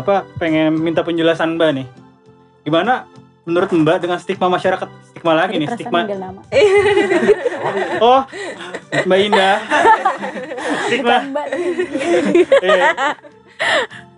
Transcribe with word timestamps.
apa 0.00 0.24
pengen 0.40 0.80
minta 0.80 1.04
penjelasan 1.04 1.60
Mbak 1.60 1.70
nih. 1.76 1.86
Gimana 2.64 3.04
menurut 3.42 3.70
Mbak 3.74 3.98
dengan 4.06 4.18
stigma 4.22 4.46
masyarakat 4.46 4.88
stigma 5.10 5.34
lagi 5.34 5.58
nih 5.58 5.68
stigma 5.74 6.06
oh 8.06 8.22
Mbak 9.02 9.18
Indah 9.18 9.56
stigma 10.86 11.16
Mbak. 11.26 11.46
iya. 12.62 12.86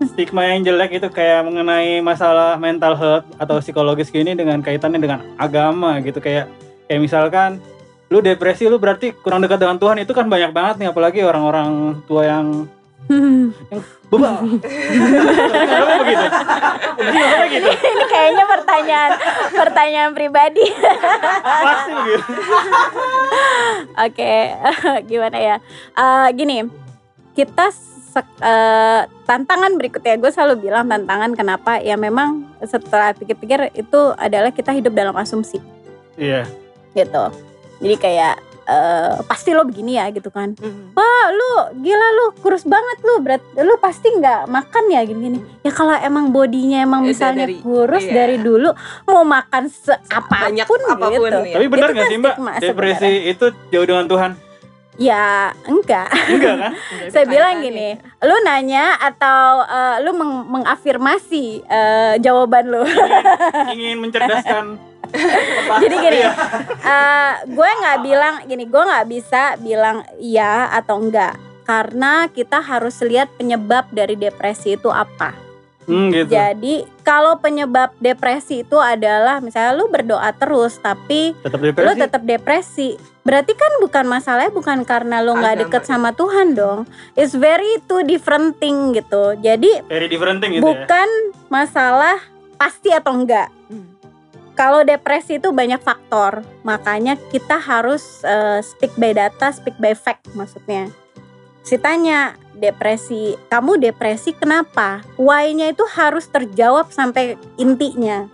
stigma 0.13 0.43
yang 0.53 0.61
jelek 0.65 1.01
itu 1.01 1.09
kayak 1.09 1.49
mengenai 1.49 2.05
masalah 2.05 2.61
mental 2.61 2.93
health 3.01 3.27
atau 3.41 3.65
psikologis 3.65 4.13
gini 4.13 4.37
dengan 4.37 4.61
kaitannya 4.61 5.01
dengan 5.01 5.21
agama 5.41 5.97
gitu 6.05 6.21
kayak 6.21 6.53
kayak 6.85 7.01
misalkan 7.01 7.65
lu 8.13 8.21
depresi 8.21 8.69
lu 8.69 8.77
berarti 8.77 9.17
kurang 9.25 9.41
dekat 9.41 9.57
dengan 9.57 9.81
Tuhan 9.81 10.05
itu 10.05 10.13
kan 10.13 10.29
banyak 10.29 10.53
banget 10.53 10.85
nih 10.85 10.89
apalagi 10.93 11.25
orang-orang 11.25 12.05
tua 12.05 12.29
yang 12.29 12.69
bebal 14.09 14.37
kenapa 15.69 15.95
begitu? 16.01 16.27
Kenapa 16.97 17.37
begitu? 17.45 17.69
Ini 17.69 18.05
kayaknya 18.09 18.45
pertanyaan 18.49 19.13
pertanyaan 19.53 20.13
pribadi. 20.17 20.65
pasti 21.43 21.91
begitu. 21.93 22.33
Oke, 24.09 24.35
gimana 25.05 25.37
ya? 25.37 25.57
Eh, 25.93 26.29
gini, 26.33 26.65
kita 27.37 27.69
eh, 28.41 29.03
tantangan 29.29 29.73
berikutnya. 29.77 30.17
Gue 30.17 30.33
selalu 30.33 30.71
bilang 30.71 30.89
tantangan 30.89 31.37
kenapa? 31.37 31.83
Ya 31.83 32.01
memang 32.01 32.49
setelah 32.65 33.13
pikir-pikir 33.13 33.75
itu 33.77 34.01
adalah 34.17 34.49
kita 34.49 34.73
hidup 34.73 34.97
dalam 34.97 35.13
asumsi. 35.19 35.61
Iya. 36.17 36.49
Gitu. 36.97 37.25
Jadi 37.85 37.97
kayak 38.01 38.54
eh, 38.65 39.15
pasti 39.25 39.51
lo 39.51 39.63
begini 39.63 39.95
ya 39.95 40.09
gitu 40.09 40.29
kan. 40.29 40.53
Mhm. 40.53 40.93
Wah 40.93 41.27
lu 41.27 41.51
gila 41.79 42.09
lu 42.13 42.25
kurus 42.39 42.65
banget 42.65 42.99
lu 43.01 43.21
berat 43.21 43.43
lu 43.55 43.75
pasti 43.79 44.09
nggak 44.09 44.47
makan 44.47 44.85
ya 44.89 45.01
gini-gini. 45.03 45.39
Ya 45.61 45.71
kalau 45.71 45.95
emang 45.95 46.29
bodinya 46.29 46.81
emang 46.81 47.03
Udah 47.03 47.11
misalnya 47.11 47.45
dari- 47.45 47.61
kurus 47.61 48.05
iya. 48.05 48.15
dari 48.15 48.37
dulu 48.39 48.71
mau 49.05 49.23
makan 49.23 49.69
seapapun 49.69 50.53
Banyak 50.53 50.67
gitu. 50.67 50.85
apa 50.87 51.07
pun 51.07 51.31
ya. 51.43 51.55
tapi 51.55 51.67
benar 51.67 51.89
nggak 51.91 52.01
kan 52.01 52.11
sih 52.11 52.19
Mbak 52.19 52.37
depresi 52.61 53.11
itu 53.27 53.47
jauh 53.71 53.85
dengan 53.85 54.05
Tuhan 54.05 54.31
Ya 54.95 55.51
enggak. 55.67 56.07
enggak 56.31 56.55
kan 56.55 56.73
Saya 57.13 57.27
bilang 57.27 57.59
gini, 57.61 57.99
lu 58.23 58.37
nanya 58.47 58.95
atau 58.99 59.67
eh, 59.67 59.97
lu 60.07 60.15
meng- 60.15 60.47
mengafirmasi 60.51 61.67
eh, 61.67 62.15
jawaban 62.23 62.71
lu. 62.71 62.83
ingin, 62.87 63.25
ingin 63.75 63.99
mencerdaskan 63.99 64.65
Jadi 65.83 65.95
gini, 65.95 66.21
eh, 66.23 67.33
gue 67.47 67.69
nggak 67.71 67.99
bilang 68.03 68.35
gini, 68.47 68.65
gue 68.67 68.83
nggak 68.83 69.07
bisa 69.07 69.55
bilang 69.63 70.03
iya 70.19 70.71
atau 70.75 70.99
enggak 70.99 71.39
karena 71.65 72.29
kita 72.29 72.61
harus 72.61 73.01
lihat 73.01 73.33
penyebab 73.41 73.89
dari 73.89 74.15
depresi 74.15 74.77
itu 74.77 74.93
apa. 74.93 75.33
hmm, 75.89 76.09
gitu 76.13 76.29
Jadi 76.33 76.85
kalau 77.01 77.41
penyebab 77.41 77.93
depresi 78.01 78.65
itu 78.65 78.77
adalah 78.77 79.41
misalnya 79.41 79.73
lu 79.77 79.89
berdoa 79.89 80.29
terus 80.37 80.77
tapi 80.81 81.33
tetap 81.41 81.61
lu 81.61 81.93
tetap 81.97 82.23
depresi. 82.23 83.14
Berarti 83.25 83.57
kan 83.57 83.73
bukan 83.81 84.05
masalahnya 84.05 84.53
bukan 84.53 84.85
karena 84.85 85.25
lu 85.25 85.33
nggak 85.33 85.67
deket 85.67 85.83
ya. 85.89 85.97
sama 85.97 86.13
Tuhan 86.13 86.53
dong. 86.53 86.85
It's 87.17 87.33
very 87.33 87.81
two 87.89 88.05
different 88.05 88.61
thing 88.61 88.93
gitu. 88.93 89.33
Jadi 89.41 89.81
very 89.89 90.13
different 90.13 90.45
thing 90.45 90.61
gitu 90.61 90.61
ya 90.61 90.65
bukan 90.65 91.09
masalah 91.49 92.21
pasti 92.61 92.93
atau 92.93 93.17
enggak. 93.17 93.49
Hmm. 93.73 93.97
Kalau 94.55 94.85
depresi 94.87 95.41
itu 95.43 95.51
banyak 95.51 95.83
faktor, 95.83 96.45
makanya 96.63 97.19
kita 97.33 97.59
harus 97.59 98.23
eh, 98.23 98.61
speak 98.61 98.93
by 99.01 99.17
data, 99.17 99.51
speak 99.51 99.75
by 99.81 99.97
fact 99.97 100.29
maksudnya. 100.37 100.93
Si 101.65 101.81
tanya 101.81 102.37
depresi, 102.53 103.41
kamu 103.49 103.81
depresi 103.81 104.37
kenapa? 104.37 105.01
Why-nya 105.17 105.73
itu 105.73 105.83
harus 105.97 106.29
terjawab 106.29 106.93
sampai 106.93 107.41
intinya. 107.57 108.29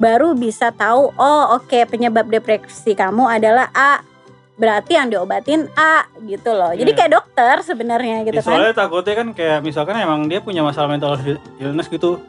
Baru 0.00 0.32
bisa 0.32 0.72
tahu, 0.72 1.12
oh 1.12 1.44
oke 1.60 1.76
penyebab 1.92 2.24
depresi 2.32 2.96
kamu 2.96 3.28
adalah 3.28 3.68
A. 3.76 4.00
Berarti 4.60 4.92
yang 4.92 5.08
diobatin 5.08 5.72
A 5.72 6.04
gitu 6.20 6.52
loh. 6.52 6.76
Jadi 6.76 6.90
Iya. 6.92 6.98
kayak 7.00 7.12
dokter 7.16 7.56
sebenarnya 7.64 8.16
gitu 8.22 8.36
Ya, 8.36 8.44
kan. 8.44 8.52
soalnya 8.52 8.74
takutnya 8.76 9.14
kan 9.16 9.28
kayak 9.32 9.58
misalkan 9.64 9.96
emang 9.96 10.28
dia 10.28 10.38
punya 10.38 10.60
masalah 10.60 10.92
mental 10.92 11.16
illness 11.56 11.88
gitu 11.88 12.20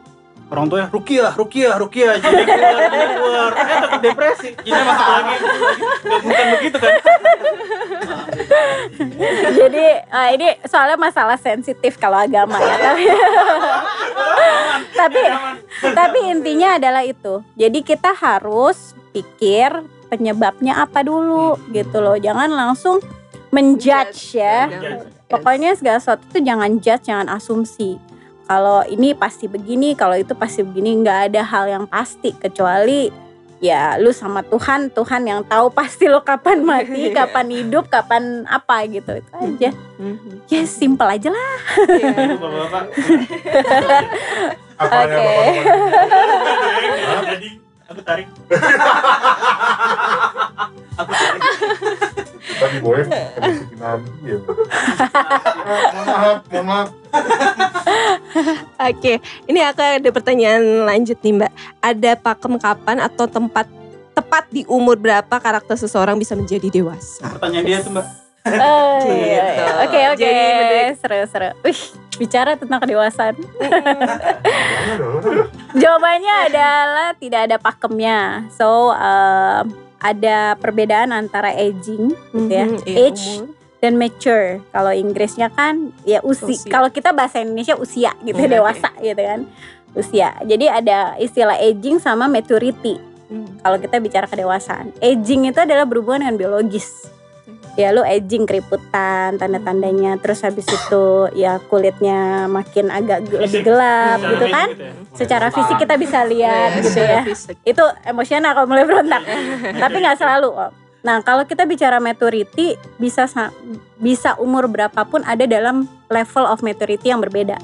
orang 0.48 0.68
tuanya 0.68 0.88
Rukiah, 0.88 1.32
Rukiah, 1.32 1.80
Rukiah, 1.80 2.20
jadi 2.20 2.44
keluar, 2.44 2.80
jadi 2.84 3.06
keluar, 3.16 3.50
eh 3.56 3.76
tetap 3.80 4.00
depresi, 4.04 4.48
jadi 4.60 4.82
masuk 4.84 5.08
lagi, 5.08 5.34
bukan 6.20 6.46
begitu 6.52 6.76
kan? 6.76 6.92
Jadi 9.32 9.86
eh, 9.96 10.28
ini 10.36 10.48
soalnya 10.68 11.00
masalah 11.00 11.40
sensitif 11.40 11.96
kalau 11.96 12.20
agama 12.20 12.60
ya. 12.60 12.76
Tapi 12.76 13.04
tapi 14.92 15.20
tapi 15.96 16.18
intinya 16.28 16.76
adalah 16.76 17.00
itu. 17.00 17.40
Jadi 17.56 17.80
kita 17.80 18.12
harus 18.12 18.92
pikir 19.10 19.72
penyebabnya 20.12 20.84
apa 20.84 21.00
dulu 21.00 21.56
gitu 21.72 22.04
loh. 22.04 22.20
Jangan 22.20 22.52
langsung 22.52 23.00
menjudge 23.48 24.36
ya. 24.36 24.68
Jangan- 24.68 25.08
Pokoknya 25.24 25.72
segala 25.72 25.96
sesuatu 25.96 26.28
itu 26.28 26.44
jangan 26.44 26.76
judge, 26.76 27.08
jangan 27.08 27.32
asumsi. 27.32 27.96
Kalau 28.44 28.84
ini 28.84 29.16
pasti 29.16 29.48
begini, 29.48 29.96
kalau 29.96 30.12
itu 30.12 30.36
pasti 30.36 30.60
begini, 30.60 31.00
nggak 31.00 31.32
ada 31.32 31.40
hal 31.40 31.64
yang 31.66 31.84
pasti 31.88 32.36
kecuali 32.36 33.08
ya 33.56 33.94
lu 33.96 34.10
sama 34.10 34.42
Tuhan, 34.42 34.90
Tuhan 34.90 35.22
yang 35.22 35.40
tahu 35.46 35.70
pasti 35.70 36.04
lo 36.04 36.20
kapan 36.20 36.60
mati, 36.60 37.08
kapan 37.16 37.48
hidup, 37.48 37.88
kapan 37.88 38.44
apa 38.44 38.84
gitu 38.84 39.16
itu 39.16 39.30
aja. 39.32 39.70
Mhm. 39.96 40.44
Ya 40.52 40.60
simple 40.68 41.08
aja 41.08 41.32
lah. 41.32 41.56
Iya. 41.88 42.12
Itu 42.12 42.36
bapak-bapak. 42.36 42.84
Apa 44.82 44.96
ada 44.98 45.14
Oke. 45.14 45.22
bapak-bapak? 45.22 46.81
Jadi 48.02 48.26
aku 51.00 51.12
tarik. 51.14 51.42
Tadi 52.42 52.76
boy, 52.82 53.02
masukin 53.38 53.78
lagi 53.78 54.10
ya. 54.26 54.38
Mohon 55.94 56.06
maaf, 56.06 56.38
mohon 56.50 56.64
maaf. 56.66 56.88
Oke, 58.92 59.12
ini 59.46 59.60
aku 59.62 59.82
ada 59.82 60.10
pertanyaan 60.10 60.86
lanjut 60.86 61.18
nih 61.22 61.32
Mbak. 61.38 61.52
Ada 61.80 62.10
pakem 62.18 62.54
kapan 62.58 62.98
atau 63.02 63.26
tempat 63.30 63.66
tepat 64.12 64.44
di 64.52 64.62
umur 64.68 65.00
berapa 65.00 65.40
karakter 65.40 65.78
seseorang 65.78 66.20
bisa 66.20 66.36
menjadi 66.36 66.68
dewasa? 66.68 67.24
Pertanyaan 67.32 67.64
dia 67.64 67.78
tuh 67.80 67.96
mbak. 67.96 68.06
Oh, 68.42 68.98
iya, 69.06 69.22
iya. 69.22 69.44
Gitu. 69.46 69.72
Oke 69.80 70.00
oke 70.08 70.18
Jadi 70.18 70.34
menurut- 70.34 70.98
seru 70.98 71.18
seru. 71.26 71.50
Wih 71.62 71.80
bicara 72.12 72.52
tentang 72.54 72.80
kedewasaan. 72.80 73.34
Jawabannya 75.74 76.34
adalah 76.50 77.08
tidak 77.16 77.40
ada 77.46 77.56
pakemnya. 77.56 78.18
So 78.52 78.90
um, 78.90 79.64
ada 79.98 80.58
perbedaan 80.58 81.10
antara 81.10 81.54
aging 81.54 82.10
gitu 82.34 82.50
ya, 82.50 82.66
iya, 82.84 82.94
age 83.06 83.24
umur. 83.40 83.54
dan 83.78 83.92
mature. 83.94 84.58
Kalau 84.68 84.92
Inggrisnya 84.92 85.48
kan 85.48 85.94
ya 86.02 86.18
usia. 86.20 86.50
Usia. 86.50 86.68
Kalau 86.68 86.90
kita 86.90 87.14
bahasa 87.14 87.38
Indonesia 87.38 87.78
usia 87.78 88.10
gitu 88.20 88.38
Hmm, 88.38 88.50
dewasa 88.50 88.90
gitu 88.98 89.22
kan. 89.22 89.40
Usia. 89.92 90.34
Jadi 90.42 90.66
ada 90.66 91.14
istilah 91.16 91.56
aging 91.56 91.96
sama 91.96 92.26
maturity. 92.26 92.98
Mhm. 93.30 93.62
Kalau 93.62 93.78
kita 93.78 93.96
bicara 93.96 94.26
kedewasaan, 94.26 94.92
aging 94.98 95.48
itu 95.48 95.56
adalah 95.56 95.86
berhubungan 95.86 96.26
dengan 96.26 96.36
biologis. 96.36 97.08
Ya 97.72 97.88
lu 97.88 98.04
aging 98.04 98.44
keriputan 98.44 99.40
tanda-tandanya 99.40 100.20
terus 100.20 100.44
habis 100.44 100.64
itu 100.64 101.04
ya 101.32 101.56
kulitnya 101.62 102.44
makin 102.44 102.92
agak 102.92 103.24
lebih 103.24 103.48
Fisik. 103.48 103.64
gelap 103.64 104.20
Secara 104.20 104.28
gitu 104.28 104.44
fisik 104.44 104.52
kan. 104.52 104.68
gitu 104.68 104.82
ya. 104.82 104.92
Secara 105.16 105.46
fisik 105.48 105.76
kita 105.78 105.94
bisa 105.96 106.18
lihat 106.22 106.68
Iya, 106.70 106.78
gitu 106.78 107.00
ya. 107.00 107.22
Itu 107.64 107.84
emosional 108.04 108.52
kalau 108.52 108.68
mulai 108.68 108.84
berontak. 108.84 109.24
Tapi 109.74 109.96
nggak 109.98 110.18
selalu. 110.18 110.48
Om. 110.52 110.72
Nah, 111.02 111.18
kalau 111.18 111.42
kita 111.42 111.64
bicara 111.64 111.96
maturity 111.96 112.76
bisa 112.94 113.24
sa- 113.24 113.50
bisa 113.96 114.36
umur 114.36 114.68
berapapun 114.68 115.24
ada 115.24 115.42
dalam 115.42 115.82
level 116.06 116.44
of 116.44 116.60
maturity 116.60 117.08
yang 117.08 117.18
berbeda. 117.18 117.56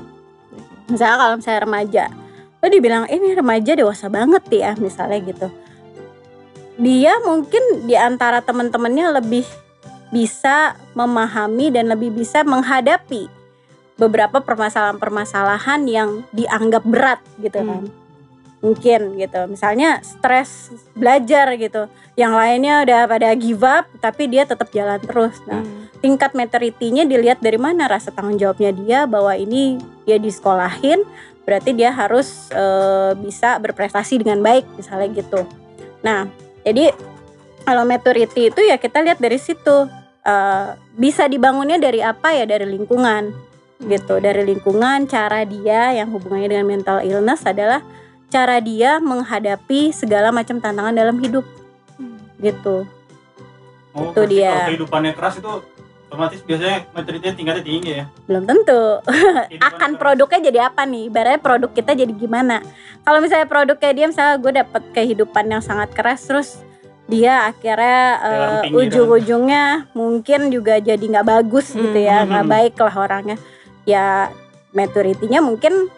Misalnya 0.88 1.16
kalau 1.16 1.34
misalnya 1.37 1.61
remaja, 1.62 2.04
lo 2.58 2.66
dibilang 2.66 3.04
"Eh, 3.06 3.14
ini 3.14 3.37
remaja 3.37 3.76
dewasa 3.76 4.08
banget 4.08 4.43
ya, 4.49 4.72
misalnya 4.75 5.20
gitu. 5.20 5.52
Dia 6.76 7.20
mungkin 7.20 7.61
di 7.84 7.93
antara 7.93 8.40
teman-temannya 8.40 9.20
lebih 9.20 9.44
bisa 10.08 10.76
memahami 10.96 11.69
dan 11.69 11.88
lebih 11.93 12.12
bisa 12.12 12.40
menghadapi 12.44 13.28
beberapa 13.99 14.38
permasalahan-permasalahan 14.40 15.81
yang 15.90 16.22
dianggap 16.31 16.87
berat 16.87 17.20
gitu 17.43 17.58
Hmm. 17.58 17.69
kan. 17.69 17.84
Mungkin 18.58 19.00
gitu. 19.22 19.40
Misalnya 19.46 20.02
stres 20.02 20.75
belajar 20.94 21.55
gitu. 21.55 21.87
Yang 22.19 22.32
lainnya 22.34 22.75
udah 22.82 23.00
pada 23.06 23.31
give 23.38 23.62
up 23.62 23.87
tapi 24.02 24.26
dia 24.26 24.43
tetap 24.46 24.70
jalan 24.75 24.99
terus. 24.99 25.38
Nah, 25.46 25.62
Mhm. 25.62 26.02
tingkat 26.02 26.34
maturity-nya 26.34 27.06
dilihat 27.06 27.38
dari 27.38 27.58
mana 27.58 27.87
rasa 27.87 28.11
tanggung 28.11 28.38
jawabnya 28.38 28.70
dia 28.75 28.99
bahwa 29.06 29.34
ini 29.34 29.78
dia 30.06 30.19
disekolahin 30.19 31.02
berarti 31.46 31.70
dia 31.75 31.90
harus 31.94 32.50
eh, 32.50 33.12
bisa 33.19 33.58
berprestasi 33.62 34.22
dengan 34.22 34.43
baik 34.43 34.66
misalnya 34.75 35.11
gitu. 35.11 35.46
Nah, 36.02 36.26
jadi 36.62 36.94
kalau 37.62 37.82
maturity 37.87 38.50
itu 38.50 38.61
ya 38.62 38.78
kita 38.78 39.02
lihat 39.02 39.19
dari 39.22 39.38
situ 39.38 39.87
eh, 40.28 40.66
bisa 40.92 41.25
dibangunnya 41.25 41.80
dari 41.80 42.04
apa 42.04 42.36
ya? 42.36 42.44
Dari 42.44 42.69
lingkungan 42.69 43.32
gitu. 43.80 44.20
Dari 44.20 44.44
lingkungan 44.44 45.08
cara 45.08 45.48
dia 45.48 45.96
yang 45.96 46.12
hubungannya 46.12 46.52
dengan 46.52 46.66
mental 46.69 46.98
illness 47.00 47.48
adalah 47.48 47.80
cara 48.28 48.60
dia 48.60 49.00
menghadapi 49.00 49.90
segala 49.96 50.28
macam 50.28 50.60
tantangan 50.60 50.92
dalam 50.92 51.16
hidup 51.16 51.48
gitu. 52.38 52.84
Oh, 53.96 54.12
Itu 54.12 54.28
dia. 54.28 54.52
Kalau 54.52 54.69
kehidupannya 54.75 55.12
keras 55.16 55.40
itu 55.40 55.52
otomatis 56.08 56.40
biasanya 56.40 56.88
materinya 56.96 57.30
tingkatnya 57.36 57.64
tinggi 57.64 57.90
ya. 58.00 58.04
belum 58.25 58.44
tentu. 58.48 58.82
Akan 59.69 59.96
keras. 59.96 60.00
produknya 60.00 60.40
jadi 60.40 60.58
apa 60.72 60.82
nih? 60.88 61.12
Ibaratnya 61.12 61.40
produk 61.40 61.70
kita 61.72 61.92
jadi 61.96 62.12
gimana? 62.12 62.64
Kalau 63.04 63.19
misalnya 63.20 63.48
produk 63.48 63.76
kayak 63.76 63.94
dia 63.96 64.06
misalnya 64.08 64.36
gue 64.40 64.52
dapet 64.52 64.82
kehidupan 64.92 65.44
yang 65.48 65.62
sangat 65.64 65.92
keras 65.92 66.25
terus 66.25 66.60
dia 67.08 67.49
akhirnya 67.49 68.00
pinggiran. 68.62 68.78
ujung-ujungnya 68.84 69.64
mungkin 69.96 70.52
juga 70.52 70.76
jadi 70.76 71.00
nggak 71.00 71.25
bagus 71.26 71.72
gitu 71.72 71.96
ya 71.96 72.22
Hmm. 72.22 72.28
nggak 72.31 72.46
baik 72.46 72.75
lah 72.76 72.94
orangnya 72.94 73.37
ya 73.88 74.28
maturity-nya 74.70 75.40
mungkin 75.40 75.88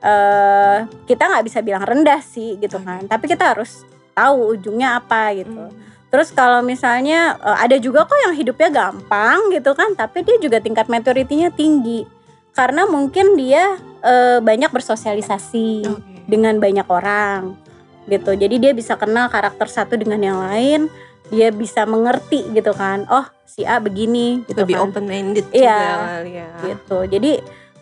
eh 0.00 0.78
kita 1.04 1.26
nggak 1.26 1.44
bisa 1.44 1.58
bilang 1.66 1.82
rendah 1.82 2.22
sih 2.22 2.54
gitu 2.62 2.78
kan 2.78 3.10
tapi 3.10 3.26
kita 3.26 3.58
harus 3.58 3.82
tahu 4.14 4.54
ujungnya 4.54 4.96
apa 4.96 5.34
gitu 5.34 5.66
Hmm. 5.66 5.84
Terus 6.06 6.30
kalau 6.30 6.62
misalnya 6.62 7.34
eh, 7.36 7.58
ada 7.66 7.76
juga 7.82 8.06
kok 8.06 8.14
yang 8.14 8.32
hidupnya 8.32 8.70
gampang 8.70 9.50
gitu 9.50 9.74
kan, 9.74 9.92
tapi 9.92 10.22
dia 10.22 10.38
juga 10.38 10.62
tingkat 10.62 10.86
maturity-nya 10.86 11.50
tinggi. 11.50 12.06
Karena 12.54 12.86
mungkin 12.86 13.34
dia 13.34 13.74
eh, 14.00 14.38
banyak 14.38 14.70
bersosialisasi 14.70 15.68
Oke. 15.84 16.22
dengan 16.30 16.62
banyak 16.62 16.86
orang 16.88 17.58
gitu. 18.06 18.32
Jadi 18.32 18.56
dia 18.58 18.72
bisa 18.72 18.94
kenal 18.94 19.28
karakter 19.28 19.66
satu 19.66 19.94
dengan 19.94 20.18
yang 20.18 20.38
lain, 20.40 20.90
dia 21.28 21.50
bisa 21.50 21.84
mengerti 21.84 22.46
gitu 22.50 22.70
kan. 22.72 23.06
Oh, 23.06 23.26
si 23.44 23.62
A 23.62 23.78
begini 23.78 24.42
gitu 24.44 24.62
Lebih 24.62 24.76
kan. 24.78 24.84
open 24.88 25.04
minded 25.04 25.46
Iya. 25.50 25.80
ya. 26.22 26.48
Gitu. 26.62 26.98
Jadi 27.08 27.32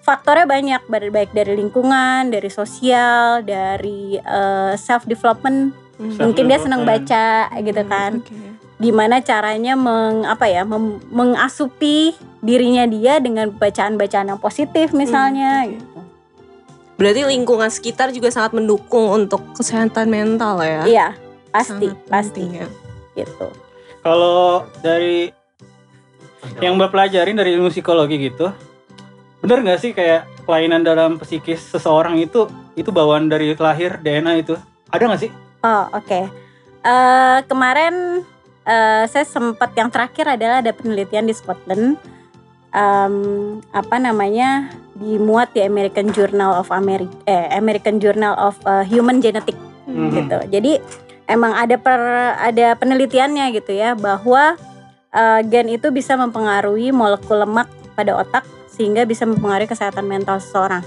faktornya 0.00 0.44
banyak 0.44 0.82
baik 0.84 1.10
baik 1.10 1.30
dari 1.32 1.56
lingkungan, 1.56 2.28
dari 2.28 2.48
sosial, 2.48 3.40
dari 3.40 4.16
self 4.76 5.04
development. 5.04 5.72
Hmm. 5.94 6.10
Mungkin 6.18 6.44
dia 6.44 6.58
senang 6.58 6.82
baca 6.82 7.46
gitu 7.54 7.82
kan 7.86 8.18
Oke. 8.18 8.34
gimana 8.82 9.22
caranya 9.22 9.78
meng 9.78 10.26
apa 10.26 10.50
ya 10.50 10.66
mem- 10.66 10.98
mengasupi 11.06 12.18
dirinya 12.42 12.82
dia 12.84 13.22
dengan 13.22 13.46
bacaan-bacaan 13.48 14.34
yang 14.34 14.42
positif 14.42 14.90
misalnya 14.90 15.62
Hmm, 15.62 15.70
gitu. 15.70 15.93
Berarti 16.94 17.26
lingkungan 17.26 17.70
sekitar 17.70 18.14
juga 18.14 18.30
sangat 18.30 18.54
mendukung 18.54 19.10
untuk 19.10 19.42
kesehatan 19.58 20.06
mental 20.06 20.62
ya. 20.62 20.82
Iya, 20.86 21.08
pasti, 21.50 21.90
Sangat 21.90 22.06
pasti 22.06 22.42
penting 22.42 22.62
ya. 22.62 22.66
gitu. 23.18 23.46
Kalau 24.04 24.68
dari 24.84 25.32
yang 26.60 26.76
mbak 26.76 26.92
pelajarin 26.92 27.34
dari 27.34 27.56
ilmu 27.56 27.72
psikologi 27.72 28.30
gitu, 28.30 28.52
bener 29.42 29.64
nggak 29.64 29.80
sih 29.80 29.90
kayak 29.96 30.28
kelainan 30.44 30.84
dalam 30.84 31.16
psikis 31.18 31.72
seseorang 31.72 32.20
itu 32.20 32.46
itu 32.76 32.92
bawaan 32.92 33.32
dari 33.32 33.56
lahir 33.56 33.96
DNA 33.98 34.44
itu 34.44 34.54
ada 34.92 35.02
nggak 35.08 35.22
sih? 35.24 35.30
Oh, 35.64 35.88
oke. 35.96 36.20
Eh, 36.84 37.38
kemarin 37.48 38.22
eh, 38.68 39.04
saya 39.08 39.24
sempat 39.24 39.72
yang 39.72 39.88
terakhir 39.88 40.36
adalah 40.36 40.60
ada 40.60 40.70
penelitian 40.76 41.26
di 41.26 41.34
Scotland 41.34 41.96
Em, 42.74 43.62
apa 43.70 44.02
namanya 44.02 44.74
dimuat 44.94 45.50
di 45.52 45.60
American 45.62 46.14
Journal 46.14 46.54
of 46.58 46.70
America 46.70 47.10
eh, 47.26 47.50
American 47.54 47.98
Journal 47.98 48.34
of 48.38 48.58
eh, 48.66 48.86
Human 48.90 49.18
Genetics 49.18 49.58
Mhm. 49.84 50.10
gitu. 50.16 50.38
Jadi 50.48 50.72
emang 51.28 51.52
ada 51.52 51.76
per 51.76 52.00
ada 52.40 52.72
penelitiannya 52.72 53.52
gitu 53.52 53.76
ya 53.76 53.92
bahwa 53.92 54.56
eh, 55.12 55.40
gen 55.44 55.68
itu 55.68 55.92
bisa 55.92 56.16
mempengaruhi 56.16 56.88
molekul 56.88 57.44
lemak 57.44 57.68
pada 57.92 58.16
otak 58.16 58.44
sehingga 58.72 59.04
bisa 59.04 59.28
mempengaruhi 59.28 59.70
kesehatan 59.70 60.08
mental 60.08 60.40
seseorang 60.42 60.82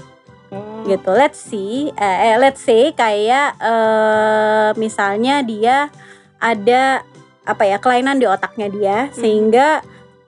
gitu. 0.88 1.10
Let's 1.12 1.36
see, 1.36 1.92
eh, 1.94 2.18
eh, 2.32 2.36
let's 2.40 2.64
say 2.64 2.96
kayak 2.96 3.60
eh, 3.60 4.68
misalnya 4.80 5.44
dia 5.44 5.92
ada 6.40 7.04
apa 7.44 7.62
ya 7.64 7.76
kelainan 7.80 8.20
di 8.20 8.26
otaknya 8.28 8.68
dia 8.72 8.98
sehingga 9.12 9.84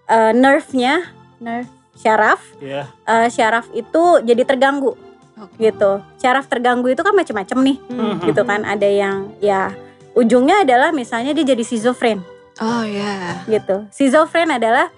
eh, 0.06 0.32
nerve-nya 0.36 1.10
nerve 1.40 1.79
syaraf 2.00 2.40
Iya. 2.58 2.88
eh, 3.04 3.28
syaraf 3.28 3.68
itu 3.70 4.02
jadi 4.20 4.42
terganggu 4.42 4.96
Oke. 5.36 5.56
gitu. 5.60 6.00
Syaraf 6.16 6.44
terganggu 6.46 6.88
itu 6.88 7.00
kan 7.00 7.12
macam-macam 7.12 7.58
nih 7.60 7.76
Hmm. 7.86 8.16
Mhm. 8.16 8.26
gitu 8.26 8.42
kan 8.42 8.64
ada 8.64 8.88
yang 8.88 9.28
ya 9.38 9.72
ujungnya 10.12 10.64
adalah 10.64 10.90
misalnya 10.90 11.30
dia 11.30 11.44
jadi 11.46 11.60
schizofren 11.60 12.24
Oh 12.58 12.82
ya. 12.82 13.44
gitu 13.46 13.84
schizofren 13.90 14.48
adalah 14.50 14.88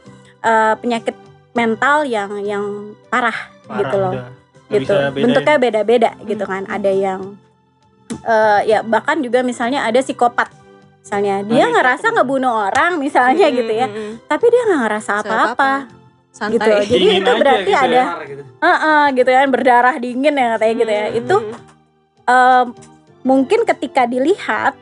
eh, 0.40 0.74
penyakit 0.76 1.14
mental 1.52 2.02
yang 2.02 2.40
yang 2.40 2.64
parah, 3.06 3.36
Parah, 3.66 3.78
gitu 3.78 3.96
loh 3.96 4.14
udah. 4.16 4.28
Gitu 4.72 4.94
bentuknya 5.12 5.56
beda-beda 5.60 6.10
gitu 6.24 6.42
Hmm. 6.42 6.50
kan 6.50 6.62
ada 6.66 6.88
yang 6.88 7.36
eh, 8.22 8.60
ya 8.66 8.78
bahkan 8.80 9.20
juga 9.20 9.42
misalnya 9.42 9.82
ada 9.82 10.00
psikopat 10.00 10.48
misalnya 10.98 11.42
dia 11.42 11.66
Nah, 11.66 11.70
ngerasa 11.72 12.06
ngebunuh 12.10 12.70
orang 12.70 12.96
misalnya 12.96 13.46
Hmm, 13.46 13.56
gitu 13.56 13.72
ya 13.74 13.86
hmm, 13.86 13.94
hmm. 13.94 14.14
tapi 14.24 14.44
dia 14.48 14.62
nggak 14.64 14.80
ngerasa 14.80 15.10
apa-apa 15.20 15.70
Santai. 16.32 16.56
gitu 16.56 16.70
jadi 16.88 17.06
Dingin 17.12 17.22
itu 17.22 17.32
berarti 17.36 17.62
gitu 17.62 17.76
ya. 17.76 17.82
ada 17.84 18.02
Heeh, 18.58 19.02
gitu 19.14 19.30
kan 19.30 19.48
berdarah 19.48 19.94
dingin 19.96 20.34
ya 20.34 20.46
katanya 20.50 20.74
gitu 20.74 20.92
ya 20.92 21.06
Hmm, 21.06 21.18
itu 21.18 21.36
hmm. 21.36 21.52
eh, 22.26 22.64
mungkin 23.22 23.60
ketika 23.62 24.02
dilihat 24.04 24.74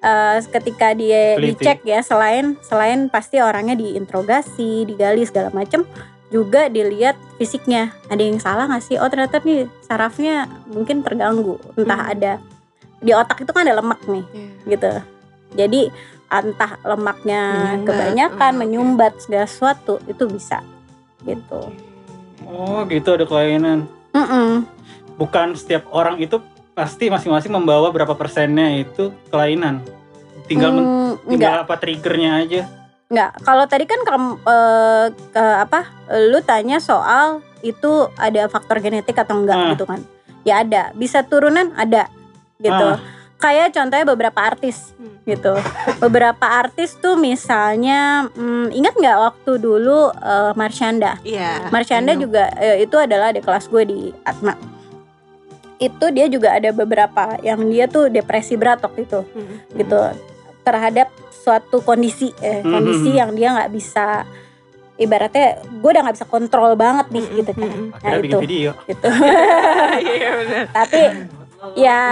eh, 0.00 0.38
ketika 0.50 0.88
dia 0.92 1.36
dicek 1.36 1.84
ya 1.84 2.00
selain 2.00 2.56
selain 2.60 3.06
pasti 3.06 3.38
orangnya 3.38 3.74
diinterogasi 3.74 4.82
digali 4.84 5.22
segala 5.22 5.52
macem 5.52 5.84
juga 6.28 6.68
dilihat 6.68 7.16
fisiknya 7.36 7.92
ada 8.06 8.20
yang 8.20 8.36
salah 8.36 8.64
nggak 8.66 8.82
sih 8.82 8.96
oh 8.96 9.08
ternyata 9.08 9.40
nih 9.40 9.64
sarafnya 9.80 10.44
mungkin 10.66 11.00
terganggu 11.00 11.56
entah 11.74 11.98
Hmm. 11.98 12.12
ada 12.12 12.32
di 12.98 13.12
otak 13.12 13.40
itu 13.40 13.50
kan 13.50 13.62
ada 13.62 13.76
lemak 13.76 14.00
nih 14.04 14.24
Iya. 14.26 14.48
gitu 14.68 14.92
jadi 15.54 15.80
entah 16.28 16.72
lemaknya 16.82 17.40
Menyumbat. 17.74 17.86
kebanyakan 17.86 18.52
Oh, 18.52 18.58
menyumbat 18.58 19.12
segala 19.18 19.46
sesuatu 19.46 19.94
itu 20.04 20.24
bisa 20.26 20.60
gitu 21.22 21.72
Oh 22.48 22.80
gitu 22.88 23.12
ada 23.12 23.28
kelainan. 23.28 23.84
Mm-mm. 24.16 24.64
Bukan 25.20 25.52
setiap 25.52 25.84
orang 25.92 26.16
itu 26.16 26.40
pasti 26.72 27.10
masing-masing 27.10 27.52
membawa 27.52 27.92
berapa 27.92 28.16
persennya 28.16 28.72
itu 28.78 29.12
kelainan. 29.28 29.84
Tinggal 30.46 30.70
Hmm, 30.72 31.12
tinggal 31.28 31.66
apa 31.66 31.76
triggernya 31.76 32.30
aja. 32.40 32.62
Enggak, 33.12 33.30
kalau 33.42 33.64
tadi 33.68 33.84
kan 33.84 34.00
kamu 34.00 34.28
eh, 34.40 35.06
ke 35.28 35.44
apa? 35.60 35.80
Lu 36.30 36.40
tanya 36.40 36.80
soal 36.80 37.44
itu 37.60 38.08
ada 38.16 38.48
faktor 38.48 38.80
genetik 38.80 39.18
atau 39.18 39.44
enggak 39.44 39.56
Ah. 39.58 39.68
gitu 39.76 39.84
kan? 39.84 40.00
Ya 40.46 40.64
ada, 40.64 40.94
bisa 40.96 41.20
turunan 41.20 41.74
ada 41.76 42.08
gitu. 42.56 42.86
Ah. 42.94 42.96
Kayak 43.38 43.70
contohnya 43.70 44.02
beberapa 44.04 44.40
artis 44.40 44.90
Hmm. 44.94 45.14
gitu. 45.24 45.54
beberapa 45.98 46.42
artis 46.42 46.96
tuh 46.96 47.14
misalnya 47.14 48.26
hmm, 48.28 48.72
ingat 48.72 48.94
nggak 48.94 49.18
waktu 49.20 49.52
dulu 49.56 50.10
eh, 50.10 50.52
Marshanda? 50.52 51.22
Iya. 51.22 51.68
Marshanda 51.68 52.12
I 52.12 52.16
know. 52.16 52.24
juga 52.26 52.44
eh, 52.56 52.82
itu 52.82 52.96
adalah 52.96 53.30
di 53.30 53.38
kelas 53.38 53.66
gue 53.66 53.82
di 53.84 54.00
Atma. 54.22 54.58
Itu 55.78 56.10
dia 56.10 56.26
juga 56.26 56.52
ada 56.52 56.70
beberapa 56.70 57.38
yang 57.40 57.62
dia 57.64 57.86
tuh 57.86 58.08
depresi 58.08 58.54
berat 58.54 58.80
waktu 58.80 59.04
itu 59.04 59.20
Hmm. 59.22 59.56
gitu 59.72 59.98
terhadap 60.60 61.06
suatu 61.30 61.78
kondisi 61.80 62.34
eh, 62.38 62.60
Mhm. 62.60 62.68
kondisi 62.68 63.10
yang 63.12 63.30
dia 63.32 63.54
nggak 63.54 63.70
bisa 63.70 64.26
ibaratnya 64.96 65.46
gue 65.62 65.88
udah 65.88 66.02
nggak 66.02 66.16
bisa 66.16 66.26
kontrol 66.26 66.74
banget 66.74 67.06
nih 67.08 67.22
Mhm, 67.24 67.36
gitu 67.36 67.50
kan 67.54 67.68
mhm. 67.68 67.86
nah 67.94 68.12
itu 68.18 68.38
video. 68.40 68.70
gitu 68.84 69.08
Iya 70.10 70.28
benar. 70.36 70.64
tapi 70.74 71.00
ya 71.74 72.02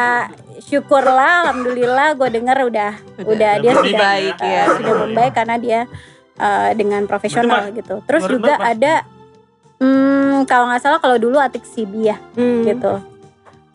syukurlah 0.62 1.48
alhamdulillah 1.48 2.16
gue 2.16 2.28
dengar 2.32 2.56
udah 2.64 2.92
udah 3.22 3.52
dia 3.60 3.72
udah 3.72 3.84
sudah 3.84 4.00
baik 4.00 4.36
eh, 4.40 4.50
ya. 4.50 4.64
sudah 4.76 4.94
membaik 5.06 5.32
karena 5.36 5.56
dia 5.60 5.80
eh, 6.40 6.70
dengan 6.76 7.02
profesional 7.04 7.70
gitu 7.72 8.00
terus 8.08 8.25
menurut 8.25 8.40
juga 8.40 8.54
ada 8.60 8.94
hmm, 9.80 10.48
kalau 10.48 10.68
nggak 10.68 10.82
salah 10.82 11.00
kalau 11.00 11.16
dulu 11.16 11.40
Atik 11.40 11.64
Sibi 11.64 12.12
ya 12.12 12.16
Hmm. 12.36 12.64
gitu. 12.64 13.00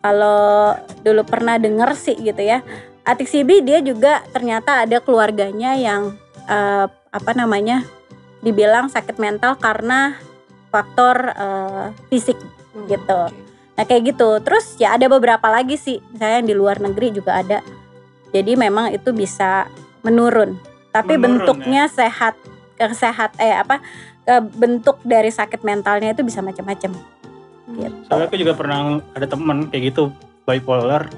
Kalau 0.02 0.74
dulu 1.06 1.22
pernah 1.30 1.62
denger 1.62 1.94
sih 1.94 2.18
gitu 2.18 2.42
ya, 2.42 2.66
Atik 3.06 3.30
Sibi 3.30 3.62
dia 3.62 3.86
juga 3.86 4.26
ternyata 4.34 4.82
ada 4.86 4.98
keluarganya 4.98 5.78
yang 5.78 6.18
eh, 6.50 6.86
apa 6.90 7.32
namanya 7.38 7.86
dibilang 8.42 8.90
sakit 8.90 9.22
mental 9.22 9.62
karena 9.62 10.18
faktor 10.74 11.34
eh, 11.38 11.86
fisik. 12.10 12.38
Hmm, 12.74 12.88
gitu. 12.90 13.20
oke. 13.30 13.51
Nah 13.82 13.90
kayak 13.90 14.14
gitu. 14.14 14.38
Terus 14.46 14.78
ya 14.78 14.94
ada 14.94 15.10
beberapa 15.10 15.50
lagi 15.50 15.74
sih, 15.74 15.98
misalnya 16.14 16.46
yang 16.46 16.50
di 16.54 16.54
luar 16.54 16.78
negeri 16.78 17.18
juga 17.18 17.42
ada. 17.42 17.66
Jadi 18.30 18.54
memang 18.54 18.94
itu 18.94 19.10
bisa 19.10 19.66
menurun. 20.06 20.54
Tapi 20.94 21.18
Menurun, 21.18 21.50
bentuknya 21.50 21.90
sehat, 21.90 22.38
kesehat 22.78 23.34
eh 23.42 23.58
apa? 23.58 23.82
ke 24.22 24.38
bentuk 24.54 25.02
dari 25.02 25.34
sakit 25.34 25.66
mentalnya 25.66 26.14
itu 26.14 26.22
bisa 26.22 26.46
macam-macam. 26.46 26.94
Gitu. 27.74 27.96
Soalnya 28.06 28.30
aku 28.30 28.38
juga 28.38 28.54
pernah 28.54 29.02
ada 29.18 29.26
temen 29.26 29.66
kayak 29.66 29.84
gitu 29.90 30.14
bipolar 30.46 31.10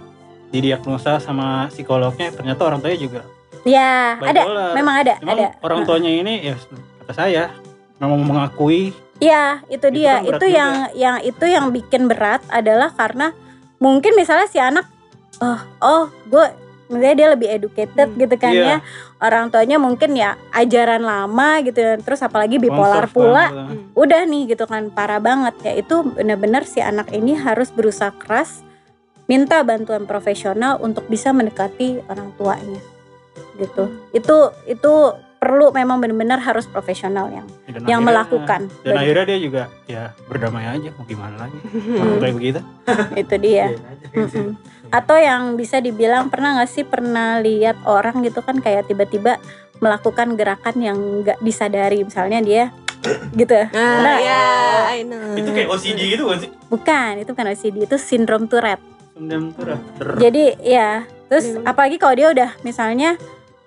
didiagnosa 0.55 1.19
sama 1.19 1.67
psikolognya 1.67 2.31
ternyata 2.31 2.63
orang 2.63 2.79
tuanya 2.79 2.99
juga 3.03 3.21
Ya, 3.67 4.15
ada, 4.23 4.39
bipolar. 4.47 4.71
memang 4.71 4.95
ada, 5.03 5.13
ada. 5.19 5.45
orang 5.59 5.83
tuanya 5.83 6.11
ini 6.15 6.47
ya 6.47 6.55
kata 7.03 7.11
saya 7.11 7.51
memang 7.99 8.23
mengakui 8.23 8.95
Iya, 9.17 9.61
itu 9.69 9.87
Itu 9.87 9.87
dia. 9.93 10.19
kan 10.19 10.23
berat 10.25 10.33
itu 10.35 10.45
yang 10.49 10.71
yang 10.93 11.15
itu 11.21 11.45
yang 11.45 11.65
bikin 11.69 12.09
berat 12.09 12.41
adalah 12.49 12.89
karena 12.91 13.31
mungkin 13.77 14.15
misalnya 14.15 14.47
si 14.47 14.57
anak 14.57 14.89
oh, 15.39 15.59
oh, 15.79 16.03
gue 16.27 16.45
misalnya 16.89 17.15
dia 17.15 17.27
lebih 17.33 17.49
educated 17.49 18.07
Hmm. 18.13 18.19
gitu 18.19 18.35
kan 18.37 18.53
Iya. 18.53 18.65
ya. 18.65 18.77
Orang 19.17 19.49
tuanya 19.49 19.79
mungkin 19.79 20.13
ya 20.13 20.35
ajaran 20.51 21.01
lama 21.01 21.63
gitu. 21.63 21.79
Terus 21.79 22.19
apalagi 22.21 22.59
bipolar 22.59 23.07
pula. 23.07 23.49
Hmm. 23.49 23.89
Udah 23.95 24.27
nih 24.27 24.51
gitu 24.51 24.67
kan 24.67 24.91
parah 24.91 25.23
banget 25.23 25.55
ya. 25.63 25.73
Itu 25.73 26.03
benar-benar 26.03 26.67
si 26.67 26.83
anak 26.83 27.09
ini 27.11 27.33
harus 27.33 27.71
berusaha 27.71 28.11
keras 28.13 28.61
minta 29.25 29.63
bantuan 29.63 30.03
profesional 30.03 30.77
untuk 30.83 31.07
bisa 31.07 31.31
mendekati 31.31 32.03
orang 32.11 32.35
tuanya. 32.35 32.81
Gitu. 33.55 33.89
Itu 34.11 34.51
itu 34.67 34.93
perlu 35.43 35.67
memang 35.69 35.99
benar-benar 35.99 36.39
harus 36.39 36.63
profesional 36.65 37.27
yang 37.27 37.43
Dan 37.65 37.83
yang 37.83 37.99
akhirnya- 37.99 37.99
melakukan. 38.01 38.61
dan 38.79 38.95
akhirnya 38.95 39.25
dia 39.25 39.39
juga 39.39 39.63
ya 39.85 40.03
berdamai 40.23 40.63
aja 40.65 40.89
mau 40.89 41.03
gimana 41.03 41.35
lagi 41.37 41.59
Orang 41.93 42.17
kayak 42.17 42.35
begitu 42.35 42.59
itu 43.21 43.35
dia 43.37 43.65
Iya, 43.69 43.79
aja. 43.83 44.05
Mm-mm. 44.15 44.47
atau 44.89 45.17
yang 45.17 45.41
bisa 45.53 45.77
dibilang 45.77 46.29
pernah 46.29 46.55
nggak 46.55 46.69
sih 46.69 46.83
pernah 46.83 47.37
lihat 47.37 47.75
orang 47.83 48.21
gitu 48.21 48.39
kan 48.39 48.55
kayak 48.57 48.85
tiba-tiba 48.85 49.35
melakukan 49.77 50.33
gerakan 50.33 50.75
yang 50.77 50.95
nggak 51.19 51.37
disadari 51.39 52.01
misalnya 52.01 52.39
dia 52.39 52.63
gitu 53.35 53.59
Nah, 53.69 53.99
Nah, 53.99 54.17
ya, 54.17 54.41
I 54.89 55.03
know. 55.03 55.35
itu 55.35 55.49
kayak 55.49 55.67
OCD 55.67 55.99
gitu 56.09 56.23
kan 56.23 56.39
sih 56.39 56.51
bukan 56.69 57.11
itu 57.19 57.29
bukan 57.29 57.47
OCD 57.49 57.75
itu 57.83 57.97
sindrom 57.97 58.47
Tourette 58.47 58.79
dah. 59.13 59.43
Ter- 59.93 60.17
jadi 60.19 60.43
ya 60.57 60.89
terus 61.25 61.51
Iya. 61.51 61.65
apalagi 61.65 61.97
kalau 61.97 62.13
dia 62.13 62.29
udah 62.29 62.49
misalnya 62.61 63.19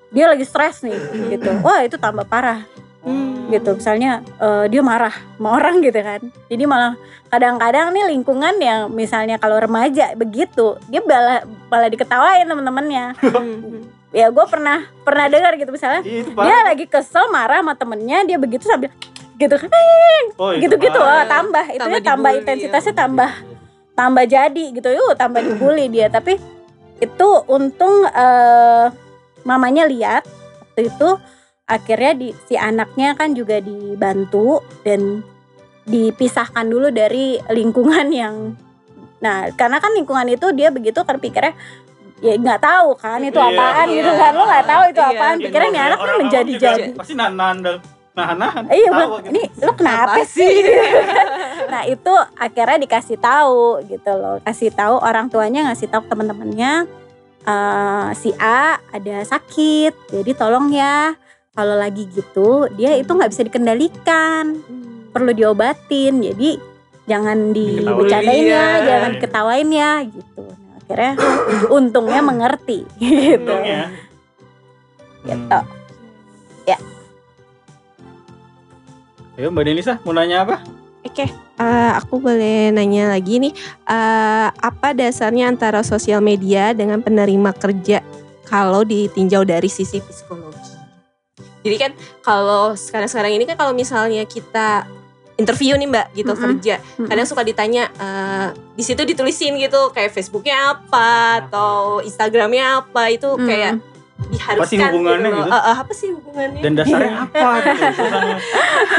dia 0.08 0.26
lagi 0.26 0.42
stres 0.42 0.80
nih 0.80 0.94
gitu 1.30 1.50
wah 1.60 1.80
itu 1.80 1.96
tambah 1.96 2.24
parah 2.24 2.62
Hmm. 3.00 3.46
gitu 3.46 3.70
misalnya 3.72 4.18
eh, 4.36 4.66
dia 4.66 4.82
marah 4.82 5.14
sama 5.14 5.54
orang 5.54 5.78
gitu 5.78 5.94
kan 5.96 6.18
jadi 6.44 6.66
malah 6.66 6.98
kadang-kadang 7.26 7.94
nih 7.94 8.10
lingkungan 8.10 8.58
yang 8.58 8.90
misalnya 8.90 9.38
kalau 9.38 9.56
remaja 9.56 10.10
begitu 10.14 10.74
dia 10.86 10.98
malah 11.00 11.38
malah 11.70 11.86
diketawain 11.86 12.42
temen-temennya 12.42 13.14
Hmm. 13.22 13.86
ya 14.10 14.26
gue 14.26 14.44
pernah 14.44 14.90
pernah 15.00 15.30
dengar 15.30 15.54
gitu 15.54 15.70
misalnya 15.70 16.02
itu 16.02 16.34
dia 16.34 16.58
lagi 16.64 16.82
kesel 16.84 17.30
marah 17.30 17.62
sama 17.62 17.74
temennya 17.74 18.26
dia 18.26 18.38
begitu 18.38 18.66
sambil 18.66 18.90
gitu 19.36 19.54
kan 19.54 19.70
Oh, 20.34 20.50
itu 20.50 20.66
gitu-gitu 20.66 20.98
parah. 20.98 21.14
oh, 21.14 21.24
tambah 21.28 21.64
itu 21.68 21.78
Tambah 21.78 22.00
tambah 22.02 22.26
dibully, 22.26 22.42
intensitasnya 22.42 22.90
ya. 22.90 22.98
tambah 22.98 23.30
tambah 23.94 24.24
jadi 24.26 24.64
gitu 24.74 24.88
yuk 24.90 25.14
tambah 25.14 25.40
dibully 25.40 25.86
dia 25.86 26.10
tapi 26.10 26.42
itu 26.98 27.28
untung 27.46 28.02
eh, 28.02 28.86
mamanya 29.46 29.86
lihat 29.86 30.26
waktu 30.60 30.90
itu 30.90 31.08
akhirnya 31.64 32.12
di 32.14 32.28
si 32.46 32.54
anaknya 32.54 33.14
kan 33.14 33.32
juga 33.32 33.62
dibantu 33.62 34.60
dan 34.82 35.22
dipisahkan 35.86 36.66
dulu 36.66 36.90
dari 36.90 37.38
lingkungan 37.48 38.10
yang 38.10 38.34
nah 39.16 39.48
karena 39.54 39.78
kan 39.78 39.94
lingkungan 39.94 40.26
itu 40.28 40.50
dia 40.52 40.68
begitu 40.68 41.00
kan 41.00 41.16
pikirnya 41.16 41.54
ya 42.20 42.34
nggak 42.36 42.60
tahu 42.60 42.88
kan 42.98 43.20
itu 43.20 43.36
Iya, 43.36 43.48
apaan 43.52 43.86
iya. 43.88 43.96
gitu 44.02 44.12
kan 44.12 44.32
lo 44.32 44.44
nggak 44.44 44.66
tahu 44.66 44.82
itu 44.88 45.00
Iya, 45.00 45.10
apaan. 45.14 45.36
pikirnya 45.38 45.70
nih 45.70 45.82
anak 45.82 45.98
nih 45.98 46.06
awam 46.10 46.20
menjadi 46.20 46.52
jadi. 46.58 46.82
pasti 46.96 47.12
nahan-nahan 47.14 47.56
dan 47.60 47.76
nahan-nahan. 48.16 48.62
Iya 48.72 48.88
bilang 48.88 49.10
gitu. 49.20 49.28
ini 49.30 49.42
lo 49.60 49.72
kenapa 49.76 50.16
Apa 50.16 50.22
sih? 50.24 50.54
nah 51.72 51.82
itu 51.84 52.12
akhirnya 52.34 52.78
dikasih 52.80 53.18
tahu 53.20 53.84
gitu 53.84 54.10
loh 54.16 54.36
kasih 54.40 54.70
tahu 54.72 54.96
orang 55.00 55.28
tuanya 55.28 55.68
ngasih 55.68 55.88
tahu 55.92 56.02
teman-temannya 56.08 56.88
eh, 57.46 58.06
si 58.12 58.30
A 58.36 58.76
ada 58.90 59.16
sakit 59.22 60.10
jadi 60.10 60.30
tolong 60.34 60.68
ya 60.68 61.14
kalau 61.52 61.72
lagi 61.74 62.04
gitu 62.10 62.66
dia 62.74 62.92
itu 62.94 63.08
nggak 63.08 63.30
bisa 63.30 63.42
dikendalikan 63.42 64.60
Hmm. 64.60 65.08
perlu 65.10 65.32
diobatin 65.32 66.20
jadi 66.20 66.60
jangan 67.06 67.54
Diketawain. 67.54 67.86
dibicarain 67.86 68.44
ya 68.44 68.66
jangan 68.82 69.12
ketawain 69.16 69.70
ya 69.70 69.90
gitu 70.04 70.44
nah, 70.44 70.74
akhirnya 70.76 71.12
untungnya 71.78 72.20
mengerti 72.20 72.84
gitu 73.00 73.40
Untungnya. 73.40 73.88
Gitu. 75.22 75.58
Hmm. 75.58 75.74
Ayo 79.36 79.52
Mbak 79.52 79.64
Denisa 79.68 80.00
mau 80.00 80.16
nanya 80.16 80.48
apa? 80.48 80.64
Oke, 81.04 81.28
eh, 81.56 81.92
aku 81.96 82.20
boleh 82.20 82.70
nanya 82.72 83.12
lagi 83.12 83.40
nih, 83.40 83.52
eh, 83.88 84.48
apa 84.52 84.92
dasarnya 84.92 85.48
antara 85.48 85.80
sosial 85.80 86.20
media 86.20 86.76
dengan 86.76 87.00
penerima 87.00 87.52
kerja 87.56 88.00
kalau 88.46 88.84
ditinjau 88.84 89.42
dari 89.42 89.66
sisi 89.66 89.98
psikologi? 90.00 90.76
Jadi 91.66 91.76
kan 91.82 91.92
kalau 92.22 92.78
sekarang-sekarang 92.78 93.34
ini 93.34 93.42
kan 93.42 93.58
kalau 93.58 93.74
misalnya 93.74 94.22
kita 94.22 94.86
interview 95.36 95.74
nih 95.76 95.88
mbak 95.90 96.06
gitu 96.14 96.32
Mm-mm. 96.32 96.44
kerja, 96.56 96.78
Mm-mm. 96.78 97.08
kadang 97.10 97.26
suka 97.26 97.42
ditanya 97.42 97.90
eh, 97.98 98.48
di 98.72 98.82
situ 98.86 99.02
ditulisin 99.02 99.58
gitu 99.58 99.90
kayak 99.92 100.14
Facebooknya 100.14 100.78
apa 100.78 101.42
atau 101.44 102.00
Instagramnya 102.00 102.86
apa 102.86 103.12
itu 103.12 103.28
Mm. 103.36 103.44
kayak 103.44 103.72
diharuskan 104.16 104.56
Apa 104.56 104.64
sih 104.66 104.78
hubungannya 104.80 105.28
gitu? 105.30 105.46
Eh, 105.46 105.62
eh, 105.62 105.76
apa 105.76 105.92
sih 105.92 106.08
hubungannya? 106.10 106.60
Dan 106.60 106.72
dasarnya 106.74 107.12
apa 107.24 107.48
gitu? 107.62 108.02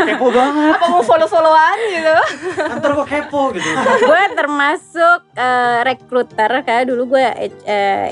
Kepo 0.07 0.27
banget. 0.29 0.71
apa 0.71 0.85
mau 0.87 1.01
follow-followan 1.01 1.77
gitu? 1.89 2.15
Ntar 2.71 2.91
kok 2.93 3.07
kepo 3.07 3.41
gitu. 3.51 3.67
gue 3.99 4.23
termasuk 4.31 5.19
eh, 5.33 5.79
recruiter 5.83 6.51
kayak 6.61 6.83
dulu 6.85 7.03
gue 7.11 7.25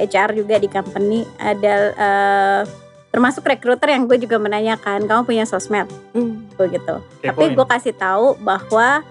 HR 0.03 0.29
juga 0.33 0.55
di 0.57 0.67
company 0.67 1.23
ada 1.37 1.75
eh, 1.93 2.61
termasuk 3.07 3.43
recruiter 3.43 3.87
yang 3.87 4.05
gue 4.05 4.17
juga 4.17 4.35
menanyakan 4.35 5.05
kamu 5.05 5.21
punya 5.23 5.45
sosmed 5.45 5.87
Hmm. 6.11 6.47
gue 6.51 6.67
gitu 6.69 6.99
Kepoin. 7.21 7.31
tapi 7.31 7.53
gue 7.53 7.65
kasih 7.65 7.93
tahu 7.93 8.35
bahwa 8.37 9.03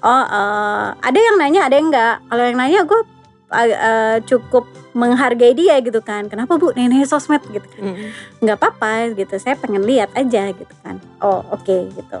oh 0.00 0.24
eh, 0.24 0.86
ada 0.98 1.18
yang 1.20 1.36
nanya 1.36 1.66
ada 1.66 1.74
yang 1.74 1.88
enggak 1.88 2.16
kalau 2.24 2.42
yang 2.42 2.56
nanya 2.56 2.80
gue 2.82 3.00
eh, 3.52 3.66
eh, 3.70 4.16
cukup 4.24 4.66
menghargai 4.92 5.56
dia 5.56 5.80
gitu 5.80 6.00
kan. 6.04 6.28
Kenapa 6.28 6.56
bu? 6.60 6.72
Nenek 6.76 7.08
sosmed 7.08 7.42
gitu 7.48 7.64
kan. 7.64 7.82
Hmm. 7.82 8.12
nggak 8.44 8.56
apa-apa 8.60 9.16
gitu 9.16 9.34
saya 9.40 9.56
pengen 9.56 9.84
lihat 9.84 10.12
aja 10.12 10.52
gitu 10.52 10.74
kan. 10.84 11.00
Oh 11.20 11.44
oke 11.52 11.76
gitu. 11.92 12.18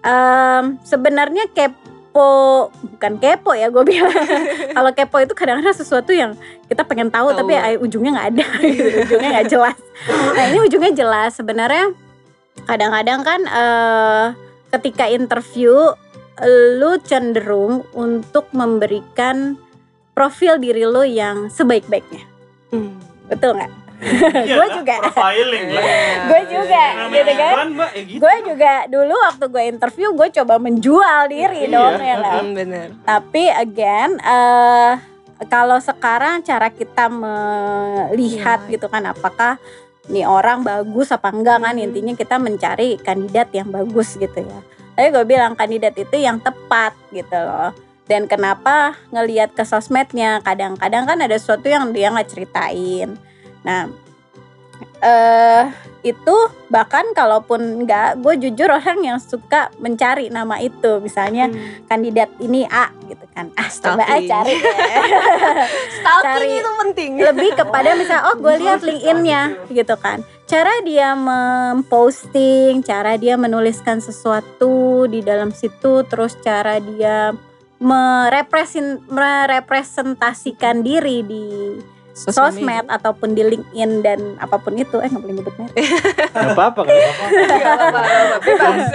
Em, 0.00 0.80
sebenarnya 0.86 1.50
kepo 1.52 2.68
bukan 2.72 3.14
kepo 3.20 3.52
ya 3.52 3.68
gue 3.68 3.84
bilang. 3.84 4.26
Kalau 4.76 4.90
kepo 4.96 5.16
itu 5.20 5.34
kadang-kadang 5.36 5.76
sesuatu 5.76 6.10
yang 6.16 6.34
kita 6.66 6.82
pengen 6.88 7.12
tahu 7.12 7.32
Tahu. 7.32 7.38
tapi 7.44 7.52
eh, 7.56 7.76
ujungnya 7.76 8.10
nggak 8.16 8.28
ada. 8.34 8.46
Gitu. 8.64 8.88
ujungnya 9.06 9.30
nggak 9.40 9.48
jelas. 9.52 9.78
Nah 10.08 10.44
ini 10.48 10.58
ujungnya 10.64 10.92
jelas. 10.96 11.30
Sebenarnya 11.36 11.92
kadang-kadang 12.64 13.20
kan 13.20 13.40
eh, 13.44 14.24
ketika 14.72 15.06
interview 15.08 15.92
lu 16.76 17.00
cenderung 17.00 17.88
untuk 17.96 18.52
memberikan 18.52 19.56
profil 20.16 20.56
diri 20.56 20.82
lu 20.82 21.04
yang 21.04 21.46
sebaik-baiknya 21.46 22.24
Hmm. 22.66 22.96
betul 23.28 23.52
nggak 23.54 23.84
Iya 23.96 24.52
Gua 24.60 24.66
lah, 24.66 24.76
juga. 24.76 24.94
Profiling 25.00 25.66
lah. 25.72 25.84
Gue 26.28 26.40
juga, 26.46 26.84
gitu 27.08 27.32
kan? 27.32 27.54
ya 27.72 28.02
gitu. 28.04 28.18
gue 28.18 28.34
juga 28.44 28.72
dulu 28.86 29.14
waktu 29.22 29.44
gue 29.46 29.62
interview 29.66 30.08
gue 30.12 30.28
coba 30.34 30.54
menjual 30.58 31.20
diri 31.26 31.64
Iya, 31.64 31.72
dong 31.72 31.94
ya 31.98 32.16
kan? 32.18 32.42
Hmm, 32.42 32.52
bener. 32.52 32.86
tapi 33.02 33.48
again 33.48 34.20
eh 34.20 34.92
kalau 35.46 35.76
sekarang 35.78 36.40
cara 36.40 36.68
kita 36.68 37.08
melihat 37.08 38.60
Iya. 38.64 38.70
gitu 38.70 38.86
kan 38.86 39.04
apakah 39.06 39.56
nih 40.06 40.24
orang 40.24 40.60
bagus 40.60 41.08
apa 41.08 41.28
enggak 41.28 41.58
kan 41.58 41.72
Hmm. 41.72 41.86
intinya 41.86 42.12
kita 42.12 42.36
mencari 42.36 42.96
kandidat 42.98 43.48
yang 43.50 43.68
bagus 43.68 44.14
gitu 44.14 44.38
ya 44.38 44.60
tapi 44.92 45.08
gue 45.08 45.24
bilang 45.24 45.52
kandidat 45.52 45.92
itu 45.94 46.16
yang 46.16 46.36
tepat 46.38 46.92
gitu 47.10 47.32
loh 47.32 47.72
dan 48.06 48.26
kenapa 48.26 48.94
ngelihat 49.10 49.52
ke 49.52 49.62
sosmednya? 49.62 50.38
Kadang-kadang 50.40 51.04
kan 51.04 51.18
ada 51.18 51.34
sesuatu 51.34 51.66
yang 51.66 51.90
dia 51.90 52.08
nggak 52.08 52.30
ceritain. 52.30 53.18
Nah 53.62 53.90
eh 54.96 55.64
itu 56.00 56.36
bahkan 56.68 57.02
kalaupun 57.10 57.82
enggak 57.82 58.14
gue 58.16 58.34
jujur 58.38 58.70
orang 58.70 59.02
yang 59.02 59.18
suka 59.18 59.74
mencari 59.76 60.30
nama 60.30 60.56
itu. 60.58 61.02
Misalnya 61.02 61.50
Hmm. 61.50 61.82
kandidat 61.84 62.30
ini 62.38 62.62
A 62.64 62.88
gitu 63.04 63.26
kan. 63.34 63.50
Ah 63.54 63.66
coba 63.66 64.06
Stalking. 64.06 64.28
cari 64.30 64.54
Stalking 65.98 66.30
Cari- 66.38 66.56
itu 66.56 66.72
penting. 66.78 67.10
lebih 67.18 67.50
kepada 67.54 67.90
misal 67.94 68.18
oh 68.30 68.36
gue 68.38 68.54
lihat 68.56 68.80
LinkedIn-nya 68.80 69.42
gitu 69.68 69.94
kan. 69.98 70.22
Cara 70.46 70.70
dia 70.80 71.18
memposting 71.18 72.80
cara 72.80 73.18
dia 73.18 73.34
menuliskan 73.34 73.98
sesuatu 73.98 75.04
di 75.06 75.20
dalam 75.20 75.50
situ 75.50 76.06
terus 76.06 76.38
cara 76.38 76.78
dia 76.78 77.34
merepresin 77.76 79.04
merepresentasikan 79.08 80.80
diri 80.80 81.20
di 81.26 81.44
sosmed 82.16 82.88
ataupun 82.88 83.36
di 83.36 83.44
LinkedIn 83.44 84.00
dan 84.00 84.40
apa 84.40 84.56
pun 84.56 84.72
itu 84.72 84.96
eh 85.04 85.08
nggak 85.12 85.20
boleh 85.20 85.36
nyebut 85.36 85.54
merek 85.60 85.76
Gak 86.36 86.56
apa-apa 86.56 86.80
kan? 86.88 86.96
Apa-apa, 86.96 87.36
gak 87.60 87.76
apa-apa, 87.76 88.36
bebas. 88.40 88.88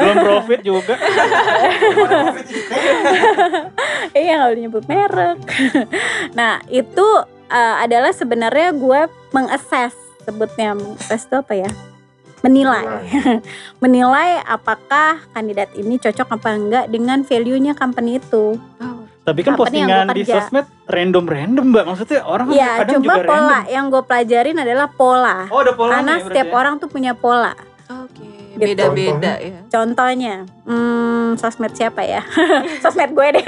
Belum 0.00 0.16
profit 0.24 0.60
juga. 0.64 0.94
iya 4.16 4.32
nggak 4.40 4.48
boleh 4.48 4.62
nyebut 4.62 4.84
merek 4.88 5.38
nah 6.32 6.60
itu 6.70 7.06
uh, 7.50 7.76
adalah 7.82 8.12
sebenarnya 8.14 8.72
gue 8.74 9.00
mengakses 9.34 9.94
sebutnya 10.24 10.76
mengakses 10.76 11.26
itu 11.26 11.36
apa 11.36 11.54
ya 11.56 11.70
menilai 12.44 12.84
menilai 13.82 14.44
apakah 14.44 15.24
kandidat 15.32 15.72
ini 15.72 15.96
cocok 15.96 16.28
apa 16.30 16.48
enggak 16.52 16.84
dengan 16.86 17.24
value-nya 17.24 17.72
company 17.72 18.20
itu. 18.20 18.60
Oh, 18.78 19.00
Tapi 19.24 19.40
kan 19.40 19.56
Company 19.56 19.80
yang 19.80 19.88
postingan 19.88 20.06
di 20.12 20.22
sosmed 20.22 20.66
random-random 20.84 21.64
mbak. 21.66 21.84
Maksudnya 21.88 22.20
orang 22.22 22.52
Ya, 22.52 22.84
kadang 22.84 23.00
cuma 23.00 23.16
juga 23.16 23.20
pola 23.24 23.40
random. 23.58 23.72
yang 23.72 23.84
gue 23.88 24.02
pelajarin 24.04 24.56
adalah 24.58 24.88
pola. 24.90 25.38
Oh 25.48 25.58
ada 25.58 25.72
pola 25.72 25.90
Karena 25.96 26.14
setiap 26.20 26.48
orang 26.52 26.76
tuh 26.76 26.92
punya 26.92 27.16
pola. 27.16 27.56
Oke, 27.86 28.28
Gitu. 28.54 28.60
beda-beda 28.70 29.32
ya. 29.34 29.64
Contohnya, 29.66 30.34
hmm, 30.62 31.34
sosmed 31.34 31.72
siapa 31.72 32.04
ya? 32.04 32.20
sosmed 32.84 33.10
gue 33.10 33.28
deh. 33.34 33.46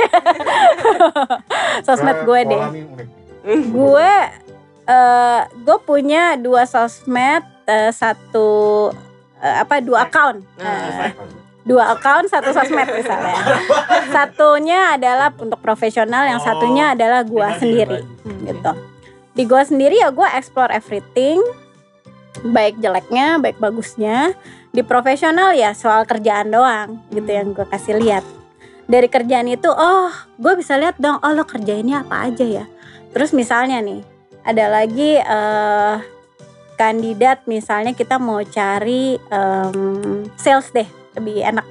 sosmed 1.86 2.18
gue 2.24 2.40
deh. 2.42 2.62
Gue, 3.68 4.12
eh 4.86 5.42
gue 5.50 5.78
punya 5.82 6.38
dua 6.38 6.62
sosmed, 6.64 7.42
eh, 7.66 7.90
satu 7.90 8.88
eh, 9.42 9.56
apa 9.62 9.82
dua 9.82 10.06
account. 10.06 10.40
Eh, 10.62 11.10
dua 11.66 11.98
account 11.98 12.30
satu 12.30 12.54
sosmed 12.54 12.86
misalnya. 12.94 13.34
Satunya 14.14 14.94
adalah 14.94 15.34
untuk 15.34 15.58
profesional, 15.58 16.30
yang 16.30 16.38
satunya 16.38 16.94
adalah 16.94 17.26
gua 17.26 17.58
sendiri 17.58 18.06
gitu. 18.46 18.72
Di 19.34 19.42
gua 19.42 19.66
sendiri 19.66 19.98
ya 19.98 20.14
gua 20.14 20.30
explore 20.38 20.70
everything, 20.70 21.42
baik 22.54 22.78
jeleknya, 22.78 23.42
baik 23.42 23.58
bagusnya. 23.58 24.38
Di 24.70 24.86
profesional 24.86 25.58
ya 25.58 25.74
soal 25.74 26.06
kerjaan 26.06 26.54
doang 26.54 27.02
gitu 27.10 27.26
Hmm. 27.26 27.38
yang 27.42 27.48
gua 27.50 27.66
kasih 27.66 27.98
lihat. 27.98 28.24
Dari 28.86 29.10
kerjaan 29.10 29.50
itu, 29.50 29.66
oh 29.66 30.14
gue 30.38 30.54
bisa 30.54 30.78
lihat 30.78 30.94
dong, 31.02 31.18
oh 31.18 31.32
lo 31.34 31.42
kerjainnya 31.42 32.06
apa 32.06 32.30
aja 32.30 32.46
ya. 32.46 32.64
Terus 33.10 33.34
misalnya 33.34 33.82
nih, 33.82 33.98
ada 34.46 34.64
lagi 34.70 35.18
eh 35.18 35.96
kandidat 36.76 37.40
misalnya 37.46 37.92
kita 37.92 38.20
mau 38.20 38.44
cari 38.44 39.16
em, 39.18 39.76
sales 40.36 40.68
deh 40.70 40.84
lebih 41.16 41.40
enak 41.42 41.64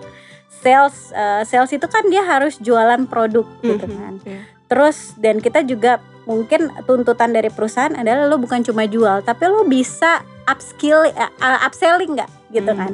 sales 0.49 1.13
eh, 1.13 1.45
sales 1.45 1.69
itu 1.69 1.85
kan 1.85 2.03
dia 2.05 2.25
harus 2.25 2.57
jualan 2.57 3.05
produk 3.05 3.45
gitu 3.61 3.85
Mhm, 3.85 3.95
kan 3.95 4.13
iya. 4.25 4.41
terus 4.65 5.13
dan 5.15 5.37
kita 5.37 5.61
juga 5.61 6.01
mungkin 6.25 6.73
tuntutan 6.83 7.29
dari 7.29 7.53
perusahaan 7.53 7.93
adalah 7.93 8.25
lo 8.25 8.35
bukan 8.35 8.65
cuma 8.65 8.83
jual 8.85 9.21
tapi 9.21 9.45
lo 9.45 9.61
bisa 9.63 10.25
upskill 10.45 11.05
uh, 11.05 11.59
upselling 11.61 12.17
nggak 12.17 12.29
gitu 12.49 12.73
Hmm. 12.73 12.79
kan 12.79 12.91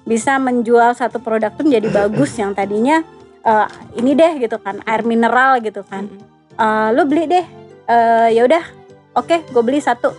bisa 0.00 0.38
menjual 0.38 0.94
satu 0.94 1.18
produk 1.18 1.50
tuh 1.50 1.66
menjadi 1.66 1.90
bagus 1.92 2.30
yang 2.34 2.54
tadinya 2.54 3.02
eh, 3.42 3.66
ini 3.96 4.14
deh 4.14 4.38
gitu 4.38 4.54
kan 4.56 4.78
air 4.86 5.02
mineral 5.02 5.58
gitu 5.58 5.82
kan 5.82 6.06
Mhm. 6.06 6.18
Eh, 6.56 6.88
lo 6.94 7.02
beli 7.04 7.26
deh 7.26 7.46
Eh, 7.90 8.38
ya 8.38 8.46
udah 8.46 8.62
oke 9.20 9.36
gue 9.52 9.62
beli 9.62 9.78
satu. 9.78 10.10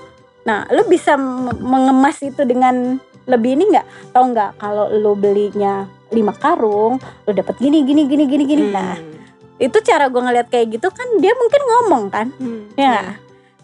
Nah 0.45 0.65
lo 0.69 0.85
bisa 0.85 1.17
mengemas 1.59 2.21
itu 2.21 2.41
dengan 2.45 2.97
lebih 3.25 3.57
ini 3.57 3.73
nggak? 3.73 4.13
Tau 4.13 4.23
nggak 4.29 4.57
kalau 4.57 4.89
lo 4.89 5.13
belinya 5.13 5.85
lima 6.09 6.33
karung 6.33 6.97
lo 6.97 7.31
dapet 7.31 7.57
gini 7.57 7.81
gini 7.81 8.05
gini 8.05 8.23
gini 8.25 8.43
gini. 8.45 8.63
Nah 8.69 8.97
Hmm. 8.97 9.17
itu 9.61 9.77
cara 9.85 10.09
gue 10.09 10.17
ngeliat 10.17 10.49
kayak 10.49 10.77
gitu 10.77 10.89
kan 10.89 11.05
dia 11.21 11.33
mungkin 11.37 11.61
ngomong 11.61 12.03
kan? 12.09 12.27
Hmm, 12.37 12.69
ya 12.73 12.89
nggak? 12.89 13.09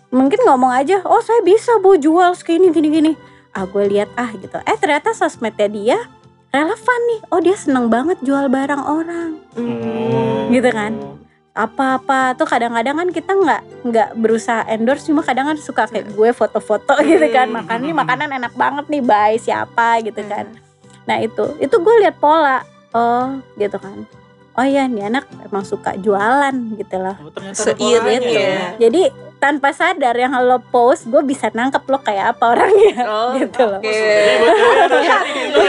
mungkin 0.08 0.40
ngomong 0.48 0.72
aja 0.72 1.04
oh 1.04 1.20
saya 1.20 1.44
bisa 1.44 1.84
bu 1.84 2.00
jual 2.00 2.32
segini 2.38 2.70
gini 2.70 2.88
gini. 2.90 3.12
Ah 3.52 3.66
gue 3.66 3.84
lihat 3.90 4.08
ah 4.14 4.30
gitu. 4.38 4.56
Eh 4.62 4.78
ternyata 4.78 5.12
sosmednya 5.12 5.68
dia 5.68 5.98
relevan 6.54 7.00
nih. 7.12 7.20
Oh 7.34 7.42
dia 7.42 7.58
seneng 7.58 7.90
banget 7.90 8.22
jual 8.22 8.46
barang 8.48 8.84
orang. 8.86 9.42
Hmm. 9.58 10.54
Gitu 10.54 10.70
kan. 10.70 10.94
Apa-apa 11.60 12.20
tuh 12.34 12.46
kadang-kadang 12.46 12.96
kan 12.96 13.10
kita 13.10 13.32
nggak 13.32 13.62
nggak 13.84 14.10
berusaha 14.14 14.62
endorse 14.68 15.04
cuma 15.04 15.20
kadang 15.20 15.46
kan 15.46 15.58
suka 15.58 15.86
kayak 15.86 16.08
gue 16.08 16.30
foto-foto 16.32 16.94
gitu 17.04 17.28
kan 17.30 17.48
Hmm. 17.48 17.58
makan 17.60 17.80
nih 17.82 17.96
makanan 17.96 18.30
enak 18.32 18.54
banget 18.54 18.86
nih 18.88 19.02
by 19.02 19.36
siapa 19.36 20.00
gitu 20.00 20.20
Hmm. 20.20 20.30
kan 20.30 20.46
nah 21.04 21.18
itu 21.18 21.58
itu 21.58 21.74
gue 21.74 21.96
lihat 22.00 22.16
pola 22.16 22.62
oh 22.92 23.28
gitu 23.54 23.76
kan 23.76 24.06
oh 24.54 24.64
iya 24.64 24.86
nih 24.86 25.08
anak 25.08 25.26
emang 25.42 25.64
suka 25.64 25.96
jualan 25.96 26.54
gitu 26.74 26.96
loh 26.96 27.18
Oh, 27.18 27.32
Seirit 27.52 27.78
polanya 28.02 28.30
ya. 28.30 28.70
jadi 28.80 29.02
tanpa 29.38 29.70
sadar 29.70 30.14
yang 30.14 30.34
lo 30.40 30.58
post 30.64 31.06
gue 31.06 31.22
bisa 31.22 31.50
nangkep 31.50 31.84
lo 31.84 31.98
kayak 32.00 32.34
apa 32.34 32.44
orangnya 32.52 32.96
Oh, 33.08 33.34
gitu 33.34 33.62
loh 33.64 33.78
Oke. 33.78 33.94
Jadi 33.94 34.34
buat 34.36 34.54
kalian 34.54 34.82
hati-hati 34.84 35.40
itu. 35.44 35.62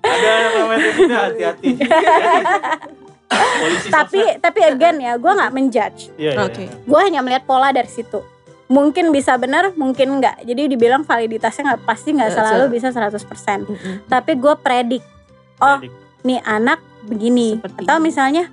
Ada 0.00 0.26
yang 0.26 0.52
namanya 0.56 0.80
di 0.80 0.92
sini 0.92 1.14
hati-hati. 1.14 1.68
Tapi 3.88 4.20
tapi 4.38 4.60
again 4.60 4.98
ya 4.98 5.14
gue 5.14 5.30
nggak 5.30 5.52
menjudge 5.52 6.00
Iya, 6.14 6.32
iya, 6.32 6.42
Oke. 6.42 6.62
iya. 6.62 6.72
gue 6.74 7.00
hanya 7.00 7.20
melihat 7.20 7.44
pola 7.44 7.70
dari 7.70 7.86
situ 7.86 8.20
mungkin 8.66 9.10
bisa 9.10 9.34
benar 9.34 9.74
mungkin 9.74 10.16
enggak 10.16 10.42
jadi 10.42 10.66
dibilang 10.66 11.02
validitasnya 11.02 11.62
nggak 11.68 11.82
pasti 11.84 12.12
nggak 12.12 12.28
Nggak 12.28 12.38
selalu 12.40 12.64
se- 12.64 12.72
bisa 12.72 12.88
100% 12.90 13.66
Mm-mm. 13.66 13.94
tapi 14.06 14.32
gue 14.34 14.54
predik 14.56 15.02
oh 15.58 15.76
Jadi, 15.76 15.90
nih 16.22 16.40
anak 16.40 16.78
begini 17.02 17.56
Seperti 17.56 17.78
atau 17.80 17.96
ini. 17.96 18.04
misalnya 18.04 18.44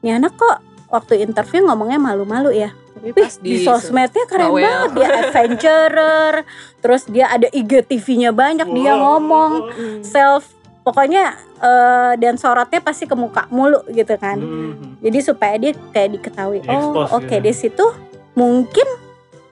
nih 0.00 0.12
anak 0.14 0.32
kok 0.34 0.60
waktu 0.88 1.20
interview 1.20 1.64
ngomongnya 1.64 1.96
malu-malu 1.96 2.52
ya 2.52 2.68
Tapi 2.92 3.08
Wih, 3.10 3.16
pas 3.18 3.34
di, 3.34 3.52
sosmednya 3.60 4.24
keren 4.26 4.46
bawel. 4.46 4.60
banget 4.60 4.90
dia 4.92 5.08
adventurer 5.22 6.34
terus 6.78 7.02
dia 7.06 7.26
ada 7.28 7.48
IGTV-nya 7.48 8.30
banyak 8.30 8.68
dia 8.68 8.92
wow. 8.92 9.00
ngomong 9.16 9.52
Hmm. 9.68 10.00
self 10.02 10.52
pokoknya 10.82 11.24
eh, 11.58 12.12
dan 12.18 12.34
sorotnya 12.34 12.78
pasti 12.78 13.06
ke 13.06 13.14
muka 13.14 13.46
mulu 13.48 13.82
gitu 13.88 14.14
kan. 14.16 14.38
Mhm. 14.38 14.98
jadi 15.00 15.18
supaya 15.18 15.54
dia 15.56 15.72
kayak 15.90 16.10
diketahui 16.14 16.58
Di-expose 16.60 17.10
oh 17.10 17.18
oke 17.18 17.26
gitu. 17.28 17.40
di 17.40 17.52
situ 17.52 17.86
mungkin 18.34 18.86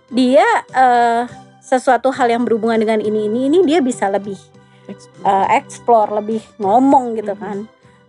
dia 0.08 0.46
eh, 0.70 1.22
sesuatu 1.60 2.10
hal 2.10 2.26
yang 2.28 2.42
berhubungan 2.42 2.76
dengan 2.76 2.98
ini 2.98 3.26
ini 3.26 3.46
ini 3.46 3.58
dia 3.62 3.78
bisa 3.78 4.06
lebih 4.06 4.34
eh, 5.22 5.46
explore 5.54 6.10
lebih 6.12 6.42
ngomong 6.56 7.14
gitu 7.14 7.30
Mhm. 7.30 7.38
kan. 7.38 7.58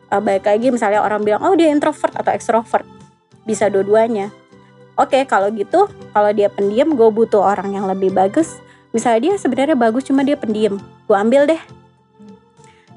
Eh, 0.09 0.17
baik 0.19 0.43
lagi 0.43 0.67
misalnya 0.69 0.99
orang 0.99 1.21
bilang 1.21 1.41
oh 1.41 1.53
dia 1.53 1.69
introvert 1.69 2.11
atau 2.11 2.31
extrovert. 2.31 2.83
Bisa 3.41 3.69
dua-duanya. 3.69 4.33
Oke 4.93 5.23
kalau 5.23 5.49
gitu 5.49 5.85
kalau 6.09 6.29
dia 6.29 6.49
pendiam 6.49 6.91
gue 6.91 7.07
butuh 7.07 7.39
orang 7.39 7.71
yang 7.71 7.85
lebih 7.85 8.09
bagus. 8.09 8.57
Misalnya 8.91 9.19
dia 9.23 9.33
sebenarnya 9.37 9.73
bagus 9.73 10.03
cuma 10.03 10.21
dia 10.21 10.35
pendiam. 10.35 10.81
Gue 11.05 11.15
ambil 11.15 11.45
deh 11.47 11.61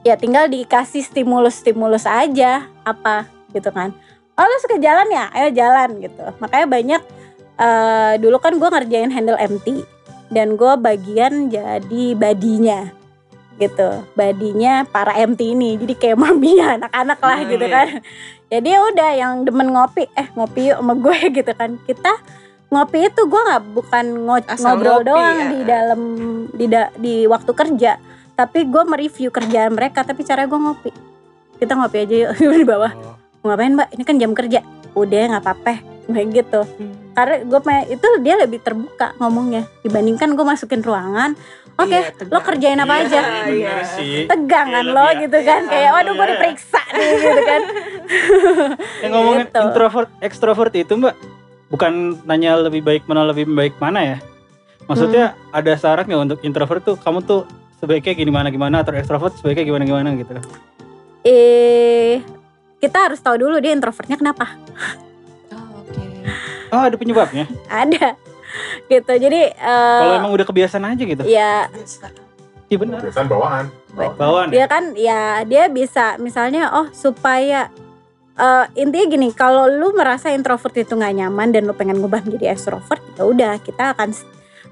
ya 0.04 0.14
tinggal 0.14 0.46
dikasih 0.46 1.02
stimulus-stimulus 1.02 2.04
aja 2.04 2.52
apa 2.82 3.24
gitu 3.50 3.68
kan. 3.68 3.90
Oh 4.34 4.42
lu 4.42 4.56
suka 4.58 4.76
jalan 4.76 5.08
ya? 5.08 5.30
Ayo 5.30 5.48
jalan 5.50 5.98
gitu. 5.98 6.24
Makanya 6.38 6.66
banyak 6.66 7.02
eh, 7.56 8.12
dulu 8.18 8.36
kan 8.36 8.52
gue 8.52 8.68
ngerjain 8.68 9.08
handle 9.08 9.38
empty 9.38 9.80
dan 10.28 10.54
gue 10.54 10.72
bagian 10.76 11.48
jadi 11.48 12.04
badinya 12.14 12.90
gitu. 13.54 13.88
Badinya 14.12 14.82
para 14.84 15.14
MT 15.16 15.40
ini 15.48 15.78
jadi 15.78 15.94
kayak 15.94 16.18
maminya 16.22 16.76
anak-anak 16.76 17.18
lah 17.18 17.38
Hmm, 17.38 17.48
gitu 17.48 17.64
iya. 17.64 17.74
kan. 17.74 17.88
Jadi 18.44 18.68
ya 18.68 18.80
udah 18.84 19.10
yang 19.14 19.32
demen 19.42 19.68
ngopi 19.68 20.04
eh 20.12 20.28
ngopi 20.30 20.68
yuk 20.68 20.78
sama 20.78 20.94
gue 20.94 21.16
gitu 21.38 21.52
kan. 21.52 21.70
Kita 21.80 22.12
ngopi 22.66 23.06
itu 23.06 23.22
gue 23.24 23.40
nggak 23.40 23.62
bukan 23.70 24.04
ngo- 24.20 24.50
Asal 24.50 24.74
ngobrol 24.74 24.98
ngopi 24.98 25.08
doang 25.08 25.36
ya. 25.36 25.46
di 25.48 25.60
dalam 25.62 26.00
di 26.50 26.66
da- 26.66 26.92
di 26.92 27.14
waktu 27.24 27.52
kerja 27.52 27.92
tapi 28.34 28.64
gue 28.64 28.82
mereview 28.84 29.30
kerjaan 29.30 29.70
mereka 29.70 30.02
tapi 30.02 30.22
cara 30.22 30.44
gue 30.44 30.54
ngopi 30.54 30.90
kita 31.56 31.72
ngopi 31.72 31.96
aja 32.00 32.14
yuk 32.34 32.54
di 32.60 32.66
bawah 32.66 32.92
Oh. 32.94 33.16
ngapain 33.44 33.72
mbak 33.72 33.88
ini 33.92 34.02
kan 34.02 34.16
jam 34.16 34.32
kerja 34.32 34.64
udah 34.92 35.22
nggak 35.28 35.42
apa-apa 35.42 35.72
kayak 36.10 36.28
gitu 36.34 36.60
Hmm. 36.74 36.94
karena 37.12 37.36
gue 37.40 37.60
itu 37.90 38.06
dia 38.20 38.34
lebih 38.36 38.58
terbuka 38.58 39.12
ngomongnya 39.16 39.68
dibandingkan 39.80 40.32
gue 40.32 40.42
masukin 40.42 40.80
ruangan 40.80 41.36
oke 41.74 41.86
Iya, 41.86 42.10
tegang. 42.10 42.30
lo 42.30 42.38
kerjain 42.40 42.78
apa 42.78 42.94
Iya 42.94 43.02
aja 43.04 43.20
Iya. 43.46 43.74
sih. 43.84 44.24
tegang 44.24 44.68
kan 44.68 44.82
Iya, 44.82 44.90
lo 44.90 45.04
lebih- 45.04 45.20
gitu 45.22 45.38
kan 45.42 45.60
Iya. 45.60 45.70
kayak 45.70 45.90
waduh 45.92 46.12
gue 46.12 46.20
Iya. 46.20 46.32
diperiksa 46.32 46.80
nih 46.90 47.08
gitu 47.14 47.42
kan 47.44 47.62
Yang 49.02 49.10
ngomongin 49.12 49.40
Gitu. 49.44 49.60
introvert, 49.62 50.08
extrovert 50.20 50.72
itu 50.74 50.92
mbak, 50.94 51.14
bukan 51.68 51.92
nanya 52.24 52.56
lebih 52.58 52.80
baik 52.80 53.04
mana 53.04 53.24
lebih 53.24 53.44
baik 53.46 53.74
mana 53.76 54.00
ya? 54.02 54.16
Maksudnya 54.84 55.32
Hmm. 55.32 55.56
ada 55.56 55.72
syarat 55.74 56.04
nggak 56.04 56.22
untuk 56.22 56.38
introvert 56.42 56.82
tuh? 56.82 56.96
Kamu 56.96 57.20
tuh 57.22 57.48
sebaiknya 57.84 58.16
gimana 58.16 58.48
gimana 58.48 58.80
atau 58.80 58.90
extrovert 58.92 59.36
sebaiknya 59.36 59.64
gimana 59.66 59.84
gimana 59.84 60.08
gitu? 60.16 60.32
eh 61.22 62.24
kita 62.78 62.98
harus 63.02 63.20
tahu 63.20 63.36
dulu 63.38 63.56
dia 63.58 63.72
introvertnya 63.72 64.16
kenapa 64.16 64.56
Oh, 65.52 65.78
Oke. 65.78 66.00
Oh 66.70 66.82
ada 66.82 66.96
penyebabnya. 66.96 67.44
ada 67.66 68.16
gitu 68.86 69.12
jadi 69.14 69.52
eh, 69.52 70.00
Kalau 70.00 70.14
emang 70.16 70.32
udah 70.32 70.44
kebiasaan 70.44 70.84
aja 70.86 71.02
gitu. 71.02 71.22
ya 71.24 71.68
Iya 72.64 72.76
benar. 72.80 72.98
Biasanya 73.00 73.28
bawaan. 73.28 73.64
Bawaan. 73.94 74.48
ya? 74.48 74.52
dia 74.52 74.66
kan 74.66 74.84
ya 74.94 75.20
dia 75.44 75.64
bisa 75.68 76.16
misalnya 76.16 76.72
oh 76.72 76.88
supaya 76.90 77.68
eh, 78.34 78.64
intinya 78.74 79.06
gini 79.06 79.28
kalau 79.30 79.64
lu 79.66 79.92
merasa 79.92 80.28
introvert 80.28 80.74
itu 80.74 80.92
nggak 80.92 81.14
nyaman 81.14 81.48
dan 81.50 81.64
lu 81.64 81.72
pengen 81.72 81.98
ngubah 81.98 82.20
menjadi 82.20 82.50
extrovert 82.50 83.04
ya 83.14 83.22
udah 83.22 83.52
kita 83.58 83.94
akan 83.94 84.10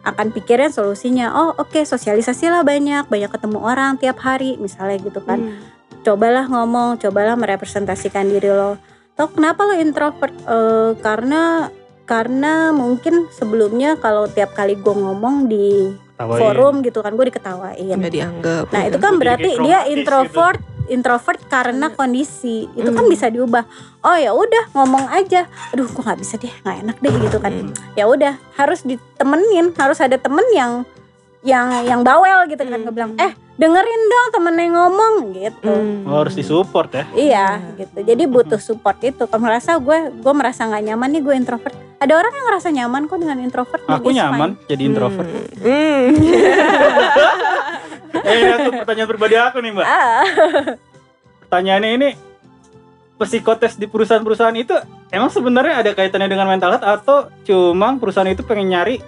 akan 0.02 0.34
pikirin 0.34 0.70
solusinya. 0.74 1.30
Oh 1.34 1.54
oke 1.54 1.82
sosialisasi 1.86 2.50
lah 2.50 2.66
banyak 2.66 3.06
banyak 3.06 3.30
ketemu 3.30 3.58
orang 3.62 3.98
tiap 3.98 4.18
hari 4.22 4.58
misalnya 4.58 4.98
gitu 5.02 5.22
kan. 5.22 5.40
Hmm. 5.40 5.80
cobalah 6.02 6.50
ngomong 6.50 6.98
cobalah 6.98 7.38
merepresentasikan 7.38 8.26
diri 8.26 8.50
lo. 8.50 8.74
Toh 9.14 9.30
kenapa 9.30 9.62
lo 9.62 9.78
introvert? 9.78 10.34
Eh, 10.34 10.98
karena 10.98 11.70
karena 12.02 12.74
mungkin 12.74 13.30
sebelumnya 13.30 13.94
kalau 14.02 14.26
tiap 14.26 14.50
kali 14.52 14.74
gue 14.74 14.90
ngomong 14.90 15.46
di 15.46 15.94
Tawain. 16.18 16.40
forum 16.42 16.74
gitu 16.82 17.06
kan 17.06 17.14
gue 17.14 17.30
diketawain. 17.30 17.96
Nggak 17.98 18.14
dianggap. 18.18 18.64
Nah 18.74 18.82
itu 18.90 18.98
kan 18.98 19.14
berarti 19.16 19.50
dia 19.62 19.86
traumatis 19.86 19.94
introvert, 19.94 20.60
introvert 20.92 21.40
karena 21.48 21.88
kondisi 21.90 22.68
itu 22.68 22.90
kan 22.92 23.08
bisa 23.08 23.26
diubah. 23.26 23.64
Oh 24.04 24.14
ya 24.14 24.30
udah 24.30 24.76
ngomong 24.76 25.08
aja. 25.08 25.48
Aduh 25.72 25.88
kok 25.88 26.04
nggak 26.04 26.20
bisa 26.20 26.36
deh, 26.36 26.52
nggak 26.62 26.76
enak 26.84 26.96
deh 27.00 27.12
gitu 27.18 27.38
kan. 27.40 27.52
Hmm. 27.52 27.72
Ya 27.96 28.04
udah 28.04 28.36
harus 28.54 28.84
ditemenin, 28.84 29.72
harus 29.74 29.98
ada 29.98 30.20
temen 30.20 30.44
yang 30.52 30.84
yang 31.42 31.72
yang 31.82 32.00
bawel 32.04 32.44
gitu 32.46 32.60
kan. 32.60 32.76
Hmm. 32.76 32.84
Gue 32.84 32.94
bilang 32.94 33.12
eh 33.16 33.32
dengerin 33.52 34.02
dong 34.08 34.28
temennya 34.30 34.68
ngomong 34.70 35.14
gitu. 35.32 35.72
Hmm. 35.72 36.04
Oh, 36.04 36.20
harus 36.20 36.36
disupport 36.36 36.90
ya. 36.92 37.04
Iya 37.12 37.46
Hmm. 37.56 37.74
gitu. 37.80 37.98
Jadi 38.04 38.22
butuh 38.28 38.60
support 38.60 39.00
itu. 39.00 39.24
Kalau 39.24 39.40
merasa 39.40 39.80
gue 39.80 39.98
gue 40.12 40.34
merasa 40.36 40.68
nggak 40.68 40.82
nyaman 40.86 41.08
nih 41.08 41.22
gue 41.24 41.34
introvert. 41.34 41.76
Ada 42.02 42.18
orang 42.18 42.32
yang 42.34 42.46
ngerasa 42.50 42.68
nyaman 42.74 43.02
kok 43.06 43.18
dengan 43.18 43.38
introvert. 43.38 43.82
Aku 43.86 44.10
nyaman 44.10 44.58
jadi 44.66 44.82
introvert. 44.84 45.28
Hmm. 45.56 46.10
Eh, 48.14 48.52
aku 48.52 48.68
pertanyaan 48.78 49.08
pribadi 49.08 49.34
aku 49.34 49.58
nih, 49.58 49.70
Mbak. 49.72 49.86
Ah. 49.86 50.24
Pertanyaannya 51.42 51.90
ini 51.96 52.08
psikotes 53.16 53.78
di 53.78 53.86
perusahaan-perusahaan 53.86 54.56
itu 54.56 54.74
emang 55.08 55.30
sebenarnya 55.30 55.78
ada 55.78 55.90
kaitannya 55.94 56.26
dengan 56.26 56.50
mental 56.50 56.74
health 56.74 56.82
atau 56.82 57.30
cuma 57.46 57.94
perusahaan 57.94 58.26
itu 58.26 58.42
pengen 58.42 58.74
nyari 58.74 58.98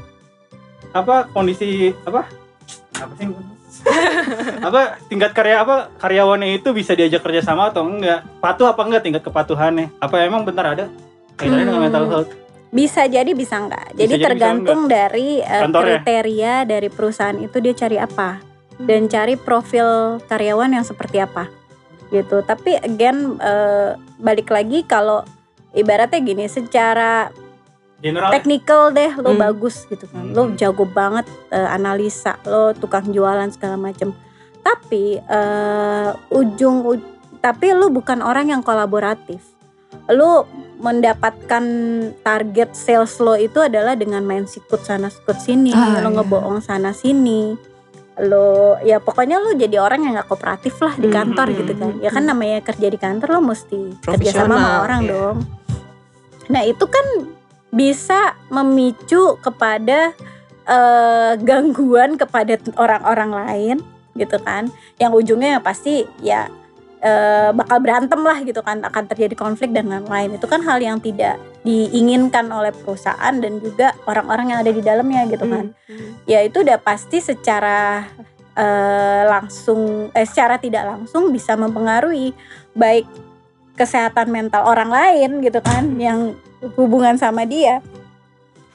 apa 0.95 1.27
kondisi 1.35 1.91
apa 2.07 2.23
apa 2.95 3.13
sih 3.19 3.27
apa 4.71 5.03
tingkat 5.11 5.35
karya 5.35 5.59
apa 5.59 5.91
karyawannya 5.99 6.63
itu 6.63 6.71
bisa 6.71 6.95
diajak 6.95 7.21
kerja 7.21 7.43
sama 7.43 7.75
atau 7.75 7.83
enggak 7.83 8.23
patuh 8.39 8.71
apa 8.71 8.87
enggak 8.87 9.03
tingkat 9.03 9.23
kepatuhannya 9.27 9.91
apa 9.99 10.15
emang 10.23 10.47
benar 10.47 10.79
ada 10.79 10.85
kaitannya 11.35 11.67
dengan 11.67 11.75
Hmm. 11.75 11.87
mental 11.91 12.07
health 12.07 12.31
Bisa 12.71 13.07
jadi 13.07 13.31
bisa 13.35 13.55
enggak. 13.55 13.87
Jadi 13.95 14.03
jadi, 14.03 14.15
bisa 14.15 14.27
tergantung 14.31 14.81
dari 14.87 15.39
eh, 15.39 15.63
Kantornya. 15.63 16.03
kriteria 16.03 16.55
dari 16.67 16.89
perusahaan 16.91 17.35
itu 17.35 17.57
dia 17.59 17.71
cari 17.73 17.99
apa 17.99 18.43
dan 18.79 19.07
cari 19.07 19.35
profil 19.35 20.19
karyawan 20.25 20.75
yang 20.75 20.83
seperti 20.83 21.19
apa 21.19 21.47
gitu. 22.09 22.43
Tapi 22.43 22.79
again 22.79 23.39
eh, 23.39 23.95
balik 24.19 24.49
lagi 24.49 24.83
kalau 24.83 25.23
ibaratnya 25.71 26.19
gini 26.19 26.47
secara 26.47 27.31
general 27.99 28.31
technical 28.31 28.91
deh 28.91 29.15
lo 29.17 29.33
Hmm. 29.33 29.41
bagus 29.41 29.87
gitu 29.87 30.07
kan. 30.07 30.31
Lo 30.31 30.47
Hmm. 30.47 30.55
jago 30.55 30.85
banget 30.85 31.25
eh, 31.49 31.69
analisa, 31.69 32.39
lo 32.45 32.71
tukang 32.73 33.09
jualan 33.09 33.51
segala 33.51 33.75
macem. 33.75 34.11
Tapi 34.61 35.19
eh, 35.19 36.11
ujung 36.31 36.83
uj- 36.85 37.13
tapi 37.39 37.71
lo 37.71 37.89
bukan 37.89 38.21
orang 38.21 38.49
yang 38.49 38.63
kolaboratif. 38.63 39.41
Lo 40.07 40.45
mendapatkan 40.77 41.65
target 42.21 42.75
sales 42.75 43.17
lo 43.17 43.35
itu 43.35 43.57
adalah 43.59 43.95
dengan 43.95 44.21
main 44.21 44.45
sikut 44.45 44.81
sana 44.81 45.09
sikut 45.09 45.39
sini, 45.39 45.71
Ah, 45.71 46.01
lo 46.01 46.11
iya. 46.11 46.17
ngebohong 46.19 46.61
sana 46.61 46.91
sini. 46.91 47.55
Lo 48.23 48.79
ya 48.87 49.03
pokoknya 49.03 49.43
lo 49.43 49.59
jadi 49.59 49.83
orang 49.83 50.07
yang 50.07 50.15
nggak 50.15 50.31
kooperatif 50.31 50.79
lah 50.79 50.95
di 50.95 51.11
Hmm, 51.11 51.17
kantor 51.19 51.47
hmm, 51.51 51.57
gitu 51.59 51.73
kan. 51.75 51.91
hmm, 51.99 52.03
Ya 52.05 52.11
kan 52.15 52.23
hmm. 52.23 52.31
namanya 52.31 52.59
kerja 52.63 52.87
di 52.87 52.99
kantor 52.99 53.29
lo 53.39 53.41
mesti 53.43 53.81
kerja 54.07 54.31
sama 54.31 54.55
sama 54.55 54.71
orang 54.87 55.01
iya. 55.03 55.11
dong. 55.11 55.37
Nah, 56.45 56.63
itu 56.63 56.85
kan 56.85 57.07
bisa 57.75 58.39
memicu 58.55 59.35
kepada 59.43 60.15
eh, 60.69 61.33
gangguan 61.43 62.15
kepada 62.15 62.55
orang-orang 62.79 63.31
lain 63.35 63.77
gitu 64.15 64.39
kan 64.39 64.71
yang 65.03 65.11
ujungnya 65.11 65.59
pasti 65.59 66.07
ya 66.23 66.47
eh, 67.03 67.51
bakal 67.51 67.83
berantem 67.83 68.23
lah 68.23 68.39
gitu 68.47 68.63
kan 68.63 68.79
akan 68.87 69.05
terjadi 69.11 69.35
konflik 69.35 69.75
dan 69.75 69.91
lain-lain 69.91 70.39
itu 70.39 70.47
kan 70.47 70.63
hal 70.63 70.79
yang 70.79 71.03
tidak 71.03 71.35
diinginkan 71.65 72.53
oleh 72.53 72.71
perusahaan 72.77 73.35
dan 73.41 73.57
juga 73.57 73.97
orang-orang 74.05 74.53
yang 74.53 74.61
ada 74.61 74.73
di 74.73 74.83
dalamnya 74.85 75.25
gitu 75.33 75.49
kan. 75.49 75.73
Hmm. 75.89 76.13
ya 76.29 76.45
itu 76.45 76.61
udah 76.61 76.77
pasti 76.77 77.25
secara 77.25 78.05
eh, 78.53 79.23
langsung 79.25 80.13
eh 80.13 80.29
secara 80.29 80.61
tidak 80.61 80.85
langsung 80.85 81.33
bisa 81.33 81.57
mempengaruhi 81.57 82.37
baik 82.77 83.09
kesehatan 83.75 84.31
mental 84.31 84.69
orang 84.69 84.93
lain 84.93 85.41
gitu 85.41 85.59
kan 85.65 85.89
yang 85.97 86.37
hubungan 86.77 87.17
sama 87.17 87.49
dia. 87.49 87.81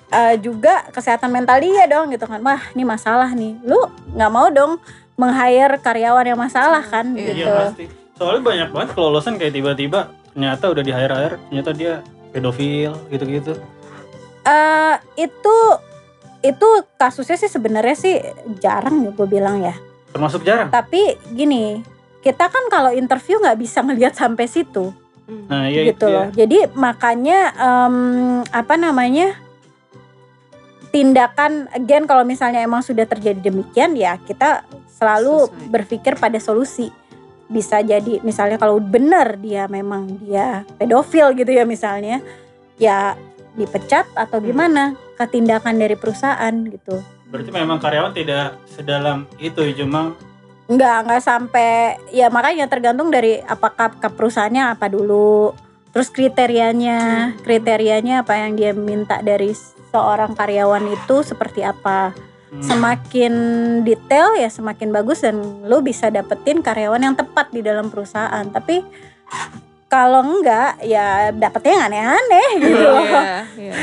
Eh, 0.09 0.41
juga 0.41 0.89
kesehatan 0.89 1.29
mental 1.29 1.61
dia 1.61 1.85
dong 1.85 2.09
gitu 2.09 2.25
kan. 2.25 2.41
Wah 2.41 2.73
ini 2.73 2.81
masalah 2.81 3.29
nih. 3.37 3.53
Lu 3.61 3.77
nggak 4.17 4.31
mau 4.33 4.49
dong 4.49 4.81
meng-hire 5.13 5.77
karyawan 5.77 6.25
yang 6.25 6.39
masalah 6.39 6.81
kan 6.81 7.11
Iya, 7.13 7.21
iya 7.21 7.33
gitu 7.37 7.51
pasti. 7.53 7.85
Soalnya 8.17 8.41
banyak 8.41 8.69
banget 8.73 8.89
kelolosan 8.97 9.37
kayak 9.37 9.53
tiba-tiba 9.53 10.09
ternyata 10.33 10.65
udah 10.71 10.83
di 10.83 10.91
hire 10.95 11.15
hire 11.15 11.37
ternyata 11.51 11.71
dia 11.75 11.93
pedofil 12.31 12.93
gitu-gitu? 13.09 13.57
Eh, 14.45 14.95
itu 15.19 15.55
itu 16.39 16.69
kasusnya 16.95 17.35
sih 17.35 17.51
sebenarnya 17.51 17.95
sih 17.99 18.15
jarang 18.63 19.03
ya 19.03 19.11
gue 19.11 19.27
bilang 19.27 19.59
ya. 19.59 19.75
Termasuk 20.15 20.41
jarang? 20.47 20.71
Tapi 20.71 21.19
gini 21.35 21.83
kita 22.19 22.51
kan 22.51 22.67
kalau 22.71 22.91
interview 22.91 23.39
nggak 23.39 23.59
bisa 23.59 23.79
ngelihat 23.83 24.15
sampai 24.15 24.47
situ. 24.47 24.91
Hmm. 25.29 25.45
nah 25.45 25.69
iya 25.69 25.93
gitu 25.93 26.09
itu 26.09 26.15
loh 26.17 26.27
jadi 26.33 26.73
makanya 26.73 27.53
em, 27.53 27.95
apa 28.49 28.81
namanya 28.81 29.37
tindakan 30.89 31.69
again 31.69 32.09
kalau 32.09 32.25
misalnya 32.25 32.65
emang 32.65 32.81
sudah 32.81 33.05
terjadi 33.05 33.37
demikian 33.37 33.93
ya 33.93 34.17
kita 34.25 34.65
selalu 34.89 35.45
Sesuai. 35.45 35.69
berpikir 35.69 36.13
pada 36.17 36.41
solusi 36.41 36.89
bisa 37.49 37.81
jadi 37.81 38.21
misalnya 38.21 38.61
kalau 38.61 38.77
benar 38.77 39.41
dia 39.41 39.65
memang 39.65 40.21
dia 40.21 40.63
pedofil 40.77 41.33
gitu 41.33 41.49
ya 41.49 41.65
misalnya 41.65 42.21
ya 42.77 43.17
dipecat 43.57 44.05
atau 44.13 44.37
gimana 44.37 44.93
ketindakan 45.17 45.81
dari 45.81 45.97
perusahaan 45.97 46.53
gitu 46.69 47.01
berarti 47.33 47.49
memang 47.49 47.81
karyawan 47.81 48.13
tidak 48.13 48.61
sedalam 48.69 49.25
itu 49.41 49.65
cuma 49.73 50.13
Enggak, 50.69 51.01
enggak 51.01 51.25
sampai 51.25 51.97
ya 52.13 52.29
makanya 52.29 52.69
tergantung 52.69 53.09
dari 53.09 53.41
apakah 53.41 53.89
ke 53.89 54.05
perusahaannya 54.05 54.77
apa 54.77 54.85
dulu. 54.85 55.49
Terus 55.89 56.13
kriterianya, 56.13 57.33
kriterianya 57.41 58.21
apa 58.21 58.37
yang 58.37 58.53
dia 58.53 58.77
minta 58.77 59.17
dari 59.25 59.49
seorang 59.89 60.37
karyawan 60.37 60.85
itu 60.93 61.25
seperti 61.25 61.65
apa. 61.65 62.13
Hmm, 62.51 62.63
Semakin 62.65 63.33
detail 63.85 64.37
ya 64.37 64.49
semakin 64.49 64.89
bagus 64.89 65.21
dan 65.25 65.39
lo 65.65 65.81
bisa 65.81 66.09
dapetin 66.09 66.61
karyawan 66.61 67.01
yang 67.01 67.15
tepat 67.15 67.49
di 67.53 67.61
dalam 67.61 67.89
perusahaan. 67.93 68.45
Tapi 68.49 68.81
kalau 69.89 70.21
enggak 70.21 70.77
ya 70.85 71.33
dapetnya 71.33 71.73
yang 71.73 71.85
aneh-aneh 71.89 72.49
gitu 72.61 72.77
loh. 72.77 73.01
Iya, 73.09 73.37
iya. 73.57 73.73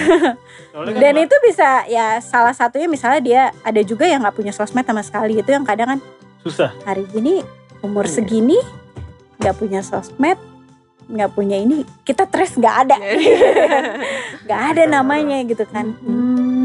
soalnya 0.70 0.92
kan 0.94 1.00
Dan 1.02 1.14
itu 1.18 1.36
bisa 1.42 1.68
ya 1.90 2.06
salah 2.22 2.54
satunya 2.54 2.86
misalnya 2.86 3.20
dia 3.24 3.42
ada 3.66 3.80
juga 3.82 4.06
yang 4.06 4.22
nggak 4.22 4.36
punya 4.38 4.52
sosmed 4.54 4.86
sama 4.86 5.02
sekali 5.02 5.40
itu 5.40 5.50
yang 5.50 5.66
kadang 5.66 5.98
kan 5.98 6.00
susah 6.46 6.70
hari 6.86 7.02
gini 7.10 7.42
umur 7.82 8.06
Iya. 8.06 8.22
segini 8.22 8.58
nggak 9.42 9.56
punya 9.58 9.82
sosmed 9.82 10.38
nggak 11.06 11.30
punya 11.34 11.58
ini 11.58 11.82
kita 12.06 12.26
stres 12.26 12.54
nggak 12.54 12.76
ada 12.86 12.96
nggak 14.46 14.62
ada 14.74 14.82
namanya 14.90 15.42
gitu 15.46 15.62
kan 15.66 15.94
hmm, 16.02 16.55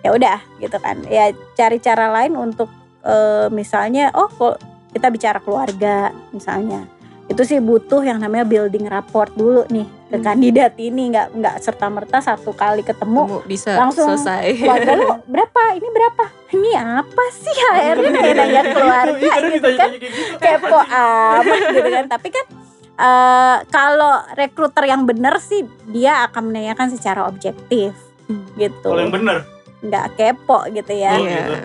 ya 0.00 0.10
udah 0.10 0.38
gitu 0.58 0.76
kan. 0.76 1.00
Ya 1.06 1.28
cari 1.52 1.78
cara 1.78 2.10
lain 2.10 2.34
untuk 2.34 2.68
eh, 3.02 3.46
misalnya 3.48 4.10
oh 4.12 4.28
kok 4.28 4.56
kita 4.90 5.08
bicara 5.08 5.38
keluarga 5.38 6.10
misalnya. 6.30 6.84
Itu 7.24 7.42
sih 7.42 7.58
butuh 7.58 8.02
yang 8.02 8.18
namanya 8.18 8.44
building 8.44 8.84
rapport 8.84 9.30
dulu 9.32 9.64
nih 9.66 9.86
ke 10.06 10.16
Hmm. 10.16 10.26
kandidat 10.26 10.74
ini. 10.76 11.08
Nggak 11.08 11.26
nggak 11.32 11.56
serta 11.58 11.86
merta 11.86 12.18
satu 12.18 12.52
kali 12.52 12.82
ketemu 12.82 13.24
Kamu 13.24 13.38
bisa 13.46 13.72
Langsung 13.74 14.10
selesai. 14.10 14.58
keluarga 14.58 14.92
lu 14.94 15.06
berapa? 15.24 15.62
Ini 15.72 15.88
berapa? 15.88 16.24
Ini 16.52 16.70
apa 16.76 17.24
sih? 17.32 17.56
HRD 17.72 18.06
nanya 18.34 18.62
keluarga 18.66 19.16
kadang 19.30 19.50
gitu 19.50 19.68
kan. 19.72 19.90
gitu. 19.94 20.34
kepo 20.36 20.78
amat 20.82 21.60
gitu 21.70 21.88
kan. 21.90 22.04
Tapi 22.06 22.28
kan 22.28 22.44
eh, 22.92 23.56
kalau 23.66 24.14
rekruter 24.34 24.84
yang 24.84 25.02
benar 25.02 25.38
sih 25.38 25.64
dia 25.88 26.26
akan 26.26 26.52
menanyakan 26.52 26.90
secara 26.90 27.24
objektif 27.24 27.94
Hmm. 28.22 28.44
gitu. 28.54 28.86
Kalau 28.86 29.00
yang 29.00 29.10
bener 29.10 29.42
nggak 29.82 30.06
kepo 30.14 30.58
gitu 30.70 30.92
ya 30.94 31.12
Oh, 31.14 31.22
Iya. 31.22 31.36
gitu. 31.36 31.56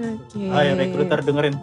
Oke. 0.00 0.42
ayo 0.48 0.70
rekruter 0.74 1.18
dengerin 1.20 1.54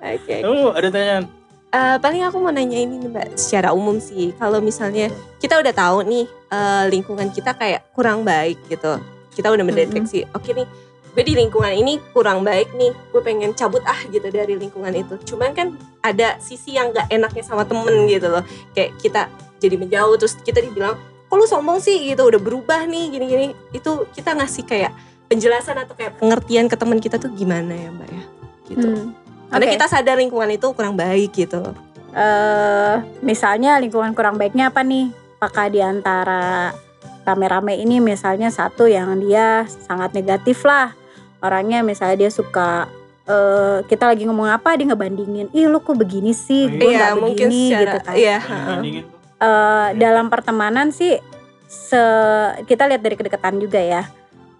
Oke. 0.00 0.36
oh 0.48 0.70
ada 0.72 0.88
tanyaan 0.88 1.26
Eh, 1.70 1.96
paling 2.02 2.26
aku 2.26 2.42
mau 2.42 2.50
nanya 2.50 2.82
ini 2.82 2.98
nih 2.98 3.06
mbak, 3.06 3.38
secara 3.38 3.70
umum 3.70 4.02
sih, 4.02 4.34
kalau 4.34 4.58
misalnya 4.58 5.06
kita 5.38 5.54
udah 5.54 5.70
tahu 5.70 6.02
nih 6.02 6.26
eh, 6.26 6.84
lingkungan 6.90 7.30
kita 7.30 7.54
kayak 7.54 7.86
kurang 7.94 8.26
baik 8.26 8.58
gitu, 8.66 8.98
kita 9.30 9.54
udah 9.54 9.62
mendeteksi, 9.62 10.26
oke 10.34 10.50
nih, 10.50 10.66
gue 11.14 11.22
di 11.22 11.38
lingkungan 11.38 11.70
ini 11.70 12.02
kurang 12.10 12.42
baik 12.42 12.74
nih, 12.74 12.90
gue 12.90 13.22
pengen 13.22 13.54
cabut 13.54 13.86
ah 13.86 13.94
gitu 14.10 14.26
dari 14.34 14.58
lingkungan 14.58 14.90
itu. 14.90 15.14
Cuman 15.22 15.54
kan 15.54 15.78
ada 16.02 16.42
sisi 16.42 16.74
yang 16.74 16.90
gak 16.90 17.06
enaknya 17.06 17.46
sama 17.46 17.62
temen 17.62 18.02
gitu 18.10 18.26
loh, 18.26 18.42
kayak 18.74 18.90
kita 18.98 19.30
jadi 19.62 19.78
menjauh 19.78 20.18
terus 20.18 20.34
kita 20.42 20.58
dibilang, 20.58 20.98
kok 21.30 21.36
lu 21.38 21.46
sombong 21.46 21.78
sih 21.78 22.10
gitu, 22.10 22.26
udah 22.26 22.42
berubah 22.42 22.90
nih 22.90 23.14
gini-gini, 23.14 23.46
itu 23.70 24.10
kita 24.10 24.34
ngasih 24.34 24.66
kayak 24.66 24.90
penjelasan 25.30 25.78
atau 25.78 25.94
kayak 25.94 26.18
pengertian 26.18 26.66
ke 26.66 26.74
teman 26.74 26.98
kita 26.98 27.22
tuh 27.22 27.30
gimana 27.30 27.70
ya 27.70 27.88
mbak 27.94 28.10
ya, 28.10 28.24
gitu. 28.74 28.88
Hmm. 28.90 29.14
Karena 29.46 29.64
Oke. 29.70 29.74
kita 29.78 29.86
sadar 29.86 30.18
lingkungan 30.18 30.50
itu 30.50 30.66
kurang 30.74 30.98
baik 30.98 31.30
gitu. 31.34 31.62
eh 32.10 32.94
misalnya 33.22 33.78
lingkungan 33.78 34.10
kurang 34.18 34.34
baiknya 34.34 34.74
apa 34.74 34.82
nih? 34.82 35.14
Apakah 35.38 35.70
di 35.70 35.78
antara 35.78 36.74
rame-rame 37.22 37.78
ini 37.78 38.02
misalnya 38.02 38.50
satu 38.50 38.90
yang 38.90 39.14
dia 39.22 39.62
sangat 39.68 40.10
negatif 40.16 40.66
lah 40.66 40.90
orangnya 41.40 41.80
misalnya 41.86 42.26
dia 42.26 42.30
suka 42.32 42.90
eh, 43.28 43.84
kita 43.86 44.10
lagi 44.10 44.26
ngomong 44.26 44.50
apa 44.50 44.74
dia 44.76 44.90
ngebandingin 44.90 45.48
ih 45.54 45.70
lu 45.70 45.78
kok 45.80 45.96
begini 45.96 46.34
sih 46.34 46.66
gue 46.66 46.90
Iya, 46.90 47.14
mungkin 47.14 47.48
begini 47.48 47.60
secara 47.70 47.82
gitu 47.84 47.98
kan 48.02 48.14
iya. 48.16 48.38
Bandingin 48.42 49.04
tuh. 49.06 49.19
Eh, 49.40 49.88
dalam 49.96 50.28
pertemanan 50.28 50.92
sih 50.92 51.16
se 51.64 52.02
kita 52.68 52.84
lihat 52.84 53.00
dari 53.00 53.16
kedekatan 53.16 53.56
juga 53.56 53.80
ya 53.80 54.04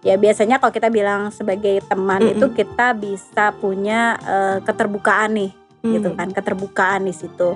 ya 0.01 0.17
biasanya 0.17 0.57
kalau 0.57 0.73
kita 0.73 0.89
bilang 0.89 1.29
sebagai 1.29 1.85
teman 1.85 2.17
Mm-mm. 2.17 2.33
itu 2.33 2.45
kita 2.49 2.97
bisa 2.97 3.53
punya 3.53 4.17
eh, 4.17 4.57
keterbukaan 4.65 5.37
nih 5.37 5.51
gitu 5.85 6.09
Hmm. 6.09 6.17
kan 6.17 6.29
keterbukaan 6.33 7.05
di 7.05 7.13
situ 7.13 7.53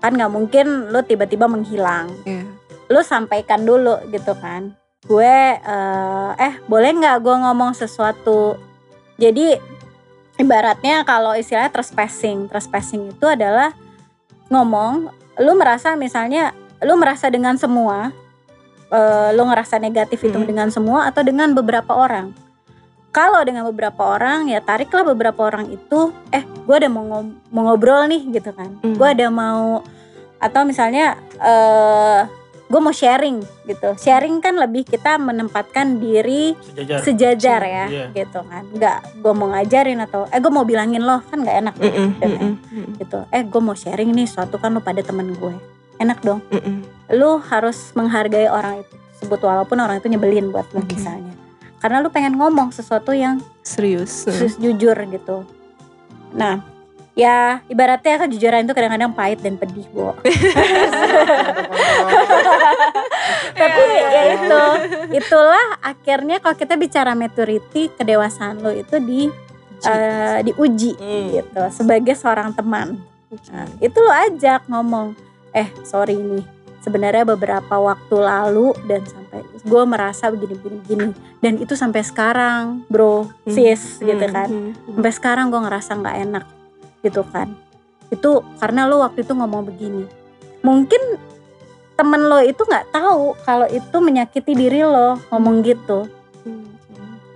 kan 0.00 0.16
nggak 0.16 0.32
mungkin 0.32 0.88
lu 0.88 1.04
tiba-tiba 1.04 1.44
menghilang 1.44 2.08
Iya. 2.24 2.48
lu 2.88 3.00
sampaikan 3.04 3.68
dulu 3.68 4.00
gitu 4.08 4.32
kan 4.40 4.72
gue 5.04 5.36
eh, 5.60 6.30
eh 6.40 6.54
boleh 6.64 6.90
nggak 6.96 7.20
gue 7.20 7.36
ngomong 7.36 7.76
sesuatu 7.76 8.56
jadi 9.20 9.60
ibaratnya 10.36 11.04
kalau 11.04 11.36
istilahnya 11.36 11.68
trespassing 11.68 12.48
trespassing 12.48 13.12
itu 13.12 13.26
adalah 13.28 13.76
ngomong 14.48 15.12
lu 15.36 15.52
merasa 15.52 15.96
misalnya 15.96 16.56
lu 16.82 16.94
merasa 16.94 17.26
dengan 17.26 17.54
semua 17.54 18.10
eh, 18.88 19.28
lu 19.32 19.42
ngerasa 19.42 19.78
negatif 19.78 20.20
itu 20.20 20.34
Mm. 20.34 20.46
dengan 20.46 20.68
semua 20.68 21.06
atau 21.06 21.22
dengan 21.22 21.50
beberapa 21.50 21.92
orang 21.92 22.34
kalau 23.08 23.40
dengan 23.40 23.64
beberapa 23.64 24.02
orang 24.10 24.48
ya 24.48 24.60
tariklah 24.60 25.04
beberapa 25.06 25.44
orang 25.44 25.68
itu 25.68 26.10
eh 26.28 26.42
gue 26.42 26.74
ada 26.74 26.88
mau, 26.88 27.04
mau 27.48 27.62
ngobrol 27.64 28.04
nih 28.04 28.28
gitu 28.32 28.50
kan 28.50 28.76
Mm. 28.80 28.96
gue 28.96 29.08
ada 29.08 29.26
mau 29.28 29.80
atau 30.36 30.62
misalnya 30.62 31.14
eh 31.38 32.20
gue 32.66 32.80
mau 32.80 32.90
sharing 32.90 33.36
gitu 33.62 33.92
sharing 33.94 34.40
kan 34.40 34.56
lebih 34.56 34.82
kita 34.82 35.20
menempatkan 35.20 36.00
diri 36.00 36.56
Sejajar. 36.64 36.98
sejajar 37.00 37.60
ya 37.62 37.84
Iya. 37.86 38.04
gitu 38.14 38.40
kan 38.42 38.64
nggak 38.66 38.98
gue 39.20 39.32
mau 39.34 39.48
ngajarin 39.50 40.00
atau 40.00 40.24
eh 40.26 40.40
gue 40.40 40.48
mau 40.48 40.64
bilangin 40.64 41.00
lo 41.00 41.20
kan 41.22 41.36
nggak 41.38 41.56
enak 41.60 41.74
Mm-mm, 41.76 41.84
gitu, 41.84 42.00
kan. 42.16 42.28
mm-mm, 42.32 42.52
mm-mm, 42.66 42.86
gitu 42.96 43.18
eh 43.28 43.42
gue 43.44 43.60
mau 43.60 43.76
sharing 43.76 44.10
nih 44.10 44.24
suatu 44.24 44.56
kan 44.56 44.72
lo 44.72 44.80
pada 44.80 45.00
temen 45.00 45.30
gue 45.32 45.52
enak 46.02 46.18
dong 46.20 46.40
mm-mm. 46.48 46.82
lu 47.12 47.38
harus 47.42 47.92
menghargai 47.92 48.46
orang 48.46 48.82
itu 48.82 48.94
sebut 49.16 49.38
walaupun 49.38 49.78
orang 49.78 49.96
itu 49.96 50.06
nyebelin 50.06 50.50
buat 50.50 50.66
lo 50.70 50.80
Oke. 50.80 50.92
misalnya 50.92 51.30
karena 51.78 51.98
lu 51.98 52.08
pengen 52.08 52.34
ngomong 52.34 52.70
sesuatu 52.70 53.10
yang 53.10 53.38
Serius. 53.62 54.26
sus- 54.26 54.58
jujur 54.58 54.94
gitu 55.06 55.46
nah 56.32 56.62
ya 57.12 57.60
ibaratnya 57.66 58.24
kejujuran 58.24 58.64
itu 58.64 58.72
kadang-kadang 58.72 59.12
pahit 59.12 59.38
dan 59.38 59.54
pedih 59.54 59.84
bu 59.88 60.16
tapi 63.52 63.82
ya 63.84 64.22
itu 64.34 64.62
itulah 65.14 65.66
akhirnya 65.80 66.40
kalau 66.40 66.56
kita 66.56 66.74
bicara 66.74 67.12
maturity 67.12 67.92
kedewasaan 67.92 68.58
lo 68.58 68.72
itu 68.72 68.96
di 68.98 69.28
eh, 69.84 70.38
diuji 70.42 70.92
Hmm. 70.94 71.26
gitu 71.32 71.60
sebagai 71.70 72.14
seorang 72.14 72.52
teman 72.52 72.96
Nah, 73.48 73.64
itu 73.80 73.96
lo 73.96 74.12
ajak 74.12 74.68
ngomong, 74.68 75.16
eh 75.52 75.68
sorry 75.84 76.16
nih, 76.16 76.44
sebenarnya 76.80 77.24
beberapa 77.28 77.78
waktu 77.78 78.16
lalu 78.16 78.72
dan 78.88 79.04
sampai 79.04 79.44
gue 79.44 79.82
merasa 79.86 80.32
begini 80.32 80.56
begini 80.58 81.12
dan 81.38 81.60
itu 81.60 81.76
sampai 81.76 82.02
sekarang, 82.02 82.82
bro, 82.90 83.28
Hmm. 83.46 83.52
sis, 83.52 84.00
gitu 84.02 84.24
Hmm, 84.26 84.34
kan, 84.34 84.48
hmm, 84.48 84.70
hmm. 84.72 84.92
sampai 84.98 85.12
sekarang 85.12 85.46
gue 85.52 85.60
ngerasa 85.60 85.90
nggak 85.94 86.16
enak, 86.28 86.44
gitu 87.04 87.22
kan, 87.30 87.52
itu 88.10 88.42
karena 88.58 88.88
lo 88.88 89.04
waktu 89.04 89.22
itu 89.22 89.32
ngomong 89.36 89.62
begini, 89.68 90.04
mungkin 90.64 91.00
temen 91.92 92.24
lo 92.26 92.40
itu 92.40 92.64
nggak 92.64 92.90
tahu 92.90 93.36
kalau 93.44 93.68
itu 93.68 93.96
menyakiti 94.00 94.56
diri 94.56 94.82
lo 94.82 95.20
ngomong 95.30 95.60
gitu. 95.62 96.08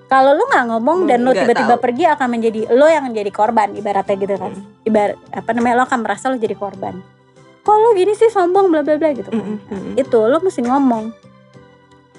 Kalau 0.06 0.38
lu 0.38 0.46
nggak 0.46 0.70
ngomong 0.70 1.10
dan 1.10 1.26
lu 1.26 1.34
Nggak 1.34 1.50
tiba-tiba 1.50 1.74
pergi 1.82 2.06
akan 2.06 2.28
menjadi 2.30 2.60
lo 2.70 2.86
yang 2.86 3.10
menjadi 3.10 3.26
korban 3.34 3.74
ibaratnya 3.74 4.14
gitu 4.14 4.38
kan. 4.38 4.54
Hmm. 4.54 4.86
Ibarat 4.86 5.18
apa 5.34 5.50
namanya 5.50 5.82
lo 5.82 5.84
akan 5.84 5.98
merasa 6.06 6.30
lo 6.30 6.38
jadi 6.38 6.54
korban. 6.54 6.94
Kok 7.66 7.76
lo 7.82 7.88
gini 7.98 8.14
sih 8.14 8.30
sombong 8.30 8.70
bla 8.70 8.86
bla 8.86 8.94
bla 8.94 9.10
gitu 9.10 9.26
kan. 9.26 9.42
Mm, 9.42 9.58
mm, 9.58 9.74
mm. 9.74 9.92
Itu 9.98 10.18
lo 10.22 10.38
mesti 10.38 10.62
ngomong. 10.62 11.10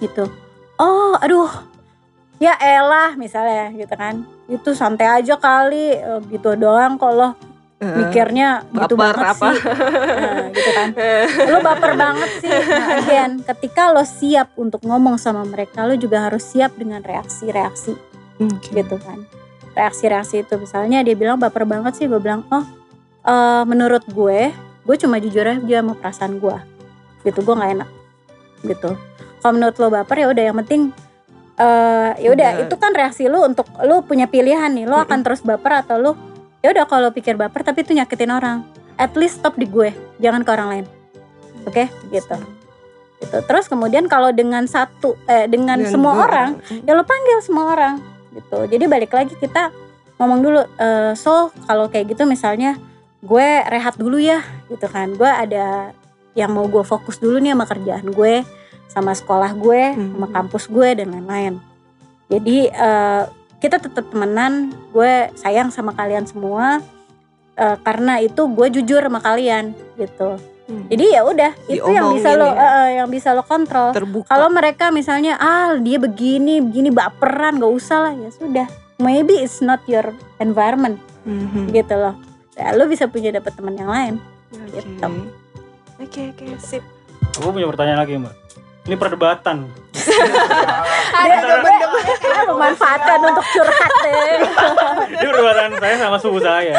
Gitu. 0.03 0.27
Oh, 0.75 1.15
aduh. 1.15 1.47
Ya 2.37 2.53
elah 2.59 3.15
misalnya 3.15 3.71
gitu 3.71 3.95
kan. 3.95 4.27
Itu 4.51 4.75
santai 4.75 5.23
aja 5.23 5.39
kali 5.39 5.95
eh, 5.95 6.19
gitu 6.27 6.59
doang 6.59 6.99
kok 6.99 7.13
lo 7.15 7.29
Eh, 7.77 7.85
mikirnya 7.85 8.65
gitu 8.73 8.97
baper 8.97 9.21
banget 9.21 9.37
apa? 9.37 9.49
sih. 9.53 9.61
Nah, 9.69 10.45
gitu 10.49 10.71
kan. 10.73 10.89
Lo 11.53 11.57
baper 11.61 11.91
banget 11.93 12.29
sih. 12.41 12.49
Nah, 12.49 12.87
again, 12.97 13.31
ketika 13.45 13.93
lo 13.93 14.01
siap 14.01 14.49
untuk 14.57 14.81
ngomong 14.81 15.21
sama 15.21 15.45
mereka, 15.45 15.85
lo 15.85 15.93
juga 15.93 16.25
harus 16.25 16.41
siap 16.41 16.73
dengan 16.73 17.05
reaksi-reaksi 17.05 17.93
Oke. 18.41 18.81
gitu 18.81 18.97
kan 18.97 19.21
reaksi-reaksi 19.77 20.41
itu 20.41 20.53
misalnya 20.57 21.05
dia 21.05 21.13
bilang 21.13 21.37
baper 21.37 21.69
banget 21.69 21.93
sih 21.93 22.05
gue 22.09 22.17
bilang 22.17 22.41
oh 22.49 22.65
eh, 23.21 23.63
menurut 23.69 24.01
gue 24.09 24.49
gue 24.87 24.95
cuma 24.95 25.19
jujur 25.19 25.43
aja 25.43 25.83
sama 25.83 25.93
perasaan 25.99 26.39
gue 26.39 26.57
gitu 27.27 27.43
gue 27.43 27.55
nggak 27.59 27.71
enak. 27.75 27.89
Gitu. 28.63 28.89
Kalau 29.43 29.53
menurut 29.53 29.75
lo 29.77 29.87
baper 29.91 30.17
ya 30.23 30.27
udah 30.31 30.43
yang 30.47 30.57
penting 30.63 30.81
eh 31.57 32.11
ya 32.21 32.29
udah 32.31 32.49
Udah. 32.53 32.63
itu 32.69 32.75
kan 32.77 32.91
reaksi 32.93 33.25
lo 33.25 33.43
untuk 33.43 33.67
lo 33.83 34.01
punya 34.07 34.31
pilihan 34.31 34.71
nih. 34.71 34.87
Lo 34.87 34.95
akan 34.95 35.19
terus 35.27 35.43
baper 35.43 35.83
atau 35.83 35.99
lo 35.99 36.11
ya 36.63 36.71
udah 36.71 36.87
kalau 36.87 37.11
pikir 37.11 37.35
baper 37.35 37.67
tapi 37.67 37.83
itu 37.83 37.91
nyakitin 37.91 38.31
orang. 38.31 38.63
At 38.97 39.13
least 39.13 39.43
stop 39.43 39.59
di 39.59 39.67
gue 39.67 39.91
jangan 40.23 40.47
ke 40.47 40.49
orang 40.49 40.67
lain. 40.71 40.85
Oke? 41.67 41.91
Gitu. 42.09 42.37
Gitu. 43.17 43.37
Terus 43.43 43.65
kemudian 43.67 44.07
kalau 44.07 44.31
dengan 44.31 44.63
satu 44.69 45.19
eh 45.27 45.49
dengan, 45.49 45.83
semua 45.89 46.13
dua 46.15 46.23
orang 46.29 46.49
ya 46.87 46.95
lo 46.95 47.03
panggil 47.03 47.43
semua 47.43 47.75
orang. 47.75 47.95
Gitu. 48.31 48.57
Jadi 48.71 48.85
balik 48.87 49.11
lagi 49.11 49.33
kita 49.35 49.73
ngomong 50.17 50.39
dulu 50.41 50.61
eh, 50.79 51.13
so 51.13 51.53
kalau 51.69 51.89
kayak 51.89 52.13
gitu 52.13 52.25
misalnya 52.25 52.77
gue 53.19 53.47
rehat 53.65 53.97
dulu 53.97 54.17
ya 54.17 54.41
gitu 54.67 54.85
kan. 54.85 55.13
Gue 55.13 55.27
ada 55.27 55.91
yang 56.37 56.53
mau 56.53 56.69
gue 56.69 56.85
fokus 56.85 57.17
dulu 57.17 57.41
nih 57.41 57.57
sama 57.57 57.65
kerjaan 57.65 58.07
gue 58.07 58.45
sama 58.87 59.11
sekolah 59.11 59.51
gue 59.53 59.83
Hmm. 59.93 60.09
sama 60.15 60.27
kampus 60.29 60.69
gue 60.69 60.89
dan 60.95 61.11
lain-lain. 61.11 61.53
Jadi 62.29 62.69
eh, 62.69 63.23
kita 63.57 63.81
tetap 63.81 64.05
temenan. 64.07 64.69
Gue 64.93 65.33
sayang 65.33 65.69
sama 65.69 65.91
kalian 65.91 66.29
semua 66.29 66.79
eh, 67.53 67.77
karena 67.81 68.21
itu 68.21 68.45
gue 68.47 68.67
jujur 68.79 69.01
sama 69.01 69.19
kalian 69.19 69.73
gitu. 69.97 70.37
Hmm. 70.67 70.83
jadi 70.91 71.15
ya 71.15 71.21
udah 71.23 71.51
itu 71.71 71.79
yang 71.87 72.11
bisa 72.11 72.35
lo 72.35 72.43
ya. 72.43 72.59
eh, 72.59 72.89
yang 72.99 73.07
bisa 73.07 73.31
lo 73.31 73.39
kontrol. 73.39 73.95
Kalau 74.27 74.51
mereka 74.51 74.91
misalnya 74.91 75.39
ah 75.39 75.71
dia 75.79 75.95
begini 75.95 76.59
begini 76.59 76.91
baperan 76.91 77.55
gak 77.55 77.71
usah 77.71 77.99
lah. 78.03 78.13
Ya 78.13 78.27
sudah. 78.35 78.67
Maybe 78.99 79.39
it's 79.39 79.63
not 79.63 79.79
your 79.87 80.11
environment. 80.37 80.99
Mhm. 81.23 81.71
gitu 81.71 81.91
loh 81.95 82.15
ya, 82.57 82.73
lo 82.73 82.89
bisa 82.89 83.05
punya 83.07 83.29
dapet 83.29 83.53
teman 83.53 83.77
yang 83.77 83.87
lain 83.87 84.13
Oke. 84.51 84.81
gitu. 84.81 85.09
Oke 85.97 86.21
oke 86.33 86.45
sip. 86.57 86.83
Aku 87.37 87.53
punya 87.53 87.69
pertanyaan 87.69 88.01
lagi 88.01 88.17
mbak. 88.17 88.33
Ini 88.87 88.95
perdebatan. 88.95 89.67
dia, 89.91 91.37
dia, 91.43 91.59
dia 92.23 92.41
memanfaatkan 92.47 93.19
untuk 93.19 93.45
curhat 93.51 93.91
deh 93.99 94.15
Ini 95.19 95.27
perdebatan 95.27 95.71
saya 95.75 95.95
sama 95.99 96.17
suhu 96.17 96.39
saya. 96.39 96.73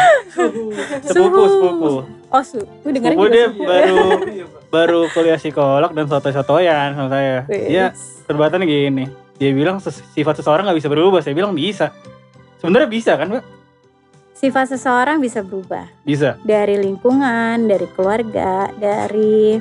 Sepupu 1.04 1.42
sepupu. 1.44 1.90
oh 2.08 2.42
su 2.44 2.60
gue 2.64 2.90
dengerin 2.96 3.12
Sepupu 3.12 3.28
juga 3.28 3.34
dia 3.36 3.46
suhu. 3.52 3.64
baru 3.68 3.98
baru 4.74 5.00
kuliah 5.12 5.36
psikolog 5.36 5.90
dan 5.92 6.04
soto-sotoyan 6.08 6.96
sama 6.96 7.08
saya. 7.12 7.44
Dia 7.44 7.92
perdebatannya 8.24 8.64
gini. 8.64 9.04
Dia 9.36 9.50
bilang 9.52 9.76
sifat 9.84 10.40
seseorang 10.40 10.64
nggak 10.64 10.78
bisa 10.80 10.88
berubah. 10.88 11.20
Saya 11.20 11.36
bilang 11.36 11.52
bisa. 11.52 11.92
Sebenarnya 12.56 12.88
bisa 12.88 13.20
kan 13.20 13.28
mbak? 13.28 13.44
Sifat 14.38 14.70
seseorang 14.70 15.18
bisa 15.18 15.42
berubah 15.42 15.90
Bisa. 16.00 16.38
dari 16.40 16.78
lingkungan 16.78 17.66
dari 17.66 17.86
keluarga 17.90 18.70
dari 18.72 19.58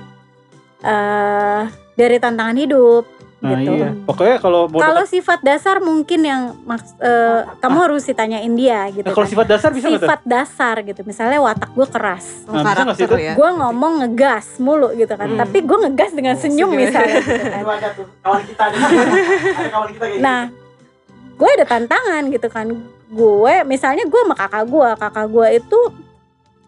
eh 0.79 1.61
dari 1.93 2.17
tantangan 2.17 2.53
hidup 2.55 3.05
Nah 3.37 3.53
gitu 3.53 3.69
iya. 3.71 3.93
Pokoknya 4.01 4.37
kalau 4.37 4.65
mau 4.65 4.81
kalau 4.81 5.05
dekat- 5.05 5.13
sifat 5.13 5.39
dasar 5.41 5.77
mungkin 5.77 6.21
yang 6.21 6.41
maks 6.63 6.97
eh, 6.97 7.45
kamu 7.59 7.77
harus 7.83 8.01
ditanyain 8.03 8.49
dia 8.51 8.89
gitu 8.89 9.05
Nah, 9.05 9.13
kalau 9.13 9.25
kan. 9.25 9.31
sifat 9.31 9.47
dasar 9.47 9.69
bisa 9.71 9.87
sifat 9.87 10.21
dasar 10.23 10.75
gitu 10.81 11.01
misalnya 11.03 11.37
watak 11.39 11.69
gue 11.69 11.85
keras 11.87 12.25
Nah, 12.43 12.53
bisa 12.55 12.65
karakter 12.67 13.05
itu? 13.05 13.15
ya. 13.19 13.33
gue 13.33 13.49
ngomong 13.55 13.93
ngegas 14.01 14.57
mulu 14.57 14.89
gitu 14.91 15.13
kan 15.13 15.29
Hmm. 15.29 15.37
tapi 15.37 15.61
gue 15.61 15.77
ngegas 15.79 16.11
dengan 16.11 16.33
senyum 16.35 16.65
senyum. 16.65 16.81
misalnya 16.81 17.17
gitu 17.19 17.37
kan. 17.39 17.61
Itu 17.61 17.69
ada 17.71 17.87
tuh 17.93 18.05
kawan 18.19 18.41
kita 18.43 18.63
ada 18.63 18.77
ada 19.59 19.69
kawan 19.69 19.89
kita 19.91 20.05
kayak 20.07 20.17
nah 20.19 20.41
gue 21.37 21.49
ada 21.53 21.65
tantangan 21.65 22.27
gitu 22.27 22.47
kan. 22.47 22.67
Gue 23.07 23.55
misalnya 23.63 24.03
gue 24.03 24.19
sama 24.19 24.35
kakak 24.35 24.65
gue 24.65 24.89
kakak 24.95 25.27
gue 25.27 25.47
itu 25.55 25.79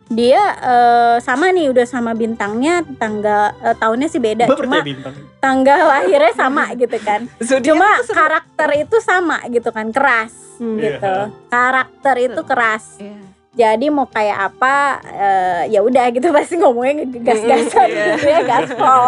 dia 0.10 0.42
eh, 0.58 1.18
sama 1.20 1.50
nih 1.50 1.70
udah 1.70 1.86
sama 1.86 2.14
bintangnya 2.14 2.82
tanggal 2.96 3.54
eh, 3.60 3.76
tahunnya 3.76 4.08
sih 4.08 4.18
beda 4.18 4.46
Mbak 4.46 4.58
cuma 4.58 4.82
bintang. 4.82 5.14
tanggal 5.40 5.80
lahirnya 5.88 6.34
sama 6.34 6.74
gitu 6.74 6.98
kan. 7.00 7.30
Zodiac 7.46 7.66
cuma 7.68 7.90
itu 8.00 8.14
karakter 8.14 8.70
itu 8.80 8.98
sama 9.00 9.38
gitu 9.48 9.70
kan 9.70 9.90
keras 9.90 10.34
Hmm. 10.58 10.76
gitu. 10.76 11.16
Karakter 11.48 12.16
itu 12.20 12.42
keras. 12.44 13.00
Iya. 13.00 13.16
jadi 13.50 13.86
mau 13.90 14.06
kayak 14.06 14.40
apa 14.50 14.76
eh, 15.04 15.62
ya 15.70 15.80
udah 15.80 16.06
gitu 16.10 16.32
pasti 16.36 16.56
ngomongnya 16.56 17.04
gas-gasan 17.20 17.86
Mm, 17.86 17.94
iya. 17.94 18.06
gitu 18.14 18.28
ya 18.28 18.40
gaspol. 18.44 19.04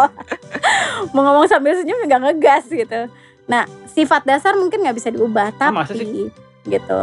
Mau 1.14 1.22
ngomong 1.22 1.46
sambil 1.46 1.72
senyum 1.72 1.98
juga 1.98 2.18
ngegas 2.20 2.64
gitu. 2.66 3.00
Nah 3.44 3.64
sifat 3.92 4.24
dasar 4.24 4.56
mungkin 4.56 4.80
nggak 4.80 4.96
bisa 4.96 5.08
diubah 5.08 5.52
Ah, 5.54 5.70
masa 5.70 5.92
tapi 5.92 6.32
gitu. 6.64 7.00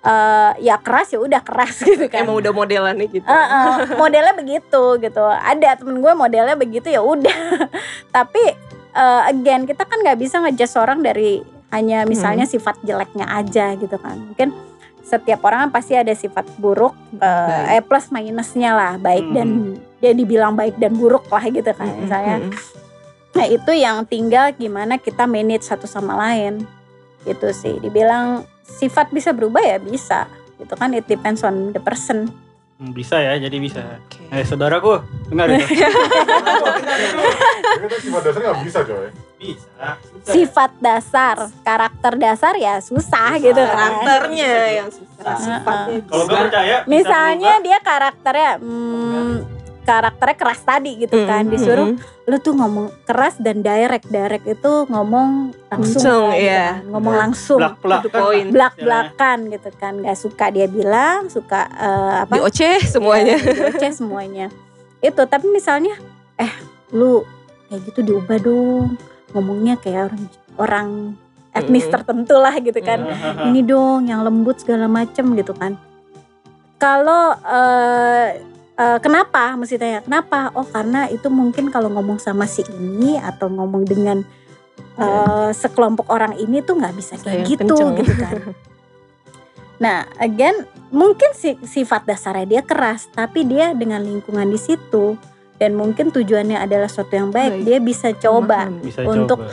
Eh, 0.00 0.52
ya 0.62 0.80
keras 0.80 1.12
ya 1.12 1.20
udah 1.20 1.40
keras 1.40 1.76
gitu 1.86 2.08
kan. 2.08 2.24
Emang 2.24 2.40
udah 2.40 2.50
modelannya 2.50 3.06
gitu. 3.06 3.20
Eh, 3.22 3.46
eh, 3.46 3.76
modelnya 3.94 4.32
begitu 4.32 4.82
gitu. 4.96 5.20
Ada 5.22 5.76
temen 5.76 6.00
gue 6.00 6.12
modelnya 6.14 6.56
begitu 6.56 6.88
ya 6.88 6.98
udah. 6.98 7.68
Tapi 8.16 8.42
eh, 8.90 9.22
again 9.28 9.64
kita 9.64 9.84
kan 9.84 10.00
nggak 10.00 10.16
bisa 10.16 10.40
ngejudge 10.40 10.74
orang 10.74 11.00
dari 11.00 11.44
hanya 11.70 12.02
misalnya 12.02 12.44
sifat 12.44 12.80
jeleknya 12.80 13.28
aja 13.28 13.76
gitu 13.76 13.94
kan. 13.94 14.16
Mungkin 14.26 14.56
setiap 15.00 15.42
orang 15.42 15.68
kan 15.68 15.72
pasti 15.74 15.94
ada 15.94 16.10
sifat 16.10 16.48
buruk 16.56 16.96
eh, 17.18 17.76
eh 17.76 17.82
plus 17.82 18.08
minusnya 18.08 18.72
lah 18.72 18.92
baik 18.96 19.26
Hmm. 19.26 19.34
dan 19.34 19.48
dia 19.98 20.12
dibilang 20.12 20.54
baik 20.54 20.76
dan 20.76 20.94
buruk 20.94 21.28
lah 21.28 21.44
gitu 21.44 21.66
kan 21.70 21.84
Mm-mm, 21.84 22.00
misalnya. 22.00 22.36
mm-mm. 22.40 22.56
Nah 23.30 23.44
itu 23.44 23.72
yang 23.72 24.02
tinggal 24.02 24.50
gimana 24.50 24.96
kita 24.96 25.24
manage 25.24 25.62
satu 25.62 25.86
sama 25.86 26.18
lain 26.18 26.66
gitu 27.22 27.50
sih 27.50 27.78
dibilang 27.78 28.42
sifat 28.60 29.10
bisa 29.10 29.30
berubah 29.30 29.60
ya 29.60 29.76
bisa 29.76 30.26
itu 30.56 30.72
kan 30.72 30.90
it 30.90 31.06
depends 31.06 31.40
on 31.40 31.70
the 31.70 31.80
person 31.80 32.28
Hmm, 32.76 32.96
Bisa 32.96 33.20
ya, 33.20 33.36
jadi 33.36 33.60
bisa. 33.60 33.84
Oke. 33.84 34.24
Eh 34.32 34.40
saudaraku, 34.40 35.04
dengar 35.28 35.52
itu. 35.52 35.68
Kan 37.76 38.00
sifat 38.00 38.22
dasar 38.24 38.40
nggak 38.40 38.56
bisa 38.64 38.80
coy. 38.82 39.08
bisa. 39.36 39.88
sifat 40.22 40.70
dasar 40.80 41.36
karakter 41.60 42.12
dasar 42.16 42.52
ya 42.54 42.76
susah 42.76 43.36
gitu 43.36 43.56
kan 43.56 44.00
Karakternya 44.00 44.52
yang 44.74 44.88
susah. 44.88 45.28
Ah, 45.28 45.36
Sifatnya. 45.36 45.96
Kalau 46.04 46.24
gue 46.24 46.38
percaya, 46.38 46.76
misalnya 46.84 47.52
berubah. 47.54 47.66
dia 47.66 47.78
karakternya 47.80 48.50
hmm, 48.56 49.32
karakternya 49.80 50.36
keras 50.36 50.60
tadi 50.60 51.00
gitu 51.00 51.24
kan 51.24 51.48
mm, 51.48 51.50
disuruh 51.50 51.88
mm. 51.90 52.28
lu 52.28 52.36
tuh 52.38 52.54
ngomong 52.54 52.92
keras 53.02 53.40
dan 53.40 53.60
direct 53.60 54.06
direct 54.06 54.44
itu 54.44 54.72
ngomong 54.86 55.50
langsung 55.66 55.98
Langsung, 55.98 56.24
kan, 56.28 56.36
gitu 56.36 56.46
iya. 56.46 56.66
kan. 56.78 56.88
ngomong 56.92 57.14
langsung 57.16 57.58
Belak-belak 57.58 58.00
To 58.00 58.04
the 58.04 58.10
kan. 58.10 58.20
point. 58.22 58.48
belak 58.50 58.74
belakan 58.76 59.38
gitu 59.48 59.70
kan 59.74 59.92
nggak 59.98 60.14
suka 60.14 60.44
dia 60.48 60.66
bilang 60.66 61.20
suka 61.26 61.60
eh, 61.66 62.14
apa 62.22 62.32
Di 62.36 62.40
OC 62.42 62.60
semuanya. 62.86 63.34
Ya, 63.34 63.40
di 63.40 63.62
OC 63.66 63.84
semuanya 63.94 64.46
itu 65.00 65.22
tapi 65.24 65.46
misalnya 65.48 65.96
eh 66.36 66.52
lu 66.92 67.24
kayak 67.66 67.80
gitu 67.86 68.00
diubah 68.04 68.38
dong 68.38 69.00
ngomongnya 69.32 69.74
kayak 69.76 70.10
orang 70.10 70.22
orang 70.56 70.88
etnis 71.50 71.82
Mm. 71.82 71.92
tertentu 71.92 72.36
lah 72.36 72.54
gitu 72.56 72.78
kan 72.78 73.02
ini 73.42 73.60
dong 73.60 74.06
yang 74.06 74.22
lembut 74.22 74.60
segala 74.60 74.86
macem 74.86 75.34
gitu 75.34 75.50
kan 75.50 75.74
kalau 76.76 77.34
eh, 77.42 78.38
eh, 78.80 78.98
kenapa? 79.04 79.52
Mesti 79.54 79.76
tanya 79.76 80.00
kenapa? 80.00 80.48
Oh 80.56 80.64
karena 80.64 81.04
itu 81.12 81.28
mungkin 81.28 81.68
kalau 81.68 81.92
ngomong 81.92 82.16
sama 82.16 82.48
si 82.48 82.64
ini 82.72 83.20
atau 83.20 83.52
ngomong 83.52 83.84
dengan 83.84 84.24
eh, 84.96 85.50
sekelompok 85.52 86.08
orang 86.08 86.32
ini 86.40 86.64
tuh 86.64 86.80
nggak 86.80 86.94
bisa 86.96 87.20
kayak 87.20 87.44
Saya 87.44 87.50
gitu 87.52 87.76
kenceng. 87.76 87.90
gitu 88.00 88.14
kan. 88.16 88.34
Nah 89.80 90.04
again 90.20 90.68
mungkin 90.92 91.32
si, 91.32 91.56
sifat 91.64 92.04
dasarnya 92.04 92.44
dia 92.44 92.60
keras 92.60 93.08
tapi 93.16 93.48
dia 93.48 93.72
dengan 93.72 94.04
lingkungan 94.04 94.48
di 94.48 94.60
situ. 94.60 95.16
Dan 95.60 95.76
mungkin 95.76 96.08
tujuannya 96.08 96.56
adalah 96.56 96.88
sesuatu 96.88 97.20
yang 97.20 97.28
baik, 97.28 97.60
Baik. 97.60 97.64
dia 97.68 97.78
bisa 97.84 98.08
coba. 98.16 98.72
Bisa 98.80 99.04
Untuk- 99.04 99.44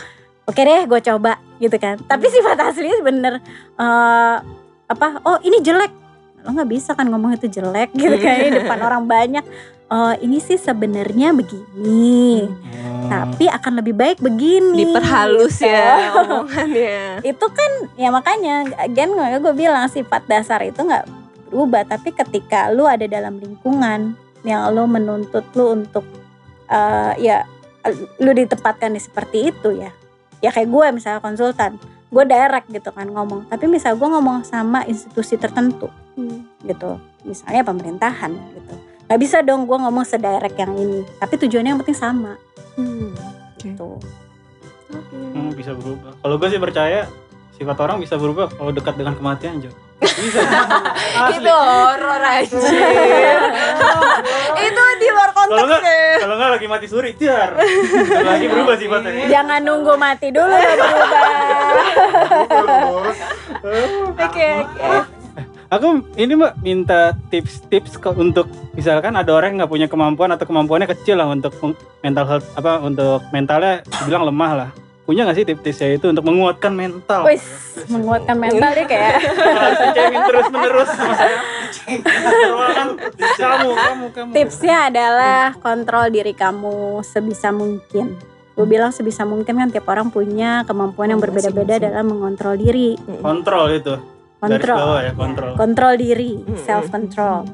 oke 0.48 0.56
deh 0.56 0.88
gue 0.88 1.00
coba 1.04 1.36
gitu 1.60 1.76
kan. 1.76 2.00
Tapi 2.00 2.26
sifat 2.32 2.56
aslinya 2.64 3.00
bener 3.04 3.34
eh, 3.76 4.36
apa 4.88 5.08
oh 5.28 5.40
ini 5.44 5.60
jelek 5.60 5.92
lo 6.48 6.56
nggak 6.56 6.72
bisa 6.72 6.96
kan 6.96 7.12
ngomong 7.12 7.36
itu 7.36 7.52
jelek 7.52 7.92
gitu 7.92 8.16
kan 8.24 8.48
di 8.48 8.52
depan 8.56 8.80
orang 8.80 9.04
banyak 9.04 9.44
oh 9.92 10.16
ini 10.24 10.40
sih 10.40 10.56
sebenarnya 10.56 11.36
begini 11.36 12.48
Hmm. 13.08 13.08
tapi 13.08 13.48
akan 13.48 13.80
lebih 13.80 13.96
baik 13.96 14.18
begini 14.20 14.84
Diperhalus 14.84 15.64
gitu. 15.64 15.72
ya 15.72 16.12
omongannya. 16.12 17.20
itu 17.32 17.46
kan 17.48 17.72
ya 17.96 18.12
makanya 18.12 18.68
again 18.84 19.16
gue 19.16 19.54
bilang 19.56 19.88
sifat 19.88 20.28
dasar 20.28 20.60
itu 20.68 20.84
nggak 20.84 21.08
berubah 21.48 21.88
tapi 21.88 22.12
ketika 22.12 22.68
lu 22.68 22.84
ada 22.84 23.08
dalam 23.08 23.40
lingkungan 23.40 24.12
yang 24.44 24.60
lu 24.76 24.84
menuntut 24.88 25.48
lu 25.56 25.80
untuk 25.80 26.04
eh, 26.68 27.14
ya 27.24 27.48
lu 28.20 28.36
ditempatkan 28.36 28.92
di 28.92 29.00
seperti 29.00 29.56
itu 29.56 29.72
ya 29.80 29.92
ya 30.44 30.52
kayak 30.52 30.68
gue 30.68 30.86
misalnya 31.00 31.24
konsultan 31.24 31.80
gue 32.08 32.24
direct 32.28 32.68
gitu 32.68 32.92
kan 32.92 33.08
ngomong 33.08 33.48
tapi 33.48 33.72
misal 33.72 33.96
gue 33.96 34.08
ngomong 34.08 34.44
sama 34.44 34.84
institusi 34.84 35.40
tertentu 35.40 35.88
Hmm. 36.18 36.50
gitu 36.62 36.98
misalnya 37.22 37.62
pemerintahan 37.62 38.34
gitu 38.34 38.74
nggak 39.06 39.20
bisa 39.22 39.38
dong 39.40 39.64
gue 39.64 39.78
ngomong 39.78 40.02
sedirect 40.02 40.58
yang 40.58 40.74
ini 40.74 41.06
tapi 41.16 41.38
tujuannya 41.38 41.72
yang 41.72 41.80
penting 41.80 41.96
sama 41.96 42.34
Hmm. 42.74 43.14
tuh 43.74 44.02
Oke. 44.88 45.20
Hmm, 45.20 45.52
bisa 45.52 45.76
berubah. 45.76 46.16
Kalau 46.16 46.36
gue 46.38 46.48
sih 46.48 46.58
percaya 46.58 47.12
sifat 47.54 47.76
orang 47.78 48.00
bisa 48.00 48.16
berubah 48.16 48.48
kalau 48.50 48.72
dekat 48.72 48.96
dengan 48.96 49.14
kematian 49.14 49.60
Jo. 49.60 49.68
Bisa. 50.00 50.40
Itu 51.36 51.52
horor 51.52 52.24
aja. 52.24 52.56
itu 54.60 54.84
di 54.96 55.08
luar 55.08 55.30
Kalau 55.30 55.44
nggak, 55.60 55.80
konteksnya. 55.84 56.02
kalau 56.18 56.36
nggak 56.36 56.52
lagi 56.52 56.68
mati 56.68 56.88
suri, 56.88 57.12
jar. 57.16 57.52
lagi 58.16 58.46
berubah 58.48 58.76
sifatnya. 58.76 59.28
jangan 59.28 59.60
nunggu 59.60 59.94
mati 59.94 60.28
dulu 60.30 60.48
baru 60.48 60.86
berubah 62.48 63.16
Oke 64.18 64.48
oke. 64.56 64.88
Aku 65.68 66.00
ini 66.16 66.32
mbak 66.40 66.64
minta 66.64 67.12
tips-tips 67.28 68.00
ke- 68.00 68.16
untuk 68.16 68.48
misalkan 68.72 69.12
ada 69.20 69.28
orang 69.36 69.52
yang 69.52 69.58
nggak 69.64 69.72
punya 69.76 69.88
kemampuan 69.92 70.32
atau 70.32 70.48
kemampuannya 70.48 70.88
kecil 70.88 71.20
lah 71.20 71.28
untuk 71.28 71.52
mental 72.00 72.24
health 72.24 72.48
apa 72.56 72.80
untuk 72.80 73.20
mentalnya 73.36 73.84
dibilang 73.84 74.24
lemah 74.32 74.52
lah. 74.56 74.70
Punya 75.04 75.28
nggak 75.28 75.36
sih 75.36 75.44
tips-tipsnya 75.44 76.00
itu 76.00 76.08
untuk 76.08 76.24
menguatkan 76.24 76.72
mental? 76.72 77.28
Wis, 77.28 77.44
menguatkan 77.92 78.40
mental 78.40 78.72
dia 78.76 78.88
kayak 78.88 79.12
Harus 79.60 79.80
dicengin 79.84 80.22
terus 80.24 80.48
menerus 80.48 80.90
sama 80.96 81.14
saya. 81.16 81.38
kamu, 83.36 83.70
kamu, 83.76 84.06
kamu. 84.16 84.32
tipsnya 84.32 84.88
adalah 84.88 85.52
kontrol 85.60 86.08
diri 86.08 86.32
kamu 86.32 87.04
sebisa 87.04 87.52
mungkin. 87.52 88.16
Gue 88.56 88.68
bilang 88.68 88.96
sebisa 88.96 89.28
mungkin 89.28 89.52
kan 89.52 89.68
tiap 89.68 89.88
orang 89.88 90.12
punya 90.12 90.64
kemampuan 90.64 91.12
yang 91.12 91.20
berbeda-beda 91.20 91.92
dalam 91.92 92.08
mengontrol 92.08 92.56
diri. 92.56 92.96
Kontrol 93.20 93.68
itu. 93.76 94.17
Kontrol, 94.38 94.78
bawah 94.78 95.02
ya, 95.02 95.12
kontrol. 95.14 95.54
kontrol 95.58 95.94
diri, 95.96 96.38
Mm-mm. 96.38 96.62
self 96.62 96.88
control. 96.88 97.50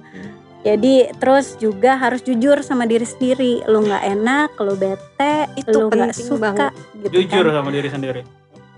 Jadi 0.63 1.12
terus 1.13 1.56
juga 1.56 1.96
harus 1.96 2.19
jujur 2.19 2.60
sama 2.60 2.84
diri 2.84 3.04
sendiri. 3.04 3.63
Lu 3.65 3.84
nggak 3.84 4.04
enak, 4.10 4.50
lu 4.58 4.76
bete, 4.76 5.52
Itu 5.56 5.76
lu 5.76 5.88
nggak 5.88 6.12
penting 6.12 6.24
suka, 6.26 6.39
banget. 6.41 6.72
gitu 7.00 7.13
Jujur 7.19 7.46
kan. 7.46 7.54
sama 7.54 7.69
diri 7.69 7.88
sendiri. 7.88 8.22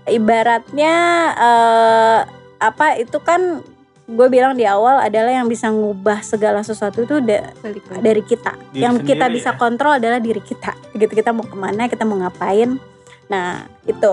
Ibaratnya 0.04 0.94
eh, 1.36 2.18
apa 2.58 2.86
itu 2.96 3.18
kan 3.20 3.62
gue 4.06 4.28
bilang 4.30 4.54
di 4.54 4.62
awal 4.62 5.02
adalah 5.02 5.34
yang 5.34 5.46
bisa 5.46 5.66
ngubah 5.66 6.22
segala 6.22 6.62
sesuatu 6.62 7.02
itu 7.02 7.18
da- 7.20 7.50
dari 7.98 8.22
kita. 8.22 8.54
Diri 8.70 8.80
yang 8.80 9.02
kita 9.02 9.26
bisa 9.26 9.50
ya. 9.50 9.58
kontrol 9.58 9.98
adalah 9.98 10.18
diri 10.18 10.38
kita. 10.38 10.74
Gitu 10.94 11.10
kita 11.12 11.30
mau 11.30 11.42
ke 11.42 11.54
mana, 11.54 11.86
kita 11.86 12.02
mau 12.02 12.18
ngapain. 12.18 12.78
Nah 13.26 13.66
itu 13.82 14.12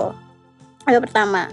itu 0.84 0.98
pertama. 1.00 1.46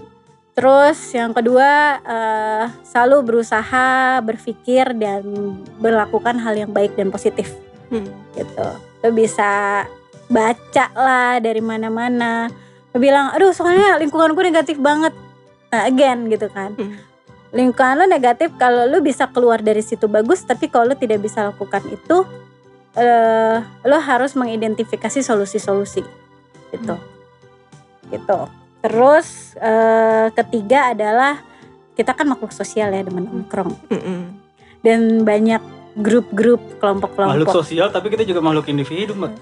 Terus 0.52 0.98
yang 1.16 1.32
kedua 1.32 1.96
eh, 2.04 2.64
selalu 2.84 3.24
berusaha 3.24 4.20
berpikir 4.20 4.92
dan 4.92 5.24
melakukan 5.80 6.36
hal 6.36 6.54
yang 6.56 6.70
baik 6.72 6.92
dan 6.92 7.08
positif 7.08 7.48
Hmm. 7.92 8.08
gitu. 8.32 8.66
Lo 9.04 9.08
bisa 9.12 9.84
baca 10.32 10.86
lah 10.96 11.36
dari 11.44 11.60
mana-mana. 11.60 12.48
Lo 12.92 12.96
bilang, 12.96 13.36
aduh 13.36 13.52
soalnya 13.52 14.00
lingkunganku 14.00 14.40
negatif 14.40 14.80
banget. 14.80 15.12
Nah 15.68 15.84
again 15.84 16.28
gitu 16.32 16.48
kan. 16.48 16.72
Hmm. 16.72 16.96
Lingkungan 17.52 18.00
lo 18.00 18.04
negatif 18.08 18.48
kalau 18.56 18.88
lo 18.88 19.04
bisa 19.04 19.28
keluar 19.28 19.60
dari 19.60 19.84
situ 19.84 20.08
bagus, 20.08 20.40
tapi 20.48 20.72
kalau 20.72 20.92
lo 20.92 20.96
tidak 20.96 21.20
bisa 21.20 21.52
lakukan 21.52 21.84
itu, 21.92 22.24
eh 22.96 23.60
lo 23.60 23.98
harus 24.00 24.32
mengidentifikasi 24.32 25.20
solusi-solusi 25.20 26.00
gitu. 26.72 26.96
Gitu. 28.08 28.61
Terus 28.82 29.54
eh, 29.56 30.26
ketiga 30.34 30.90
adalah 30.90 31.38
kita 31.92 32.12
kan 32.12 32.26
makhluk 32.26 32.50
sosial 32.50 32.88
ya 32.88 33.00
demen 33.00 33.22
nongkrong 33.22 33.76
Mm-mm. 33.86 34.20
dan 34.80 35.22
banyak 35.22 35.60
grup-grup 35.92 36.56
Makhluk 36.58 36.80
kelompok-kelompok. 36.80 37.52
sosial 37.54 37.92
tapi 37.92 38.08
kita 38.08 38.24
juga 38.24 38.40
makhluk 38.40 38.64
individu 38.66 39.12
mbak. 39.12 39.36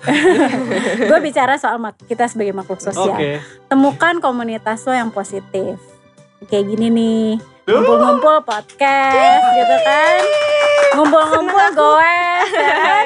gue 1.08 1.18
bicara 1.22 1.54
soal 1.54 1.78
mak- 1.78 2.02
kita 2.04 2.26
sebagai 2.26 2.50
makhluk 2.50 2.82
sosial. 2.82 3.14
Oke. 3.14 3.38
Temukan 3.64 4.18
komunitas 4.18 4.82
lo 4.82 4.92
yang 4.92 5.08
positif. 5.08 5.78
Kayak 6.46 6.64
gini 6.68 6.86
nih. 6.90 7.26
Ngumpul-ngumpul 7.72 8.36
podcast 8.42 9.42
gitu 9.52 9.76
kan. 9.80 10.18
Ngumpul-ngumpul 10.90 11.66
goes 11.72 12.50
kan. 12.52 13.04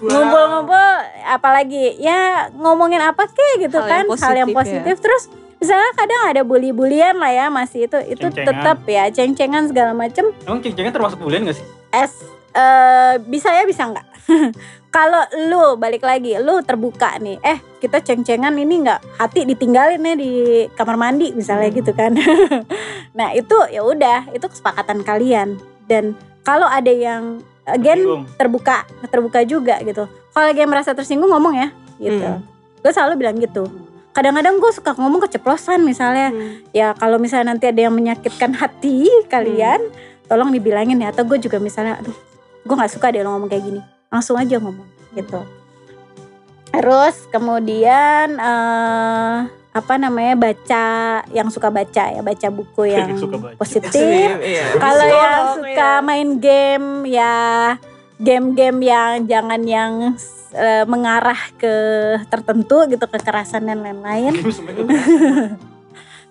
Ngumpul-ngumpul 0.00 0.86
apalagi 1.26 1.98
ya 1.98 2.48
ngomongin 2.52 3.00
apa 3.00 3.26
kek 3.26 3.60
gitu 3.60 3.78
Hal 3.78 3.88
kan, 3.88 4.04
yang 4.06 4.18
hal 4.18 4.34
yang 4.38 4.50
positif 4.50 4.96
ya. 4.96 5.02
terus 5.02 5.22
misalnya 5.56 5.90
kadang 5.92 6.22
ada 6.26 6.42
bully-bulian 6.42 7.14
lah 7.14 7.28
ya 7.28 7.46
masih 7.48 7.84
itu 7.84 7.98
itu 8.08 8.24
Ceng-cengan. 8.24 8.48
tetap 8.48 8.78
ya 8.88 9.04
ceng-cengan 9.08 9.64
segala 9.68 9.92
macem 9.92 10.32
Emang 10.40 10.58
ceng-cengan 10.58 10.90
termasuk 10.90 11.20
bulian 11.20 11.44
gak 11.44 11.54
sih? 11.54 11.66
es 11.92 12.12
eh 12.50 13.14
bisa 13.22 13.52
ya 13.52 13.62
bisa 13.62 13.84
nggak 13.84 14.02
kalau 14.96 15.22
lu 15.46 15.76
balik 15.76 16.02
lagi, 16.02 16.34
lu 16.38 16.62
terbuka 16.62 17.18
nih, 17.18 17.38
eh 17.42 17.58
kita 17.78 18.02
ceng-cengan 18.02 18.54
ini 18.54 18.82
nggak 18.82 19.18
hati 19.18 19.46
ditinggalin 19.46 20.02
nih 20.02 20.16
di 20.16 20.30
kamar 20.74 20.96
mandi 20.98 21.30
misalnya 21.32 21.70
Hmm. 21.70 21.78
gitu 21.78 21.92
kan. 21.94 22.12
nah 23.18 23.30
itu 23.32 23.56
ya 23.70 23.82
udah, 23.82 24.30
itu 24.30 24.46
kesepakatan 24.46 25.02
kalian. 25.02 25.58
Dan 25.86 26.14
kalau 26.42 26.66
ada 26.66 26.90
yang 26.90 27.38
again 27.66 28.02
Bingung. 28.02 28.24
terbuka, 28.34 28.82
terbuka 29.06 29.42
juga 29.42 29.78
gitu. 29.82 30.06
Kalau 30.30 30.46
lagi 30.46 30.58
yang 30.58 30.70
merasa 30.70 30.94
tersinggung 30.94 31.30
ngomong 31.30 31.54
ya, 31.54 31.68
gitu. 31.98 32.26
Hmm. 32.26 32.42
Gue 32.80 32.92
selalu 32.94 33.14
bilang 33.20 33.36
gitu. 33.38 33.66
Kadang-kadang 34.10 34.58
gue 34.58 34.70
suka 34.74 34.90
ngomong 34.98 35.22
keceplosan 35.22 35.86
misalnya, 35.86 36.34
Hmm. 36.34 36.66
ya 36.74 36.94
kalau 36.98 37.18
misalnya 37.18 37.54
nanti 37.54 37.70
ada 37.70 37.86
yang 37.86 37.94
menyakitkan 37.94 38.58
hati 38.58 39.06
kalian, 39.30 39.78
tolong 40.26 40.50
dibilangin 40.50 40.98
ya. 40.98 41.14
Atau 41.14 41.26
gue 41.26 41.38
juga 41.38 41.62
misalnya, 41.62 41.98
aduh, 42.02 42.14
gue 42.62 42.74
nggak 42.74 42.90
suka 42.90 43.14
deh 43.14 43.22
lo 43.22 43.30
ngomong 43.34 43.46
kayak 43.46 43.64
gini. 43.66 43.80
Langsung 44.10 44.36
aja 44.36 44.58
ngomong 44.58 44.86
gitu. 45.14 45.40
Terus 46.70 47.16
kemudian 47.30 48.38
eh, 48.38 49.36
apa 49.70 49.94
namanya 50.02 50.34
baca 50.34 50.86
yang 51.30 51.46
suka 51.46 51.70
baca 51.70 52.10
ya 52.10 52.20
baca 52.26 52.48
buku 52.50 52.90
yang 52.90 53.14
Yang 53.14 53.22
suka 53.22 53.36
baca. 53.38 53.56
positif. 53.58 54.28
Iya. 54.42 54.66
Kalau 54.82 55.06
Psikolog, 55.06 55.22
yang 55.22 55.42
suka 55.54 55.90
iya. 55.94 56.02
main 56.02 56.30
game 56.42 56.88
ya 57.06 57.34
game-game 58.20 58.78
yang 58.84 59.10
jangan 59.24 59.62
yang 59.64 59.92
eh, 60.52 60.84
mengarah 60.84 61.40
ke 61.56 61.74
tertentu 62.28 62.84
gitu 62.90 63.06
kekerasan 63.06 63.70
dan 63.70 63.80
lain-lain. 63.80 64.34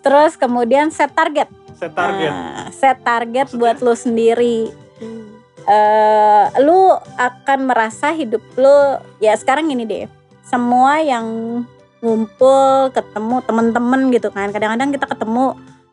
Terus 0.03 0.35
kemudian 0.43 0.91
set 0.91 1.15
target. 1.15 1.49
Set 1.79 1.95
target. 1.95 2.31
Nah, 2.31 2.67
set 2.75 2.99
target 3.01 3.47
Maksudnya? 3.49 3.59
buat 3.59 3.77
lu 3.81 3.95
sendiri. 3.95 4.57
Eh 5.69 6.45
lu 6.65 6.97
akan 7.15 7.59
merasa 7.69 8.09
hidup 8.09 8.41
lu 8.57 8.77
ya 9.21 9.37
sekarang 9.37 9.69
gini 9.69 9.85
deh. 9.85 10.05
Semua 10.41 10.97
yang 10.97 11.25
ngumpul 12.01 12.89
ketemu 12.89 13.43
temen-temen 13.45 14.01
gitu 14.09 14.33
kan. 14.33 14.49
Kadang-kadang 14.49 14.89
kita 14.89 15.05
ketemu 15.05 15.45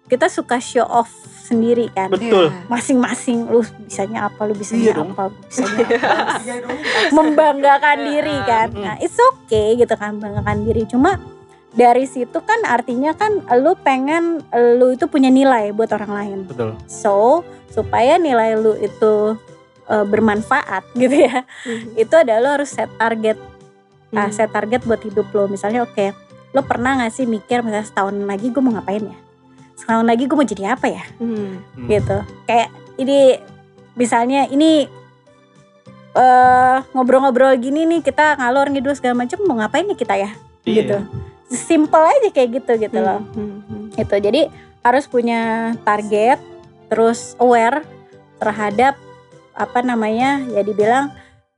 kita 0.07 0.27
suka 0.31 0.57
show 0.63 0.87
off 0.87 1.11
sendiri 1.47 1.87
kan. 1.93 2.09
Betul. 2.11 2.49
Iya. 2.51 2.67
Masing-masing 2.67 3.47
lu 3.47 3.61
bisanya 3.85 4.27
apa, 4.27 4.41
lu 4.49 4.55
bisanya 4.55 4.83
Iya 4.83 4.95
dong. 4.97 5.11
apa, 5.15 5.23
lu 5.31 5.39
bisanya 5.47 5.85
apa. 6.01 7.11
membanggakan 7.13 7.97
diri 8.03 8.37
kan. 8.43 8.69
Nah, 8.75 8.97
it's 8.99 9.19
okay 9.35 9.77
gitu 9.77 9.95
kan 9.95 10.19
membanggakan 10.19 10.67
diri. 10.67 10.83
Cuma 10.89 11.21
dari 11.77 12.09
situ 12.09 12.39
kan 12.41 12.65
artinya 12.65 13.13
kan 13.13 13.45
lu 13.61 13.77
pengen 13.77 14.41
lu 14.81 14.97
itu 14.97 15.07
punya 15.07 15.29
nilai 15.29 15.71
buat 15.71 15.91
orang 15.93 16.11
lain. 16.11 16.39
Betul. 16.49 16.75
So, 16.89 17.45
supaya 17.71 18.17
nilai 18.17 18.57
lu 18.57 18.75
itu 18.79 19.37
eh, 19.87 20.05
bermanfaat 20.05 20.85
gitu 21.01 21.17
ya. 21.23 21.43
Hmm. 21.63 21.95
Itu 21.95 22.15
adalah 22.15 22.41
lu 22.41 22.51
harus 22.57 22.71
set 22.71 22.91
target. 22.95 23.39
Nah, 24.09 24.27
Hmm. 24.27 24.35
set 24.35 24.51
target 24.51 24.83
buat 24.83 24.99
hidup 24.99 25.27
lo. 25.31 25.47
Misalnya 25.47 25.83
oke, 25.83 26.15
lo 26.51 26.63
pernah 26.63 26.99
gak 26.99 27.13
sih 27.13 27.25
mikir 27.25 27.61
misalnya 27.61 27.85
setahun 27.85 28.17
lagi 28.19 28.49
gue 28.49 28.61
mau 28.61 28.73
ngapain 28.73 29.03
ya? 29.03 29.19
Setahun 29.77 30.05
lagi 30.05 30.25
gue 30.25 30.35
mau 30.35 30.47
jadi 30.47 30.73
apa 30.73 30.87
ya? 30.87 31.05
Hmm. 31.17 31.61
Hmm. 31.77 31.87
gitu 31.87 32.17
kayak 32.45 32.69
ini 32.97 33.37
misalnya 33.93 34.45
ini 34.47 34.89
eh 36.17 36.77
ngobrol-ngobrol 36.91 37.53
gini 37.57 37.85
nih 37.85 38.01
kita 38.01 38.41
ngalor 38.41 38.73
ngidul 38.73 38.97
segala 38.97 39.13
macam 39.19 39.37
mau 39.45 39.57
ngapain 39.57 39.85
nih 39.85 39.99
kita 39.99 40.15
ya 40.17 40.31
Iya. 40.65 40.75
gitu 40.75 40.97
simple 41.47 42.01
aja 42.03 42.29
kayak 42.33 42.51
gitu 42.57 42.73
gitu 42.81 42.99
loh 42.99 43.21
Hmm. 43.37 43.61
Hmm. 43.63 43.87
gitu 43.93 44.17
jadi 44.17 44.49
harus 44.81 45.05
punya 45.07 45.41
target 45.85 46.41
terus 46.89 47.37
aware 47.37 47.85
terhadap 48.37 48.97
apa 49.57 49.81
namanya 49.81 50.45
ya 50.53 50.61
dibilang 50.61 51.11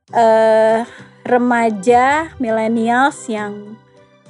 eh 0.09 0.87
remaja 1.21 2.33
millennials 2.41 3.27
yang 3.29 3.77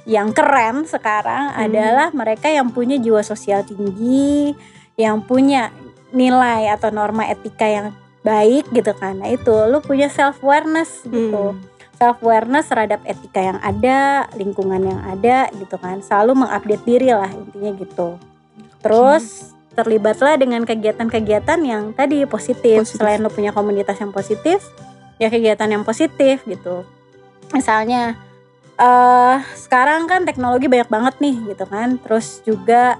yang 0.04 0.34
keren 0.34 0.84
sekarang 0.84 1.54
Hmm. 1.54 1.64
adalah 1.70 2.08
mereka 2.12 2.50
yang 2.50 2.68
punya 2.68 2.98
jiwa 2.98 3.22
sosial 3.22 3.64
tinggi 3.64 4.52
yang 4.98 5.22
punya 5.24 5.72
nilai 6.10 6.68
atau 6.68 6.90
norma 6.90 7.24
etika 7.30 7.64
yang 7.64 7.86
baik 8.20 8.68
gitu 8.74 8.92
kan 8.92 9.16
nah 9.16 9.30
itu 9.30 9.54
lu 9.70 9.80
punya 9.80 10.10
self 10.12 10.42
awareness 10.44 11.06
gitu 11.08 11.56
Hmm. 11.56 11.62
self 11.96 12.20
awareness 12.20 12.68
terhadap 12.68 13.00
etika 13.04 13.40
yang 13.44 13.58
ada, 13.60 14.24
lingkungan 14.32 14.80
yang 14.88 15.00
ada 15.04 15.52
gitu 15.52 15.76
kan. 15.76 16.00
Selalu 16.00 16.32
mengupdate 16.32 16.84
diri 16.88 17.12
lah 17.12 17.28
intinya 17.28 17.76
gitu. 17.76 18.16
Terus 18.80 19.52
terlibatlah 19.74 20.34
dengan 20.36 20.66
kegiatan-kegiatan 20.66 21.60
yang 21.62 21.94
tadi 21.94 22.26
positif. 22.26 22.82
Positif. 22.84 22.98
Selain 22.98 23.22
lo 23.22 23.30
punya 23.30 23.54
komunitas 23.54 23.96
yang 24.02 24.10
positif, 24.10 24.60
ya 25.22 25.30
kegiatan 25.30 25.70
yang 25.70 25.86
positif 25.86 26.42
gitu. 26.44 26.82
Misalnya 27.54 28.18
eh 28.80 29.36
sekarang 29.54 30.08
kan 30.08 30.24
teknologi 30.24 30.66
banyak 30.66 30.88
banget 30.88 31.14
nih 31.20 31.36
gitu 31.54 31.64
kan. 31.68 32.00
Terus 32.02 32.40
juga 32.42 32.96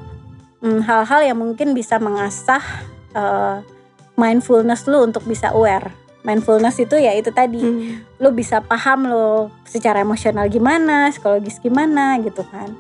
mm, 0.61 0.85
hal-hal 0.85 1.21
yang 1.33 1.39
mungkin 1.41 1.73
bisa 1.73 1.97
mengasah 1.99 2.63
eh, 3.17 3.57
mindfulness 4.15 4.85
lu 4.85 5.09
untuk 5.09 5.25
bisa 5.25 5.51
aware. 5.57 5.91
Mindfulness 6.21 6.77
itu 6.77 7.01
ya 7.01 7.17
itu 7.17 7.33
tadi 7.33 7.65
Hmm. 7.65 8.05
lu 8.21 8.29
bisa 8.37 8.61
paham 8.61 9.09
lo 9.09 9.49
secara 9.65 10.05
emosional 10.05 10.45
gimana, 10.53 11.09
psikologis 11.09 11.57
gimana 11.65 12.21
gitu 12.21 12.45
kan. 12.45 12.77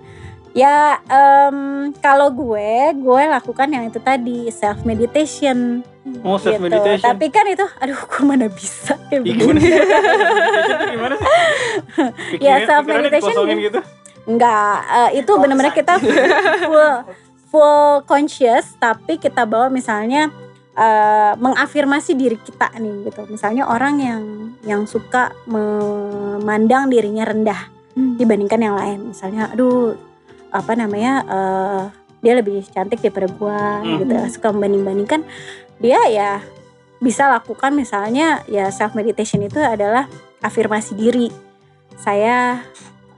Ya 0.50 0.98
em, 1.06 1.56
kalau 1.96 2.26
gue, 2.28 2.72
gue 2.92 3.22
lakukan 3.24 3.70
yang 3.70 3.86
itu 3.86 3.98
tadi 3.98 4.50
self 4.50 4.82
meditation. 4.82 5.86
Oh, 6.26 6.34
self 6.36 6.58
gitu. 6.58 6.66
meditation. 6.66 7.06
Tapi 7.06 7.30
kan 7.30 7.46
itu, 7.46 7.62
aduh, 7.78 7.94
gue 7.94 8.22
mana 8.24 8.50
bisa 8.50 8.98
kayak 9.06 9.22
begini. 9.22 9.62
tuh 9.62 10.88
gimana 10.90 11.14
sih? 11.14 11.28
Pikiran- 12.34 12.42
Ya, 12.42 12.54
self 12.66 12.84
meditation 12.84 13.46
gitu. 13.62 13.80
Enggak, 14.26 14.76
eh, 14.86 15.10
itu 15.18 15.32
benar-benar 15.32 15.70
kita 15.70 16.02
full 16.66 16.90
full 17.46 17.82
conscious, 18.04 18.74
tapi 18.76 19.16
kita 19.16 19.46
bawa 19.46 19.70
misalnya 19.70 20.34
eh, 20.72 21.32
mengafirmasi 21.36 22.14
diri 22.14 22.36
kita 22.36 22.74
nih 22.74 23.06
gitu. 23.06 23.22
Misalnya 23.28 23.66
orang 23.66 23.94
yang 23.96 24.22
yang 24.62 24.82
suka 24.82 25.30
memandang 25.46 26.90
dirinya 26.90 27.22
rendah 27.24 27.70
Hmm. 27.90 28.14
dibandingkan 28.14 28.60
yang 28.60 28.74
lain. 28.74 29.10
Misalnya, 29.10 29.50
aduh, 29.50 29.98
apa 30.50 30.72
namanya, 30.74 31.12
eh, 31.24 31.82
dia 32.20 32.34
lebih 32.36 32.60
cantik 32.68 33.00
daripada 33.00 33.28
gua 33.32 33.80
Hmm. 33.80 33.98
gitu. 33.98 34.14
Suka 34.36 34.52
membanding-bandingkan. 34.52 35.24
Dia 35.80 36.00
ya 36.06 36.30
bisa 37.00 37.26
lakukan 37.26 37.72
misalnya 37.72 38.44
ya 38.44 38.68
self 38.68 38.92
meditation 38.92 39.40
itu 39.40 39.56
adalah 39.56 40.04
afirmasi 40.40 40.92
diri. 40.94 41.28
Saya 41.96 42.60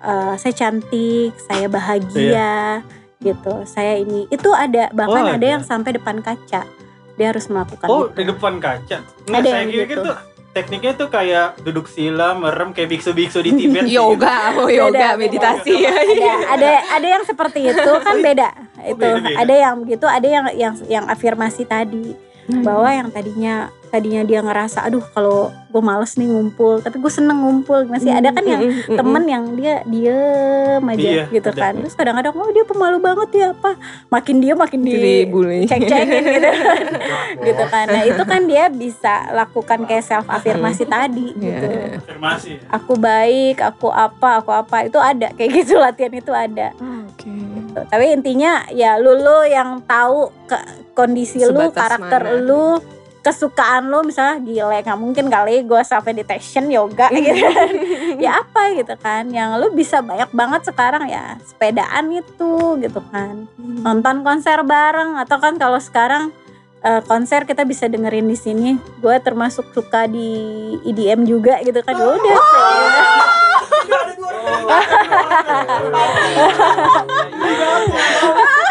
eh, 0.03 0.35
saya 0.35 0.55
cantik, 0.55 1.35
saya 1.39 1.66
bahagia 1.66 2.83
gitu. 3.18 3.62
Saya 3.64 3.99
ini 3.99 4.26
itu 4.28 4.51
ada 4.51 4.91
bahkan 4.91 5.22
Oh, 5.22 5.30
ada 5.30 5.39
ada. 5.39 5.47
yang 5.59 5.62
sampai 5.62 5.95
depan 5.95 6.18
kaca. 6.18 6.66
Dia 7.12 7.26
harus 7.28 7.47
melakukan 7.47 7.87
Oh, 7.87 8.09
itu. 8.09 8.18
di 8.18 8.24
depan 8.26 8.59
kaca. 8.59 8.99
Nggak, 9.28 9.41
Ada 9.43 9.51
saya 9.51 9.61
yang 9.62 9.70
gitu. 9.70 10.03
tuh 10.03 10.16
tekniknya 10.53 10.92
tuh 10.94 11.09
kayak 11.09 11.61
duduk 11.64 11.88
sila, 11.88 12.36
merem 12.36 12.70
kayak 12.70 12.92
biksu-biksu 12.92 13.40
di 13.40 13.57
Tibet. 13.57 13.88
gitu. 13.88 13.96
Yoga, 14.05 14.53
oh 14.61 14.68
Beda, 14.68 14.76
yoga, 14.84 14.92
beda. 14.92 15.09
meditasi. 15.16 15.74
ada 15.80 16.30
ada 16.53 16.70
ada 16.92 17.07
yang 17.09 17.24
seperti 17.24 17.72
itu 17.72 17.90
kan 18.05 18.16
beda 18.20 18.48
itu 18.84 19.00
beda-beda. 19.00 19.36
ada 19.40 19.55
yang 19.55 19.74
begitu 19.80 20.07
ada 20.07 20.28
yang 20.28 20.46
yang 20.53 20.74
yang 20.86 21.05
afirmasi 21.09 21.64
tadi 21.64 22.12
bahwa 22.61 22.90
yang 22.92 23.09
tadinya 23.09 23.72
tadinya 23.93 24.22
dia 24.22 24.40
ngerasa 24.40 24.82
aduh 24.82 25.05
kalau 25.07 25.38
gue 25.68 25.80
males 25.80 26.12
nih 26.14 26.24
ngumpul 26.24 26.80
tapi 26.80 26.97
gue 26.97 27.09
seneng 27.09 27.36
ngumpul 27.38 27.84
masih 27.84 28.09
ada 28.11 28.28
kan 28.30 28.40
yang 28.43 28.62
Hmm. 28.62 28.95
temen 28.95 29.24
yang 29.24 29.45
dia 29.53 29.74
diem 29.84 30.80
aja 30.82 31.09
Iya, 31.12 31.24
gitu 31.28 31.49
ada. 31.49 31.61
kan 31.62 31.72
terus 31.76 31.93
kadang-kadang 31.93 32.32
oh 32.32 32.49
dia 32.49 32.62
pemalu 32.62 32.97
banget 32.99 33.28
ya 33.34 33.47
apa 33.53 33.76
makin 34.09 34.36
dia 34.38 34.55
makin 34.55 34.80
di 34.80 34.93
dibully. 34.93 35.64
cek-cekin 35.64 36.24
gitu 36.26 36.51
gitu 37.47 37.64
kan 37.66 37.86
nah 37.86 38.03
itu 38.03 38.22
kan 38.22 38.40
dia 38.43 38.64
bisa 38.66 39.14
lakukan 39.30 39.84
kayak 39.84 40.03
self 40.03 40.24
afirmasi 40.26 40.84
tadi 40.84 41.32
Iya. 41.34 41.45
gitu 41.53 41.66
Afirmasi. 42.03 42.51
aku 42.66 42.93
baik 42.95 43.61
aku 43.61 43.88
apa 43.88 44.40
aku 44.40 44.51
apa 44.51 44.76
itu 44.82 44.97
ada 44.97 45.28
kayak 45.30 45.51
gitu 45.59 45.76
latihan 45.76 46.12
itu 46.12 46.32
ada 46.32 46.72
Oke. 46.74 47.28
Gitu. 47.28 47.80
tapi 47.86 48.05
intinya 48.11 48.53
ya 48.68 48.97
lu 48.97 49.12
lu 49.14 49.45
yang 49.45 49.80
tahu 49.82 50.32
ke 50.45 50.57
kondisi 50.90 51.40
lu 51.40 51.53
Sebatas 51.68 51.76
karakter 51.78 52.20
mana. 52.22 52.40
lu 52.43 52.64
kesukaan 53.23 53.87
lu 53.87 54.03
misalnya 54.03 54.43
gile 54.43 54.83
nggak 54.83 54.99
mungkin 54.99 55.31
kali 55.31 55.62
gue 55.62 55.83
self 55.87 56.03
meditation 56.03 56.66
yoga 56.66 57.07
gitu 57.14 57.47
kan. 57.47 57.70
ya 58.18 58.43
apa 58.43 58.75
gitu 58.75 58.95
kan 58.99 59.31
yang 59.31 59.55
lu 59.62 59.70
bisa 59.70 60.03
banyak 60.03 60.27
banget 60.35 60.66
sekarang 60.66 61.07
ya 61.07 61.39
sepedaan 61.47 62.11
itu 62.11 62.83
gitu 62.83 63.01
kan. 63.14 63.47
Nonton 63.59 64.27
konser 64.27 64.59
bareng 64.66 65.14
atau 65.23 65.39
kan 65.39 65.55
kalau 65.55 65.79
sekarang 65.79 66.35
eh, 66.83 66.99
konser 67.07 67.47
kita 67.47 67.62
bisa 67.62 67.87
dengerin 67.87 68.27
di 68.27 68.35
sini. 68.35 68.70
Gue 68.99 69.14
termasuk 69.23 69.70
suka 69.70 70.11
di 70.11 70.35
EDM 70.83 71.23
juga 71.23 71.62
gitu 71.62 71.79
kan. 71.79 71.95
Udah 71.95 72.18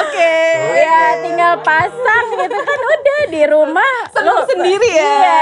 Oke. 0.00 0.34
ya 0.76 1.00
tinggal 1.20 1.54
pasang 1.60 2.24
gitu 2.34 2.58
kan 2.58 2.78
udah 2.80 3.20
di 3.28 3.42
rumah 3.46 3.92
lu- 4.20 4.46
sendiri 4.46 4.90
ya. 4.90 5.12
iya 5.12 5.40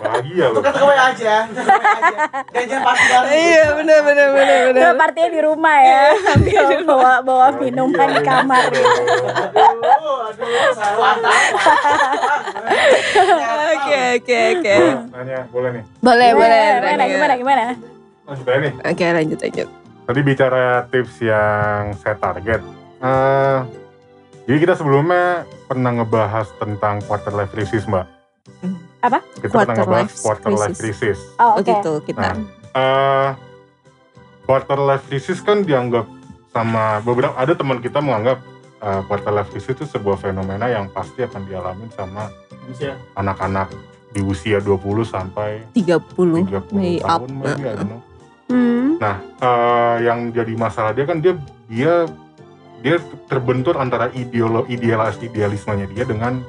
Bahagia 0.00 0.46
loh. 0.48 0.64
Tukar 0.64 0.72
WA 0.80 1.12
aja. 1.12 1.44
Jangan 1.44 2.80
party 2.80 3.04
bareng. 3.04 3.28
Iya 3.30 3.64
benar 3.76 3.98
benar 4.00 4.28
benar 4.32 4.58
benar. 4.64 4.80
Nah, 4.80 4.92
partinya 4.96 5.28
di 5.28 5.40
rumah 5.44 5.76
ya. 5.76 6.04
bawa 6.88 7.12
bawa 7.20 7.46
minuman 7.54 8.08
di 8.10 8.22
kamar. 8.24 8.64
Aduh, 8.64 10.28
aduh, 10.32 10.72
salah. 10.72 11.14
Oke 13.76 14.00
oke 14.16 14.38
oke. 14.56 14.74
Gua 14.74 14.96
nanya 15.12 15.38
boleh 15.52 15.70
nih. 15.76 15.84
Boleh 16.00 16.30
boleh. 16.32 16.64
Gimana 16.80 17.04
gimana 17.06 17.34
gimana? 17.36 17.62
Lanjut 18.24 18.46
aja 18.46 18.58
nih. 18.58 18.72
Oke 18.88 19.04
lanjut 19.04 19.38
lanjut. 19.38 19.68
Tadi 20.10 20.26
bicara 20.26 20.90
tips 20.90 21.22
yang 21.22 21.94
saya 21.94 22.18
target. 22.18 22.58
Eh, 22.98 23.58
jadi 24.42 24.58
kita 24.58 24.74
sebelumnya 24.74 25.46
pernah 25.70 25.94
ngebahas 25.94 26.50
tentang 26.58 26.98
quarter 27.06 27.30
life 27.30 27.54
crisis, 27.54 27.86
Mbak. 27.86 28.06
Apa? 29.06 29.22
Kita 29.38 29.54
Quarter 29.54 29.70
pernah 29.70 29.74
ngebahas 29.78 30.10
life 30.10 30.18
quarter 30.18 30.50
life 30.50 30.74
crisis. 30.74 31.14
crisis. 31.14 31.38
Oh, 31.38 31.54
Oh 31.54 31.62
oke. 31.62 31.70
gitu 31.70 31.92
kita. 32.10 32.26
Nah, 32.26 32.34
eh 32.74 33.28
quarter 34.50 34.82
life 34.82 35.06
crisis 35.06 35.38
kan 35.46 35.62
dianggap 35.62 36.10
sama 36.50 36.98
beberapa 37.06 37.38
ada 37.38 37.54
teman 37.54 37.78
kita 37.78 38.02
menganggap 38.02 38.42
eh, 38.82 39.00
quarter 39.06 39.30
life 39.30 39.54
crisis 39.54 39.78
itu 39.78 39.86
sebuah 39.86 40.18
fenomena 40.18 40.66
yang 40.66 40.90
pasti 40.90 41.22
akan 41.22 41.46
dialami 41.46 41.86
sama 41.94 42.34
anak-anak 43.14 43.70
di 44.10 44.26
usia 44.26 44.58
20 44.58 44.74
sampai 45.06 45.70
30 45.70 46.50
30 46.50 46.74
May 46.74 46.98
up. 46.98 47.22
tahun 47.22 47.30
maybe, 47.30 47.62
I 47.62 47.78
don't 47.78 47.94
know. 47.94 48.09
Hmm. 48.50 48.98
Nah, 48.98 49.16
eh, 49.22 49.96
yang 50.10 50.34
jadi 50.34 50.52
masalah 50.58 50.90
dia 50.90 51.06
kan 51.06 51.22
dia 51.22 51.38
dia 51.70 52.04
dia 52.82 52.98
terbentur 53.30 53.78
antara 53.78 54.10
ideolo 54.10 54.66
idealis 54.66 55.22
idealismenya 55.22 55.86
dia 55.94 56.02
dengan 56.02 56.42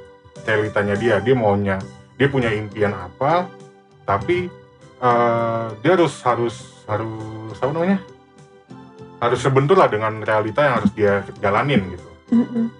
realitanya 0.44 0.98
dia. 0.98 1.22
Dia 1.22 1.38
maunya 1.38 1.78
dia 2.18 2.26
punya 2.26 2.50
impian 2.50 2.98
apa, 2.98 3.46
tapi 4.10 4.50
eh, 4.98 5.68
dia 5.86 5.92
harus 5.94 6.18
harus 6.26 6.56
harus 6.90 7.56
apa 7.62 7.72
namanya? 7.72 8.00
Harus 9.22 9.40
sebentur 9.46 9.78
lah 9.78 9.86
dengan 9.86 10.26
realita 10.26 10.66
yang 10.66 10.76
harus 10.82 10.92
dia 10.98 11.22
jalanin 11.38 11.86
gitu. 11.94 12.10
Mm-mm. 12.34 12.74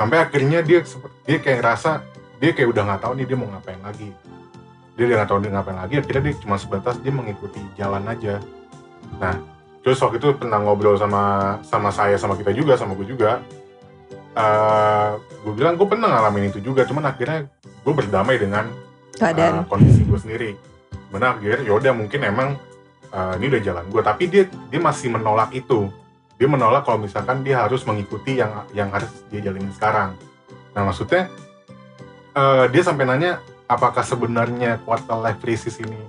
Sampai 0.00 0.16
akhirnya 0.16 0.64
dia 0.64 0.80
dia 1.28 1.36
kayak 1.36 1.60
ngerasa 1.60 2.00
dia 2.40 2.56
kayak 2.56 2.72
udah 2.72 2.82
nggak 2.88 3.00
tahu 3.04 3.12
nih 3.20 3.26
dia 3.28 3.36
mau 3.36 3.52
ngapain 3.52 3.76
lagi. 3.84 4.08
Dia 4.98 5.04
udah 5.06 5.16
nggak 5.22 5.30
tahu 5.30 5.40
dia 5.42 5.50
ngapain 5.54 5.78
lagi. 5.78 5.94
Akhirnya 6.00 6.22
dia 6.30 6.34
cuma 6.40 6.56
sebatas 6.58 6.96
dia 7.02 7.12
mengikuti 7.14 7.60
jalan 7.78 8.04
aja. 8.06 8.42
Nah, 9.18 9.34
terus 9.80 9.98
waktu 10.02 10.20
itu 10.20 10.36
pernah 10.36 10.60
ngobrol 10.60 10.96
sama 10.98 11.56
sama 11.66 11.90
saya 11.90 12.16
sama 12.20 12.36
kita 12.36 12.52
juga 12.54 12.76
sama 12.76 12.94
gue 12.98 13.06
juga. 13.08 13.42
Eh 14.36 15.10
gue 15.42 15.52
bilang 15.56 15.74
gue 15.74 15.88
pernah 15.88 16.06
ngalamin 16.06 16.52
itu 16.52 16.60
juga, 16.62 16.86
cuman 16.86 17.10
akhirnya 17.10 17.48
gue 17.58 17.94
berdamai 17.96 18.36
dengan 18.38 18.68
keadaan. 19.16 19.64
uh, 19.64 19.66
kondisi 19.66 20.06
gue 20.06 20.18
sendiri. 20.20 20.50
Benar, 21.10 21.42
akhirnya 21.42 21.66
yaudah 21.66 21.92
mungkin 21.96 22.20
emang 22.22 22.48
uh, 23.10 23.34
ini 23.40 23.50
udah 23.50 23.62
jalan 23.64 23.84
gue, 23.90 24.02
tapi 24.04 24.30
dia 24.30 24.44
dia 24.70 24.80
masih 24.80 25.10
menolak 25.10 25.50
itu. 25.50 25.90
Dia 26.38 26.48
menolak 26.48 26.88
kalau 26.88 27.02
misalkan 27.02 27.44
dia 27.44 27.66
harus 27.66 27.84
mengikuti 27.84 28.38
yang 28.38 28.64
yang 28.72 28.88
harus 28.94 29.10
dia 29.28 29.42
jalanin 29.44 29.74
sekarang. 29.74 30.14
Nah 30.72 30.82
maksudnya 30.86 31.26
uh, 32.38 32.64
dia 32.70 32.82
sampai 32.86 33.04
nanya 33.04 33.42
apakah 33.70 34.02
sebenarnya 34.02 34.82
quarter 34.82 35.14
life 35.22 35.38
crisis 35.38 35.78
ini 35.78 36.02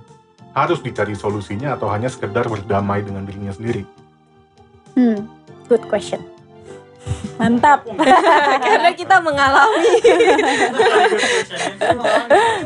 harus 0.52 0.82
dicari 0.82 1.14
solusinya 1.14 1.78
atau 1.78 1.86
hanya 1.94 2.10
sekedar 2.10 2.50
berdamai 2.50 3.06
dengan 3.06 3.22
dirinya 3.22 3.54
sendiri. 3.54 3.86
Hmm. 4.98 5.30
Good 5.70 5.86
question. 5.88 6.20
Mantap. 7.40 7.88
Karena 8.66 8.90
kita 8.92 9.22
mengalami. 9.24 9.90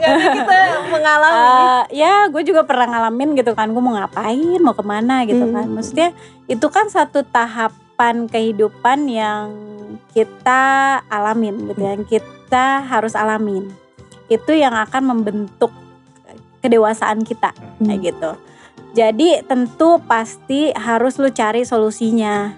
Karena 0.02 0.26
kita 0.34 0.58
mengalami. 0.90 1.38
Eh, 1.38 1.82
ya 2.02 2.26
gue 2.26 2.42
juga 2.42 2.66
pernah 2.66 2.90
ngalamin 2.90 3.38
gitu 3.38 3.54
kan 3.54 3.70
gue 3.70 3.82
mau 3.84 3.94
ngapain 3.94 4.58
mau 4.58 4.74
ke 4.74 4.82
mana 4.82 5.22
gitu 5.28 5.46
Hmm. 5.46 5.54
kan 5.54 5.66
maksudnya 5.70 6.08
itu 6.50 6.66
kan 6.68 6.90
satu 6.90 7.22
tahapan 7.22 8.26
kehidupan 8.26 9.06
yang 9.06 9.54
kita 10.10 11.00
alamin 11.06 11.70
gitu 11.70 11.80
yang 11.80 12.02
kita 12.04 12.82
harus 12.84 13.14
alamin 13.14 13.70
itu 14.26 14.52
yang 14.54 14.74
akan 14.74 15.02
membentuk 15.16 15.70
kedewasaan 16.66 17.22
kita 17.22 17.54
kayak 17.78 18.00
gitu. 18.02 18.30
Jadi 18.96 19.44
tentu 19.44 20.00
pasti 20.08 20.72
harus 20.72 21.20
lu 21.20 21.28
cari 21.30 21.62
solusinya 21.62 22.56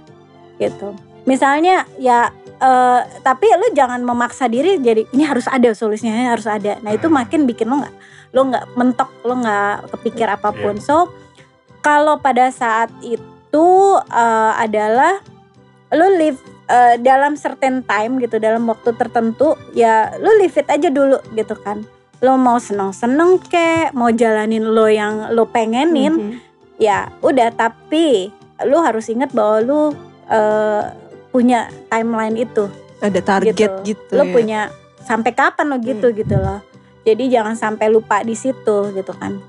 gitu. 0.57 0.95
Misalnya 1.29 1.85
ya 2.01 2.33
eh, 2.59 3.01
tapi 3.21 3.47
lu 3.59 3.69
jangan 3.77 4.01
memaksa 4.01 4.49
diri 4.49 4.81
jadi 4.81 5.05
ini 5.13 5.29
harus 5.29 5.45
ada 5.51 5.69
solusinya 5.75 6.15
ini 6.15 6.29
harus 6.31 6.49
ada. 6.49 6.81
Nah 6.81 6.95
itu 6.95 7.11
Hmm. 7.11 7.21
makin 7.21 7.45
bikin 7.45 7.69
lu 7.69 7.83
nggak 7.83 7.95
lo 8.33 8.41
nggak 8.49 8.65
mentok 8.77 9.11
lo 9.27 9.35
nggak 9.37 9.93
kepikir 9.93 10.29
apa 10.31 10.55
pun. 10.55 10.81
So 10.81 11.13
kalau 11.85 12.17
pada 12.23 12.49
saat 12.49 12.89
itu 13.05 13.69
eh, 14.09 14.53
adalah 14.57 15.21
lo 15.93 16.07
live 16.17 16.58
eh, 16.69 16.95
dalam 16.99 17.35
certain 17.35 17.81
time 17.83 18.17
gitu 18.19 18.37
dalam 18.37 18.65
waktu 18.65 18.93
tertentu 18.95 19.57
ya 19.73 20.13
lo 20.17 20.31
live 20.37 20.55
it 20.55 20.69
aja 20.69 20.89
dulu 20.89 21.17
gitu 21.33 21.57
kan 21.57 21.83
lo 22.19 22.35
mau 22.35 22.59
seneng 22.59 22.91
seneng 22.91 23.39
kek 23.39 23.93
mau 23.93 24.11
jalanin 24.11 24.65
lo 24.65 24.87
yang 24.87 25.33
lo 25.33 25.47
pengenin 25.47 26.13
Mhm. 26.13 26.33
ya 26.77 27.09
udah 27.21 27.49
tapi 27.51 28.29
lu 28.63 28.79
harus 28.79 29.07
ingat 29.07 29.31
bahwa 29.31 29.57
lu 29.61 29.81
eh, 30.27 30.83
punya 31.29 31.69
timeline 31.89 32.37
itu 32.37 32.69
Ada 32.99 33.21
target 33.23 33.55
Gitu. 33.55 33.73
gitu. 33.87 34.13
lu 34.13 34.25
ya. 34.25 34.33
punya 34.33 34.61
sampai 35.01 35.33
kapan 35.33 35.67
lo 35.69 35.77
gitu 35.79 36.11
gitu 36.11 36.37
loh 36.37 36.61
jadi 37.01 37.41
jangan 37.41 37.57
sampai 37.57 37.89
lupa 37.89 38.21
di 38.21 38.35
situ 38.35 38.93
gitu 38.93 39.13
kan 39.15 39.41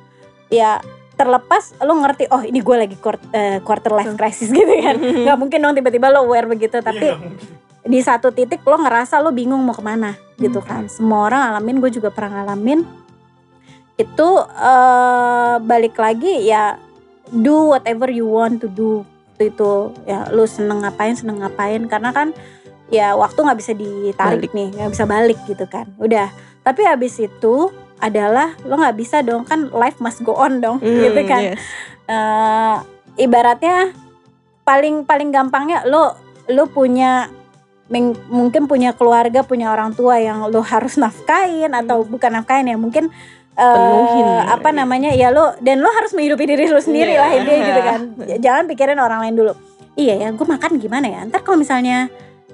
ya 0.48 0.80
terlepas 1.20 1.76
lo 1.84 2.00
ngerti 2.00 2.32
oh 2.32 2.40
ini 2.40 2.64
gue 2.64 2.76
lagi 2.80 2.96
eh, 3.36 3.60
quarter 3.60 3.92
life 3.92 4.16
crisis 4.16 4.48
gitu 4.48 4.72
kan. 4.80 4.96
Nggak 5.28 5.36
mungkin 5.36 5.60
dong 5.60 5.76
tiba-tiba 5.76 6.08
lo 6.08 6.24
aware 6.24 6.48
begitu 6.48 6.80
tapi 6.80 7.12
di 7.84 8.00
satu 8.00 8.32
titik 8.32 8.64
lo 8.64 8.80
ngerasa 8.80 9.20
lo 9.20 9.36
bingung 9.36 9.60
mau 9.60 9.76
ke 9.76 9.84
mana 9.84 10.16
gitu 10.40 10.64
kan. 10.64 10.88
Semua 10.88 11.28
orang 11.28 11.52
alamin 11.52 11.84
gue 11.84 11.92
juga 11.92 12.08
pernah 12.08 12.40
ngalamin. 12.40 12.88
Itu 14.00 14.48
eh, 14.48 15.56
balik 15.60 16.00
lagi 16.00 16.48
ya 16.48 16.80
do 17.36 17.76
whatever 17.76 18.08
you 18.08 18.24
want 18.32 18.64
to 18.64 18.72
do. 18.72 19.04
Itu 19.36 19.44
itu 19.52 19.72
ya 20.08 20.32
lu 20.32 20.48
seneng 20.48 20.88
ngapain 20.88 21.20
seneng 21.20 21.44
ngapain. 21.44 21.84
Karena 21.92 22.16
kan 22.16 22.32
ya 22.88 23.12
waktu 23.20 23.44
nggak 23.44 23.60
bisa 23.60 23.76
ditarik 23.76 24.50
Balik. 24.50 24.56
nih 24.56 24.68
nggak 24.80 24.92
bisa 24.96 25.04
balik 25.04 25.40
gitu 25.44 25.68
kan. 25.68 25.92
Udah 26.00 26.32
tapi 26.64 26.88
habis 26.88 27.20
itu 27.20 27.76
adalah 28.00 28.56
lo 28.64 28.76
nggak 28.76 28.95
bisa 28.95 29.20
dong 29.20 29.43
kan 29.43 29.68
life 29.70 30.00
must 30.00 30.24
go 30.24 30.34
on 30.34 30.60
dong 30.60 30.80
Hmm, 30.80 31.00
gitu 31.00 31.22
kan 31.24 31.41
yes. 31.54 31.62
eh 32.08 32.76
ibaratnya 33.20 33.91
paling 34.64 35.04
paling 35.04 35.30
gampangnya 35.30 35.84
lo 35.84 36.16
lo 36.47 36.64
punya 36.66 37.28
mungkin 38.30 38.70
punya 38.70 38.93
keluarga 38.93 39.41
punya 39.41 39.74
orang 39.74 39.91
tua 39.91 40.22
yang 40.22 40.45
lo 40.45 40.62
harus 40.62 40.93
nafkain 40.95 41.74
atau 41.74 42.06
bukan 42.06 42.32
nafkain 42.32 42.66
ya 42.66 42.78
mungkin 42.78 43.10
Penuhin 43.60 44.24
ya. 44.24 44.56
apa 44.56 44.72
namanya 44.72 45.12
ya 45.12 45.36
lo 45.36 45.52
dan 45.60 45.84
lo 45.84 45.91
harus 45.91 46.16
menghidupi 46.16 46.47
diri 46.47 46.72
lo 46.72 46.80
sendiri 46.80 47.12
Iya. 47.12 47.20
lah 47.20 47.30
intinya 47.34 47.64
gitu 47.66 47.82
kan 47.84 48.02
jangan 48.45 48.64
pikirin 48.70 49.00
orang 49.02 49.20
lain 49.20 49.36
dulu 49.36 49.54
iya 49.97 50.16
ya 50.16 50.30
gue 50.32 50.47
makan 50.47 50.80
gimana 50.80 51.12
ya 51.12 51.20
ntar 51.28 51.43
kalau 51.43 51.60
misalnya 51.60 52.08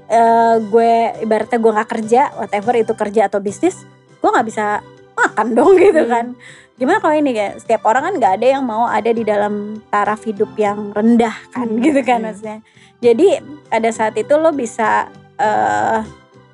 eh, 0.08 0.56
gue 0.66 0.92
ibaratnya 1.22 1.60
gue 1.62 1.72
nggak 1.78 1.90
kerja 1.92 2.22
whatever 2.42 2.74
itu 2.74 2.94
kerja 2.96 3.22
atau 3.30 3.38
bisnis 3.38 3.86
gue 4.18 4.30
nggak 4.32 4.48
bisa 4.50 4.82
makan 5.16 5.48
dong 5.56 5.74
gitu 5.80 6.04
Hmm. 6.04 6.12
kan. 6.12 6.26
Gimana 6.76 7.00
kalau 7.00 7.16
ini 7.16 7.32
kayak 7.32 7.64
setiap 7.64 7.88
orang 7.88 8.04
kan 8.04 8.14
nggak 8.20 8.34
ada 8.36 8.48
yang 8.60 8.64
mau 8.68 8.84
ada 8.84 9.08
di 9.08 9.24
dalam 9.24 9.80
taraf 9.88 10.28
hidup 10.28 10.52
yang 10.60 10.92
rendah 10.92 11.32
kan 11.56 11.72
Hmm, 11.72 11.80
gitu 11.80 12.04
kan 12.04 12.20
iya. 12.20 12.26
maksudnya. 12.28 12.58
Jadi 13.00 13.28
pada 13.72 13.90
saat 13.96 14.16
itu 14.20 14.34
lo 14.36 14.52
bisa 14.52 15.08
eh 15.40 16.00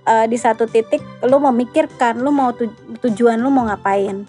eh, 0.01 0.25
di 0.25 0.37
satu 0.37 0.65
titik 0.65 1.01
lo 1.25 1.37
memikirkan 1.41 2.21
lo 2.21 2.33
mau 2.33 2.53
tu- 2.53 2.73
tujuan 3.01 3.41
lo 3.41 3.49
mau 3.49 3.65
ngapain. 3.65 4.25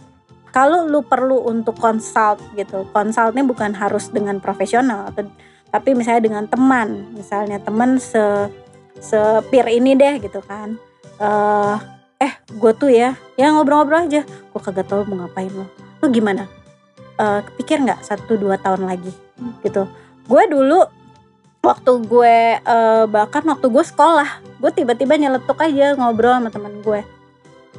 Kalau 0.53 0.85
lu 0.85 1.01
perlu 1.01 1.49
untuk 1.49 1.81
consult 1.81 2.41
gitu 2.53 2.85
consultnya 2.93 3.41
bukan 3.41 3.73
harus 3.73 4.13
dengan 4.13 4.37
profesional 4.37 5.09
atau 5.09 5.25
tapi 5.73 5.97
misalnya 5.97 6.29
dengan 6.29 6.45
teman. 6.45 7.09
Misalnya 7.17 7.57
teman 7.61 7.97
se 7.97 8.53
se 9.01 9.17
peer 9.49 9.65
ini 9.73 9.97
deh 9.97 10.21
gitu 10.21 10.45
kan. 10.45 10.77
Eh 11.17 11.77
eh 12.23 12.33
gue 12.55 12.73
tuh 12.79 12.91
ya 12.95 13.19
ya 13.35 13.51
ngobrol-ngobrol 13.51 14.07
aja. 14.07 14.23
Gue 14.23 14.61
kagak 14.63 14.87
tahu 14.87 15.03
mau 15.11 15.27
ngapain 15.27 15.51
lo. 15.51 15.67
Lu 15.99 16.07
gimana? 16.15 16.47
Eh 17.19 17.41
kepikir 17.51 17.83
nggak 17.83 18.07
satu 18.07 18.39
dua 18.39 18.55
tahun 18.63 18.87
lagi? 18.87 19.11
Gitu. 19.67 19.83
Gue 20.31 20.43
dulu 20.47 20.87
waktu 21.63 21.93
gue 22.07 22.37
eh, 22.63 23.05
bahkan 23.11 23.43
waktu 23.47 23.67
gue 23.71 23.85
sekolah 23.87 24.43
gue 24.63 24.71
tiba-tiba 24.71 25.15
nyeletuk 25.19 25.59
aja 25.59 25.99
ngobrol 25.99 26.39
sama 26.39 26.51
teman 26.55 26.79
gue. 26.79 27.03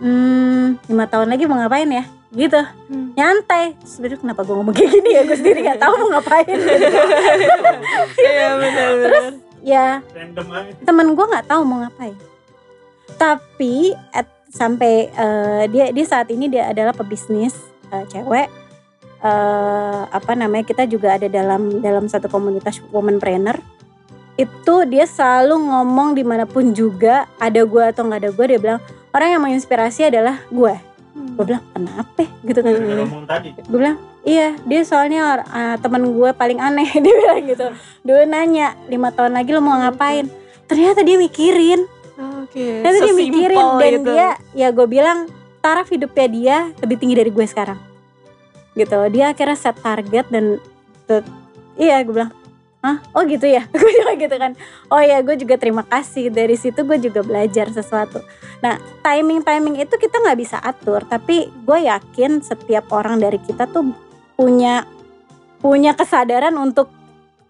Hmm 0.03 0.75
lima 0.91 1.05
tahun 1.07 1.31
lagi 1.31 1.47
mau 1.47 1.55
ngapain 1.55 1.87
ya? 1.87 2.03
Gitu. 2.33 2.59
Hmm. 2.91 3.13
nyantai. 3.15 3.77
Sebenarnya 3.85 4.19
kenapa 4.19 4.41
gue 4.43 4.55
ngomong 4.57 4.73
kayak 4.75 4.89
gini 4.91 5.09
ya? 5.15 5.21
Gue 5.23 5.37
sendiri 5.37 5.59
nggak 5.63 5.79
tahu 5.79 5.93
mau 6.03 6.09
ngapain. 6.19 6.49
Gitu. 6.51 6.67
Iya 8.23 8.47
benar 8.57 8.89
benar. 8.97 9.23
ya 9.63 9.87
Random 10.11 10.47
aja. 10.51 10.71
temen 10.83 11.07
gue 11.15 11.25
nggak 11.25 11.47
tahu 11.47 11.61
mau 11.63 11.79
ngapain 11.81 12.15
tapi 13.15 13.95
at 14.11 14.27
sampai 14.53 15.09
eh, 15.09 15.63
dia 15.73 15.89
dia 15.89 16.05
saat 16.05 16.29
ini 16.29 16.45
dia 16.49 16.69
adalah 16.69 16.93
pebisnis 16.93 17.57
eh, 17.89 18.05
cewek. 18.09 18.47
Eh, 19.23 20.01
apa 20.11 20.31
namanya 20.35 20.67
kita 20.67 20.83
juga 20.83 21.15
ada 21.15 21.25
dalam 21.31 21.79
dalam 21.79 22.05
satu 22.05 22.27
komunitas 22.27 22.83
womanpreneur. 22.91 23.57
Itu 24.33 24.89
dia 24.89 25.05
selalu 25.05 25.69
ngomong 25.69 26.17
di 26.17 26.25
mana 26.25 26.49
pun 26.49 26.73
juga 26.73 27.29
ada 27.37 27.61
gue 27.61 27.83
atau 27.85 28.05
nggak 28.05 28.21
ada 28.25 28.31
gue 28.33 28.45
dia 28.49 28.59
bilang 28.59 28.81
orang 29.13 29.29
yang 29.29 29.41
menginspirasi 29.45 30.09
adalah 30.09 30.41
gue 30.49 30.73
gue 31.13 31.43
bilang 31.45 31.63
kenapa? 31.73 32.25
Gitu 32.41 32.59
kan. 32.61 32.73
Tadi. 33.29 33.49
gue 33.57 33.77
bilang 33.77 33.97
iya 34.25 34.57
dia 34.65 34.81
soalnya 34.81 35.45
uh, 35.45 35.75
teman 35.77 36.09
gue 36.09 36.29
paling 36.33 36.59
aneh. 36.61 36.89
Dia 37.03 37.13
bilang 37.13 37.41
gitu. 37.45 37.67
Dulu 38.05 38.21
nanya 38.29 38.77
lima 38.89 39.13
tahun 39.13 39.37
lagi 39.37 39.49
lo 39.53 39.61
mau 39.61 39.77
ngapain? 39.77 40.29
Ternyata 40.65 41.03
dia 41.05 41.19
mikirin 41.19 41.85
Oke. 42.13 42.85
ternyata 42.85 42.99
dia 43.01 43.13
sesimpel 43.13 43.29
mikirin 43.29 43.65
dan 43.79 43.93
itu. 43.93 44.05
dia 44.05 44.29
ya 44.53 44.67
gue 44.69 44.87
bilang 44.87 45.19
taraf 45.63 45.87
hidupnya 45.89 46.27
dia 46.29 46.57
lebih 46.83 46.97
tinggi 47.01 47.15
dari 47.17 47.31
gue 47.33 47.45
sekarang 47.47 47.79
gitu 48.77 48.97
dia 49.09 49.33
akhirnya 49.33 49.57
set 49.57 49.77
target 49.81 50.25
dan 50.29 50.61
tuh, 51.05 51.25
iya 51.77 52.01
gue 52.05 52.13
bilang 52.13 52.33
Hah? 52.83 52.99
Oh 53.15 53.23
gitu 53.23 53.47
ya? 53.47 53.63
Gue 53.71 53.95
juga 53.95 54.11
gitu 54.19 54.35
kan. 54.35 54.59
Oh 54.91 54.99
ya 54.99 55.23
gue 55.23 55.39
juga 55.39 55.55
terima 55.55 55.87
kasih. 55.87 56.27
Dari 56.27 56.59
situ 56.59 56.83
gue 56.83 56.99
juga 56.99 57.23
belajar 57.23 57.71
sesuatu. 57.71 58.19
Nah 58.59 58.75
timing-timing 58.99 59.87
itu 59.87 59.95
kita 59.95 60.19
nggak 60.19 60.35
bisa 60.35 60.59
atur. 60.59 60.99
Tapi 61.07 61.47
gue 61.47 61.79
yakin 61.87 62.43
setiap 62.43 62.91
orang 62.91 63.23
dari 63.23 63.39
kita 63.39 63.71
tuh 63.71 63.95
punya 64.35 64.83
punya 65.63 65.95
kesadaran 65.95 66.59
untuk 66.59 66.91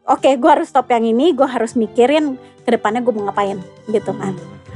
oke 0.05 0.29
gue 0.29 0.49
harus 0.49 0.69
stop 0.69 0.89
yang 0.89 1.03
ini. 1.03 1.31
Gue 1.31 1.47
harus 1.47 1.73
mikirin 1.73 2.35
ke 2.63 2.69
depannya 2.71 3.03
gue 3.03 3.13
mau 3.15 3.27
ngapain 3.27 3.59
gitu 3.89 4.11
kan. 4.15 4.33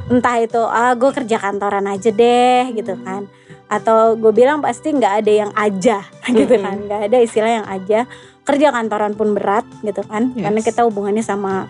Entah 0.08 0.40
itu 0.40 0.62
ah 0.64 0.96
gue 0.96 1.12
kerja 1.12 1.38
kantoran 1.40 1.88
aja 1.88 2.10
deh 2.12 2.72
gitu 2.76 2.96
kan. 3.04 3.28
Atau 3.68 4.16
gue 4.16 4.32
bilang 4.32 4.64
pasti 4.64 4.96
nggak 4.96 5.14
ada 5.24 5.32
yang 5.32 5.52
aja 5.56 6.04
gitu 6.38 6.54
Mm-mm. 6.56 6.64
kan. 6.64 6.76
Nggak 6.88 7.02
ada 7.12 7.18
istilah 7.20 7.52
yang 7.64 7.68
aja 7.68 8.00
kerja 8.48 8.72
kantoran 8.72 9.12
pun 9.12 9.36
berat 9.36 9.68
gitu 9.84 10.00
kan 10.08 10.32
Yes. 10.32 10.48
karena 10.48 10.60
kita 10.64 10.88
hubungannya 10.88 11.20
sama 11.20 11.68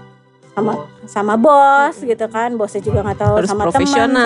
sama 0.53 0.85
sama 1.09 1.33
bos 1.33 1.97
gitu 1.97 2.25
kan 2.29 2.53
bosnya 2.53 2.85
juga 2.85 3.01
nggak 3.01 3.17
tahu 3.17 3.33
Harus 3.41 3.49
sama 3.49 3.63
teman 3.73 3.89
sama 3.89 4.25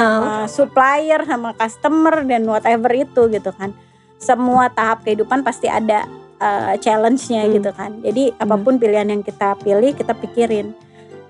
supplier 0.52 1.24
sama 1.24 1.56
customer 1.56 2.28
dan 2.28 2.44
whatever 2.44 2.92
itu 2.92 3.32
gitu 3.32 3.52
kan 3.56 3.72
semua 4.20 4.68
tahap 4.68 5.08
kehidupan 5.08 5.48
pasti 5.48 5.72
ada 5.72 6.08
uh, 6.42 6.74
challenge-nya 6.82 7.46
Hmm. 7.46 7.54
gitu 7.56 7.70
kan. 7.72 7.92
Jadi 8.02 8.34
apa 8.36 8.58
pun 8.58 8.82
pilihan 8.82 9.08
yang 9.08 9.22
kita 9.22 9.54
pilih 9.62 9.94
kita 9.94 10.18
pikirin. 10.18 10.74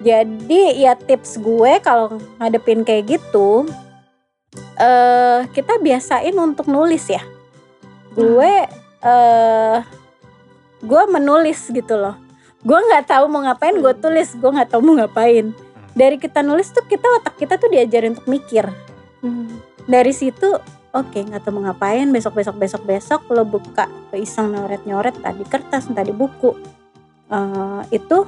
Jadi 0.02 0.82
ya 0.82 0.98
tips 0.98 1.38
gue 1.38 1.78
kalau 1.86 2.18
ngadepin 2.42 2.82
kayak 2.82 3.20
gitu 3.20 3.70
eh 4.82 5.46
kita 5.54 5.78
biasain 5.78 6.34
untuk 6.34 6.66
nulis 6.66 7.06
ya. 7.06 7.22
Gue 8.18 8.66
eh 9.06 9.78
gue 10.82 11.04
menulis 11.06 11.70
gitu 11.70 11.94
loh. 12.00 12.18
Gue 12.66 12.80
nggak 12.82 13.14
tahu 13.14 13.30
mau 13.30 13.46
ngapain 13.46 13.78
gue 13.78 13.94
tulis. 14.02 14.34
Gue 14.34 14.50
nggak 14.50 14.74
tahu 14.74 14.82
mau 14.82 14.98
ngapain. 14.98 15.54
Dari 15.94 16.18
kita 16.18 16.42
nulis 16.42 16.74
tuh 16.74 16.88
kita 16.90 17.06
otak 17.22 17.38
kita 17.38 17.62
tuh 17.62 17.70
diajarin 17.70 18.18
untuk 18.18 18.26
mikir. 18.32 18.66
Hmm. 19.22 19.62
dari 19.86 20.10
situ 20.10 20.58
oke 20.92 21.20
nggak 21.20 21.42
tahu 21.42 21.60
mau 21.60 21.72
ngapain 21.72 22.08
besok 22.10 22.36
besok 22.36 22.56
besok 22.56 22.84
besok 22.84 23.22
lo 23.30 23.44
buka 23.44 23.88
iseng 24.12 24.52
nyoret 24.52 24.84
nyoret 24.84 25.16
tadi 25.18 25.44
kertas 25.46 25.88
tadi 25.88 26.12
buku 26.12 26.54
Eh, 27.32 27.82
itu 27.96 28.28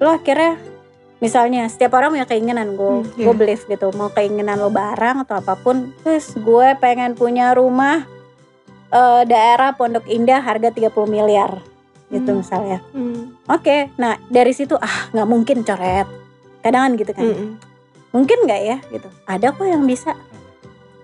lo 0.00 0.08
akhirnya 0.08 0.56
misalnya 1.20 1.68
setiap 1.68 1.92
orang 1.94 2.16
punya 2.16 2.24
keinginan 2.24 2.72
gue 2.74 3.04
Hmm, 3.04 3.12
gue 3.12 3.28
iya. 3.28 3.36
believe 3.36 3.62
gitu 3.68 3.92
mau 3.92 4.08
keinginan 4.08 4.56
lo 4.56 4.72
barang 4.72 5.28
atau 5.28 5.36
apa 5.36 5.52
pun 5.54 5.92
terus 6.00 6.32
gue 6.34 6.68
pengen 6.80 7.12
punya 7.12 7.52
rumah 7.52 8.08
eh, 8.88 9.22
daerah 9.28 9.76
Pondok 9.76 10.08
Indah 10.08 10.40
harga 10.40 10.72
30 10.72 10.96
miliar 11.06 11.60
gitu 12.08 12.32
Hmm. 12.32 12.40
misalnya 12.40 12.80
Hmm. 12.96 13.36
Oke, 13.52 13.92
nah 14.00 14.16
dari 14.28 14.56
situ 14.56 14.80
ah 14.80 15.12
nggak 15.12 15.28
mungkin 15.28 15.60
coret. 15.60 16.08
Kadang 16.64 16.82
kan 16.88 16.92
gitu 16.96 17.12
kan. 17.12 17.24
Mm-mm. 17.28 17.50
Mungkin 18.12 18.38
nggak 18.48 18.60
ya 18.62 18.76
gitu. 18.88 19.08
Ada 19.28 19.52
kok 19.52 19.66
yang 19.66 19.84
bisa. 19.84 20.16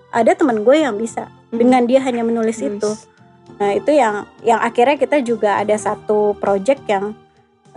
Ada 0.09 0.33
teman 0.33 0.61
gue 0.61 0.75
yang 0.75 0.95
bisa 0.95 1.27
dengan 1.47 1.83
dia 1.83 1.99
hanya 1.99 2.21
menulis 2.21 2.57
Nulis. 2.57 2.73
itu. 2.75 2.91
Nah 3.55 3.71
itu 3.71 3.91
yang 3.91 4.15
yang 4.39 4.57
akhirnya 4.57 4.95
kita 4.95 5.19
juga 5.19 5.57
ada 5.57 5.75
satu 5.75 6.33
project 6.35 6.85
yang 6.85 7.13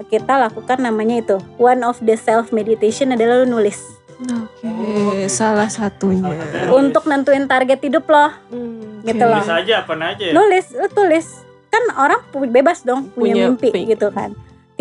kita 0.05 0.41
lakukan 0.41 0.79
namanya 0.79 1.21
itu 1.21 1.37
one 1.57 1.81
of 1.81 2.01
the 2.01 2.15
self 2.15 2.49
meditation 2.51 3.11
adalah 3.11 3.41
lu 3.41 3.53
nulis 3.53 3.79
Oke, 4.23 4.71
salah 5.27 5.67
satunya. 5.67 6.31
untuk 6.71 7.05
nentuin 7.05 7.45
target 7.45 7.83
hidup 7.83 8.07
lo 8.07 8.31
Hmm, 8.49 9.03
Gitu 9.03 9.21
loh. 9.21 9.39
Tulis 9.39 9.51
aja 9.53 9.75
apa 9.83 9.93
aja 9.99 10.23
ya? 10.23 10.33
nulis 10.33 10.67
lu 10.73 10.87
tulis 10.89 11.27
kan 11.69 11.83
orang 11.97 12.21
bebas 12.49 12.83
dong 12.83 13.11
punya, 13.11 13.35
Punya 13.35 13.45
mimpi 13.51 13.69
pi- 13.69 13.85
gitu 13.87 14.09
kan 14.09 14.31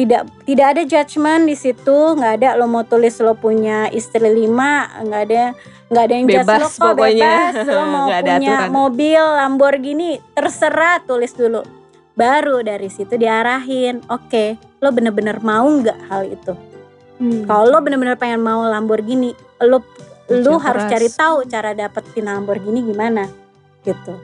tidak 0.02 0.26
tidak 0.44 0.68
ada 0.74 0.82
judgement 0.84 1.46
di 1.46 1.54
situ 1.54 1.98
nggak 2.18 2.34
ada 2.42 2.50
lo 2.56 2.66
mau 2.66 2.82
tulis 2.82 3.14
lo 3.22 3.38
punya 3.38 3.86
istri 3.90 4.26
lima 4.26 4.90
nggak 4.98 5.22
ada 5.30 5.44
nggak 5.88 6.04
ada 6.04 6.14
yang 6.16 6.26
judge 6.26 6.42
Bebas 6.42 6.58
lo 6.58 6.68
kok 6.68 6.80
pokoknya. 6.98 7.34
bebas 7.54 7.68
lo 7.70 7.84
mau 7.86 8.06
ada 8.08 8.32
punya 8.34 8.56
aturan. 8.58 8.72
mobil 8.72 9.22
Lamborghini 9.22 10.12
terserah 10.34 10.98
tulis 11.04 11.32
dulu 11.32 11.62
baru 12.12 12.58
dari 12.60 12.90
situ 12.90 13.14
diarahin 13.14 14.02
oke 14.08 14.46
lo 14.80 14.90
bener-bener 14.90 15.38
mau 15.40 15.70
nggak 15.70 16.00
hal 16.10 16.26
itu 16.28 16.54
Hmm. 17.22 17.46
kalau 17.46 17.70
lo 17.70 17.86
bener-bener 17.86 18.18
pengen 18.18 18.42
mau 18.42 18.66
Lamborghini 18.66 19.30
lo 19.62 19.86
lu 20.26 20.58
Kerja 20.58 20.66
harus 20.66 20.84
keras. 20.84 20.92
cari 20.98 21.10
tahu 21.14 21.38
cara 21.46 21.70
dapetin 21.72 22.26
Lamborghini 22.26 22.82
gimana 22.82 23.30
gitu 23.86 24.18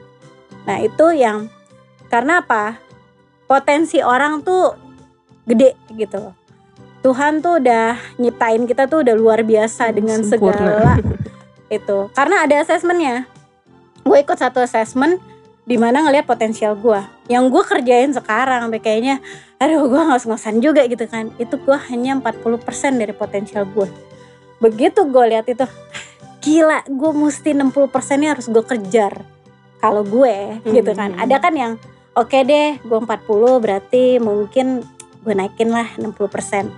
nah 0.66 0.82
itu 0.82 1.06
yang 1.14 1.46
karena 2.10 2.42
apa 2.42 2.82
potensi 3.46 4.02
orang 4.02 4.42
tuh 4.42 4.87
gede 5.48 5.72
gitu 5.96 6.16
loh. 6.20 6.34
Tuhan 7.00 7.40
tuh 7.40 7.62
udah 7.62 7.96
nyiptain 8.20 8.68
kita 8.68 8.84
tuh 8.84 9.00
udah 9.06 9.14
luar 9.16 9.40
biasa 9.46 9.94
dengan 9.96 10.20
Sempurna. 10.20 10.52
segala 10.52 10.92
itu. 11.78 11.98
Karena 12.12 12.44
ada 12.44 12.54
asesmennya 12.60 13.24
gue 14.04 14.18
ikut 14.24 14.38
satu 14.40 14.60
assessment 14.64 15.20
di 15.68 15.76
mana 15.76 16.00
ngelihat 16.00 16.24
potensial 16.24 16.72
gue 16.80 16.96
yang 17.28 17.52
gue 17.52 17.60
kerjain 17.60 18.08
sekarang 18.08 18.68
sampai 18.68 18.80
kayaknya 18.80 19.20
aduh 19.60 19.84
gue 19.84 20.02
ngos-ngosan 20.12 20.60
juga 20.60 20.84
gitu 20.84 21.08
kan. 21.08 21.32
Itu 21.40 21.56
gue 21.56 21.76
hanya 21.88 22.20
40% 22.20 23.00
dari 23.00 23.16
potensial 23.16 23.64
gue 23.64 23.88
begitu 24.58 25.06
gue 25.06 25.24
lihat 25.30 25.46
itu 25.46 25.66
gila 26.42 26.82
gue 26.86 27.10
mesti 27.14 27.54
60% 27.54 28.18
nya 28.18 28.34
harus 28.34 28.46
gue 28.50 28.64
kejar 28.64 29.22
kalau 29.78 30.02
gue 30.02 30.58
gitu 30.66 30.90
kan. 30.94 31.14
Hmm. 31.14 31.22
ada 31.22 31.36
kan 31.38 31.54
yang 31.54 31.72
oke 32.18 32.34
deh 32.34 32.78
gue 32.82 32.98
40 32.98 33.62
berarti 33.62 34.18
mungkin 34.18 34.82
gue 35.18 35.32
naikin 35.32 35.68
lah 35.68 35.88
60% 35.96 36.70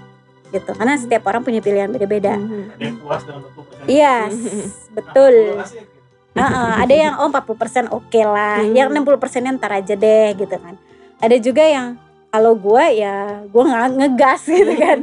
gitu 0.51 0.71
karena 0.75 0.95
setiap 0.95 1.23
orang 1.25 1.41
punya 1.41 1.61
pilihan 1.61 1.87
beda-beda 1.87 2.35
Hmm. 2.35 2.67
Ada 2.73 2.85
yang 2.85 2.99
puas 2.99 3.23
dengan 3.23 3.41
20%. 3.47 3.87
iya 3.87 4.17
Hmm. 4.27 4.67
betul 4.93 5.35
Asik. 5.59 5.87
Heeh, 6.31 6.71
ada 6.79 6.95
yang 6.95 7.15
oh 7.19 7.27
40% 7.27 7.91
oke 7.91 8.21
lah, 8.23 8.63
Hmm. 8.63 8.71
yang 8.71 8.87
60% 8.89 9.43
nya 9.43 9.51
ntar 9.53 9.75
aja 9.75 9.95
deh 9.95 10.31
gitu 10.35 10.55
kan. 10.55 10.79
Ada 11.19 11.37
juga 11.37 11.61
yang 11.61 11.99
kalau 12.31 12.55
gue 12.55 12.85
ya 12.97 13.43
gue 13.45 13.63
nggak 13.63 13.87
ngegas 13.99 14.43
gitu 14.63 14.75
kan. 14.77 14.99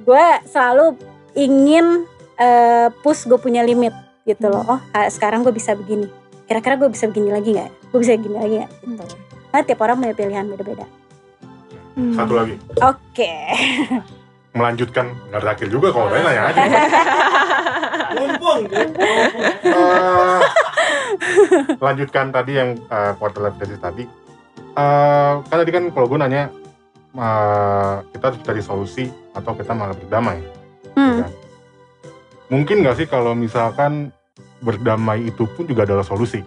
gue 0.00 0.24
selalu 0.46 0.96
ingin 1.34 2.08
eh, 2.34 2.88
push 3.00 3.28
gue 3.28 3.36
punya 3.36 3.60
limit 3.60 3.92
gitu 4.24 4.48
loh. 4.48 4.64
Oh 4.66 4.80
sekarang 5.08 5.44
gue 5.44 5.52
bisa 5.52 5.72
begini. 5.72 6.08
Kira-kira 6.44 6.76
gue 6.76 6.88
bisa 6.88 7.04
begini 7.04 7.30
lagi 7.30 7.52
nggak? 7.52 7.70
Gue 7.92 7.98
bisa 8.00 8.16
begini 8.16 8.36
lagi 8.36 8.54
nggak? 8.60 8.72
Gitu. 8.82 9.04
Nah 9.52 9.60
tiap 9.62 9.78
orang 9.78 9.96
punya 9.98 10.14
pilihan 10.14 10.44
beda-beda. 10.46 10.88
Hmm. 11.92 12.16
Satu 12.16 12.32
lagi, 12.36 12.56
Oke. 12.80 13.32
melanjutkan 14.56 15.16
nggak 15.32 15.40
terakhir 15.40 15.68
juga 15.72 15.88
kalau 15.92 16.06
tanya 16.12 16.24
nanya 16.28 16.42
aja. 16.52 16.62
Mumpung. 18.12 18.60
gitu. 18.68 19.08
Eh, 19.72 20.40
lanjutkan 21.80 22.26
tadi 22.32 22.52
yang 22.60 22.76
eh, 22.76 23.12
quarter 23.16 23.40
life 23.48 23.56
crisis 23.56 23.80
tadi. 23.80 24.04
Eh, 24.76 25.32
kan 25.40 25.56
tadi 25.56 25.70
kan 25.72 25.84
kalau 25.92 26.06
gue 26.08 26.18
nanya 26.20 26.52
eh, 27.16 27.94
kita 28.12 28.24
harus 28.32 28.40
cari 28.44 28.62
solusi 28.64 29.04
atau 29.32 29.56
kita 29.56 29.72
malah 29.72 29.96
berdamai. 29.96 30.40
Hmm. 30.92 31.24
kan? 31.24 31.30
Mungkin 32.52 32.84
nggak 32.84 32.96
sih 33.00 33.06
kalau 33.08 33.32
misalkan 33.32 34.12
berdamai 34.60 35.32
itu 35.32 35.48
pun 35.56 35.64
juga 35.64 35.88
adalah 35.88 36.04
solusi? 36.04 36.44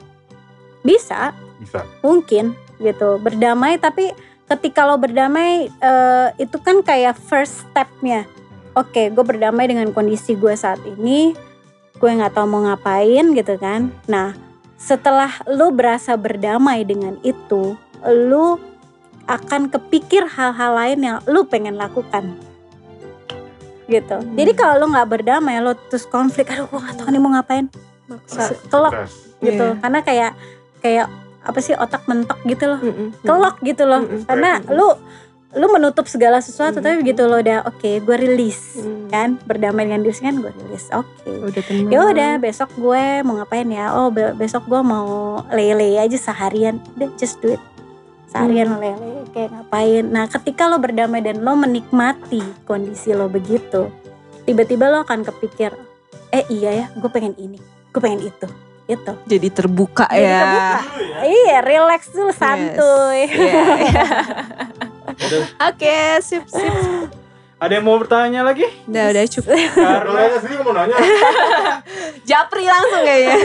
Bisa, 0.86 1.34
Bisa. 1.58 1.82
mungkin 2.06 2.54
gitu 2.78 3.18
berdamai 3.18 3.82
tapi 3.82 4.14
ketika 4.46 4.86
lo 4.86 4.98
berdamai 5.02 5.70
eh, 5.70 6.28
itu 6.38 6.58
kan 6.62 6.86
kayak 6.86 7.18
first 7.18 7.66
stepnya. 7.66 8.30
Oke 8.76 9.10
gue 9.10 9.26
berdamai 9.26 9.66
dengan 9.66 9.89
kondisi 9.96 10.38
gue 10.38 10.54
saat 10.54 10.80
ini. 10.86 11.34
Gue 11.96 12.12
nggak 12.12 12.36
tahu 12.36 12.46
mau 12.46 12.62
ngapain 12.68 13.26
gitu 13.34 13.56
kan. 13.58 13.89
Nah 14.06 14.36
setelah 14.76 15.32
lo 15.50 15.72
berasa 15.72 16.14
berdamai 16.20 16.84
dengan 16.84 17.18
itu 17.24 17.80
lo 18.06 18.60
akan 19.26 19.74
kepikir 19.74 20.30
hal-hal 20.30 20.78
lain 20.78 21.00
yang 21.02 21.18
lo 21.26 21.48
pengen 21.50 21.80
lakukan. 21.80 22.38
Gitu. 23.89 24.18
Jadi 24.18 24.52
kalau 24.54 24.86
lo 24.86 24.86
nggak 24.93 25.10
berdamai 25.10 25.58
lo 25.64 25.74
terus 25.89 26.06
konflik 26.06 26.52
aduh 26.54 26.70
gue 26.70 26.78
nggak 26.78 26.96
tahu 27.02 27.10
nih 27.10 27.22
mau 27.22 27.32
ngapain. 27.34 27.66
Maksa 28.06 28.54
kelok 28.70 28.93
gitu. 29.41 29.66
Iya. 29.66 29.82
karena 29.82 30.00
kayak 30.06 30.32
kayak 30.86 31.08
apa 31.46 31.60
sih 31.60 31.74
otak 31.74 32.04
mentok 32.06 32.41
gitu 32.43 32.66
loh. 32.66 32.80
Mm-mm. 32.80 33.10
kelok 33.22 33.58
gitu 33.62 33.84
loh. 33.84 34.02
Mm-mm. 34.02 34.26
karena 34.26 34.60
lu 34.68 34.98
lu 35.56 35.72
menutup 35.72 36.04
segala 36.06 36.38
sesuatu 36.38 36.78
tapi 36.78 37.00
begitu 37.00 37.24
lo 37.24 37.38
udah 37.38 37.64
oke 37.66 37.88
gue 37.98 38.16
rilis 38.18 38.76
Mm. 38.76 39.08
kan? 39.08 39.30
Berdamai 39.41 39.86
dengan 39.86 40.02
diri 40.02 40.12
sendiri 40.12 40.28
kan 40.28 40.36
gue 40.41 40.52
rilis 40.60 40.86
oke. 40.91 41.30
Udah 41.48 41.64
tenang. 41.64 41.88
Ya 41.88 42.00
udah 42.04 42.32
besok 42.38 42.70
gue 42.76 43.06
mau 43.22 43.34
ngapain 43.36 43.70
ya? 43.70 43.93
Oh 43.93 44.10
be- 44.10 44.34
besok 44.34 44.66
gue 44.66 44.82
mau 44.82 45.08
lele 45.50 45.96
aja 45.96 46.18
seharian. 46.18 46.82
Udah 46.93 47.08
just 47.16 47.39
do 47.39 47.50
it. 47.50 47.62
Seharian 48.28 48.68
Hmm. 48.68 48.82
lele 48.82 49.12
kayak 49.32 49.54
ngapain? 49.54 50.04
Nah 50.04 50.28
ketika 50.28 50.66
lo 50.66 50.76
berdamai 50.76 51.22
dan 51.22 51.39
lo 51.39 51.56
menikmati 51.56 52.43
kondisi 52.64 53.12
lo 53.12 53.26
begitu 53.26 53.88
tiba-tiba 54.43 54.86
lo 54.88 55.02
akan 55.02 55.24
kepikir 55.24 55.72
eh 56.30 56.43
iya 56.50 56.72
ya 56.76 56.86
gue 56.93 57.08
pengen 57.08 57.34
ini 57.36 57.58
gue 57.89 57.98
pengen 57.98 58.22
itu 58.22 58.46
gitu 58.86 59.12
jadi 59.26 59.48
terbuka 59.50 60.06
Jadi 60.06 60.22
ya 60.22 60.40
terbuka. 60.40 60.78
iya 61.26 61.58
relax 61.60 62.02
dulu 62.10 62.30
santuy 62.32 63.26
Iya, 63.26 63.64
iya. 63.82 64.04
Oke, 65.70 66.20
sip, 66.20 66.44
sip. 66.46 66.74
Ada 67.56 67.80
yang 67.80 67.88
mau 67.88 67.96
bertanya 67.96 68.44
lagi? 68.44 68.68
Udah, 68.84 69.16
udah 69.16 69.24
cukup. 69.26 69.56
Kalau 69.56 70.12
Karena 70.12 70.38
sendiri 70.38 70.60
mau 70.60 70.74
nanya. 70.76 70.98
Japri 72.30 72.68
langsung 72.68 73.00
kayaknya. 73.00 73.38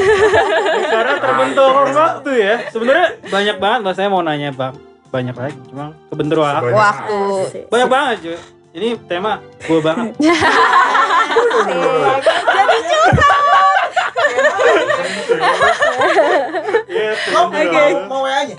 karena 0.91 1.15
terbentur 1.17 1.73
waktu 1.87 2.31
ya. 2.35 2.55
Sebenarnya 2.69 3.07
banyak 3.23 3.57
banget 3.57 3.81
mas 3.81 3.95
saya 3.95 4.11
mau 4.11 4.19
nanya 4.19 4.51
bang. 4.51 4.75
Banyak 5.09 5.37
lagi, 5.37 5.59
cuma 5.69 5.95
kebentur 6.07 6.39
waktu. 6.41 6.65
Banyak. 6.65 6.75
Waktu. 6.77 7.19
Banyak 7.67 7.89
banget 7.89 8.17
cuy. 8.21 8.37
Ini 8.73 8.89
tema 9.07 9.33
gue 9.61 9.79
banget. 9.81 10.11
Jadi 12.51 12.77
curhat. 12.83 13.30
Iya, 16.91 17.11
Mau 17.31 17.47
kebentur 17.49 17.91
mau 18.07 18.23
aja. 18.25 18.55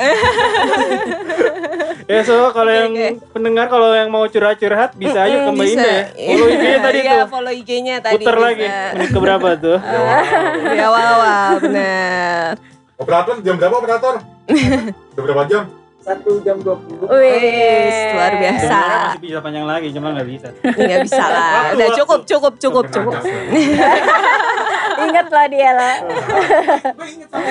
Ya 2.04 2.20
so 2.24 2.52
kalau 2.52 2.68
Oke, 2.68 2.76
yang 2.78 2.92
oke. 2.92 3.08
pendengar 3.32 3.66
kalau 3.68 3.92
yang 3.92 4.08
mau 4.08 4.24
curhat-curhat 4.26 4.96
bisa 4.96 5.20
aja 5.22 5.38
ke 5.42 5.50
Mbak. 5.50 5.68
Indah 5.70 5.88
ya. 5.88 6.06
Follow 6.10 6.48
IG-nya 6.50 6.78
tadi 6.80 6.98
Iya, 6.98 7.12
tuh. 7.14 7.28
follow 7.30 7.54
IG-nya 7.54 7.96
tadi. 8.00 8.16
Bisa. 8.20 8.32
lagi. 8.34 8.68
Menit 8.94 9.10
ke 9.10 9.20
berapa 9.20 9.50
tuh? 9.56 9.78
Di 10.66 10.80
awal-awal, 10.82 11.48
bener. 11.60 12.50
Operator 12.98 13.36
jam 13.42 13.56
berapa 13.58 13.76
operator? 13.76 14.16
Udah 15.12 15.24
berapa 15.24 15.44
jam? 15.46 15.64
Satu 16.02 16.42
jam 16.42 16.58
dua 16.58 16.76
puluh. 16.76 17.06
Wih, 17.06 18.18
luar 18.18 18.34
biasa. 18.36 18.66
Sebenarnya 18.66 18.98
masih 19.06 19.22
bisa 19.22 19.38
panjang 19.40 19.66
lagi, 19.66 19.88
cuma 19.94 20.08
nggak 20.12 20.28
bisa. 20.28 20.48
Nggak 20.60 21.00
bisa 21.06 21.24
lah. 21.24 21.46
Waktu, 21.46 21.72
Udah 21.72 21.88
waktu. 21.88 22.00
cukup, 22.02 22.20
cukup, 22.26 22.54
cukup, 22.58 22.86
cukup. 22.90 23.14
gas, 23.14 23.26
kan? 23.26 23.46
ingat 25.08 25.28
lah 25.30 25.46
dia 25.48 25.72
lah 25.74 25.96
Gue 26.94 27.08
inget 27.10 27.30
sama. 27.30 27.50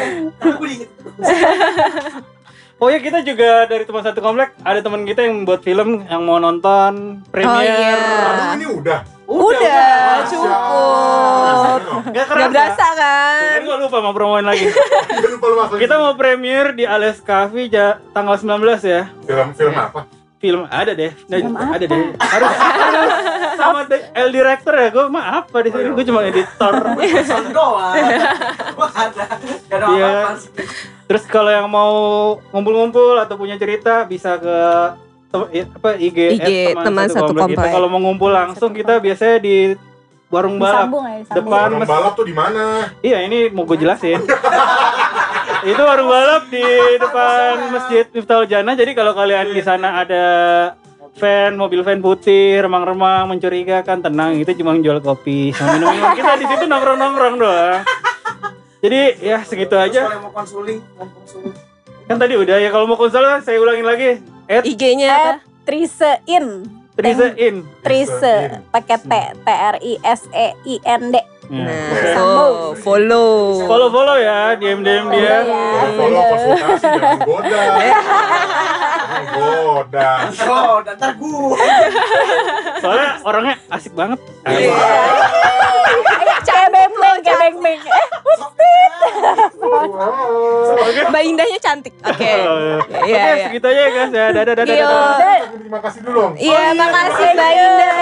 Gue 0.55 0.69
inget. 0.71 0.91
Oh 2.81 2.89
ya 2.89 2.97
kita 2.97 3.21
juga 3.21 3.69
dari 3.69 3.85
teman 3.85 4.01
satu 4.01 4.19
komplek 4.19 4.57
ada 4.63 4.81
teman 4.81 5.05
kita 5.05 5.21
yang 5.21 5.45
buat 5.45 5.61
film 5.61 6.01
yang 6.09 6.25
mau 6.25 6.41
nonton 6.41 7.21
premier. 7.29 7.61
iya. 7.61 7.93
Aduh 8.25 8.47
ini 8.57 8.67
udah. 8.73 9.01
Udah, 9.31 9.87
Masya 10.19 10.27
cukup. 10.29 11.81
Gak 12.11 12.27
kerasa. 12.27 12.35
Nggak 12.37 12.51
berasa 12.51 12.87
kan? 12.93 13.39
Kan 13.49 13.63
gue 13.63 13.77
lupa 13.79 13.99
mau 14.01 14.11
promoin 14.11 14.43
lagi. 14.43 14.67
Udah 15.17 15.31
lupa 15.31 15.45
lu 15.47 15.57
masuk. 15.57 15.77
kita 15.79 15.95
mau 15.97 16.13
premier 16.15 16.73
di 16.73 16.83
Ales 16.83 17.19
Cafe 17.21 17.67
ja- 17.67 18.03
tanggal 18.11 18.35
19 18.35 18.59
ya. 18.83 19.07
film 19.23 19.49
film 19.53 19.71
apa? 19.73 20.01
Film 20.37 20.65
ada 20.67 20.91
deh. 20.91 21.13
Nah, 21.27 21.37
Film 21.37 21.53
ada 21.55 21.85
deh. 21.85 22.03
Harus, 22.17 22.51
sama 23.55 23.81
de- 23.85 24.09
L 24.11 24.29
director 24.31 24.73
ya. 24.75 24.89
Gue 24.89 25.05
mah 25.07 25.25
apa 25.39 25.57
di 25.61 25.69
sini? 25.69 25.89
Gue 25.91 26.03
cuma 26.03 26.21
editor. 26.23 26.75
Pesan 26.99 27.45
doang. 27.51 27.95
Gue 28.73 28.89
ada. 28.91 29.25
Gak 29.69 29.77
ada 29.77 29.87
Iya. 29.87 30.11
apa-apa. 30.27 30.63
Terus 31.07 31.25
kalau 31.27 31.51
yang 31.51 31.67
mau 31.67 31.93
ngumpul-ngumpul 32.51 33.15
atau 33.17 33.37
punya 33.37 33.55
cerita 33.55 34.03
bisa 34.05 34.35
ke 34.37 34.59
apa 35.31 35.91
IG, 35.95 36.19
IG, 36.43 36.51
at 36.75 36.83
teman 36.83 37.07
satu 37.07 37.31
komplek 37.31 37.55
kita. 37.55 37.63
komplek. 37.63 37.71
Kalau 37.71 37.89
mau 37.89 38.01
ngumpul 38.03 38.31
langsung 38.35 38.71
kita 38.75 38.99
biasanya 38.99 39.39
di 39.39 39.79
warung 40.27 40.59
balap. 40.59 40.91
ya 40.91 41.39
Depan 41.39 41.71
Warung 41.71 41.87
balap 41.87 42.13
tuh 42.19 42.27
di 42.27 42.35
mana? 42.35 42.91
Iya 42.99 43.23
ini 43.27 43.47
mau 43.55 43.63
gue 43.63 43.79
jelasin. 43.79 44.19
itu 45.71 45.83
warung 45.83 46.11
balap 46.11 46.51
di 46.51 46.67
depan 46.99 47.55
Masjid 47.75 48.05
Miftahul 48.11 48.51
Jannah. 48.51 48.75
Jadi 48.75 48.91
kalau 48.95 49.15
kalian 49.15 49.55
di 49.55 49.63
sana 49.63 50.03
ada 50.03 50.25
van, 51.19 51.53
mobil 51.55 51.83
van 51.87 52.03
putih, 52.03 52.63
remang-remang, 52.67 53.31
mencurigakan, 53.31 54.03
tenang. 54.03 54.35
Itu 54.39 54.51
cuma 54.59 54.75
jual 54.79 54.99
kopi 54.99 55.55
sama 55.55 55.79
minum-minum. 55.79 56.11
Kita 56.19 56.33
di 56.39 56.47
situ 56.47 56.65
nongkrong-nongkrong 56.67 57.35
doang. 57.39 57.83
Jadi 58.81 59.01
ya 59.21 59.45
segitu 59.45 59.77
aja. 59.77 60.09
kalau 60.09 60.27
mau 60.27 60.33
konsuling, 60.33 60.81
mau 60.97 61.07
konsuling. 61.07 61.55
Kan 62.09 62.17
tadi 62.17 62.35
udah 62.35 62.57
ya 62.59 62.75
kalau 62.75 62.89
mau 62.89 62.97
konsul 62.97 63.23
saya 63.45 63.59
ulangin 63.61 63.87
lagi. 63.87 64.40
At 64.51 64.67
IG-nya 64.67 65.09
apa? 65.09 65.33
Trisein 65.63 66.67
Trise 66.99 67.33
in. 67.39 67.63
Trise 67.81 68.35
pakai 68.69 68.99
T 68.99 69.13
T 69.41 69.47
R 69.47 69.77
I 69.79 69.95
S 70.03 70.27
E 70.29 70.47
I 70.67 70.77
N 70.85 71.15
D 71.15 71.17
Nah, 71.51 71.67
Nah, 71.67 72.15
Sambung. 72.15 72.15
so, 72.15 72.79
follow. 72.79 73.31
follow 73.67 73.91
follow 73.91 74.15
ya 74.15 74.55
DM 74.55 74.87
DM 74.87 75.11
dia. 75.11 75.43
Follow 75.43 75.51
ya. 75.51 75.63
Follow, 75.91 75.91
follow 75.91 76.23
konsultasi 76.31 76.87
jangan 76.87 77.19
goda. 77.27 77.63
Goda. 79.35 80.11
Oh, 80.47 80.79
dan 80.81 80.95
ntar 80.95 81.13
gue. 81.19 81.59
Soalnya 82.79 83.11
orangnya 83.27 83.55
asik 83.67 83.93
banget. 83.99 84.19
Iya. 84.47 84.71
kayak 87.21 87.39
beng-beng 87.41 87.79
kayak 87.81 88.09
beng-beng 88.25 88.81
eh. 88.81 88.89
Mbak 91.11 91.23
Indahnya 91.25 91.59
cantik. 91.59 91.95
Oke. 92.03 92.31
Oke, 92.81 92.99
Iya, 93.07 93.21
iya. 93.37 93.45
segitu 93.49 93.67
aja 93.67 93.81
ya 93.81 93.91
guys 93.91 94.11
ya. 94.11 94.27
Dadah 94.31 94.55
dadah 94.55 94.65
dadah. 94.65 95.39
Terima 95.51 95.79
kasih 95.81 96.01
dulu. 96.03 96.19
dong. 96.21 96.33
Iya, 96.37 96.63
makasih 96.73 97.29
Mbak 97.33 97.51
Indah. 97.51 97.95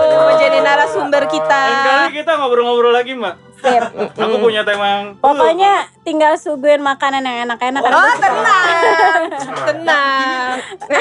Udah 0.00 0.22
menjadi 0.28 0.58
narasumber 0.60 1.22
kita. 1.28 1.60
Lain 1.60 1.78
kali 1.82 2.10
kita 2.16 2.32
ngobrol-ngobrol 2.36 2.92
lagi 2.92 3.12
mbak. 3.14 3.34
Sip. 3.60 3.82
Aku 4.22 4.36
punya 4.38 4.64
tema 4.64 5.12
pokoknya 5.16 5.72
tinggal 6.00 6.34
suguhin 6.34 6.80
makanan 6.80 7.20
yang 7.20 7.46
enak-enak 7.46 7.80
karena 7.80 7.96
Oh, 7.96 8.14
tenang. 8.16 9.20
Tenang. 9.68 10.54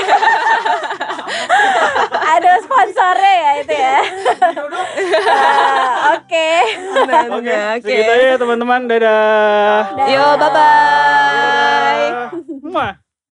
ada 2.30 2.51
sponsornya 2.62 3.34
ya 3.34 3.51
itu 3.57 3.74
ya 3.74 3.99
Ah, 5.26 6.16
oke 6.16 6.49
Tenang. 6.93 7.28
Oke, 7.32 7.57
Oke. 7.76 7.82
segitu 7.82 8.12
aja 8.12 8.26
ya 8.28 8.38
teman-teman. 8.38 8.82
Dadah. 8.86 9.82
Dadah. 9.95 10.07
Yo, 10.10 10.26
bye-bye. 10.38 12.07
Dadah. 12.64 13.09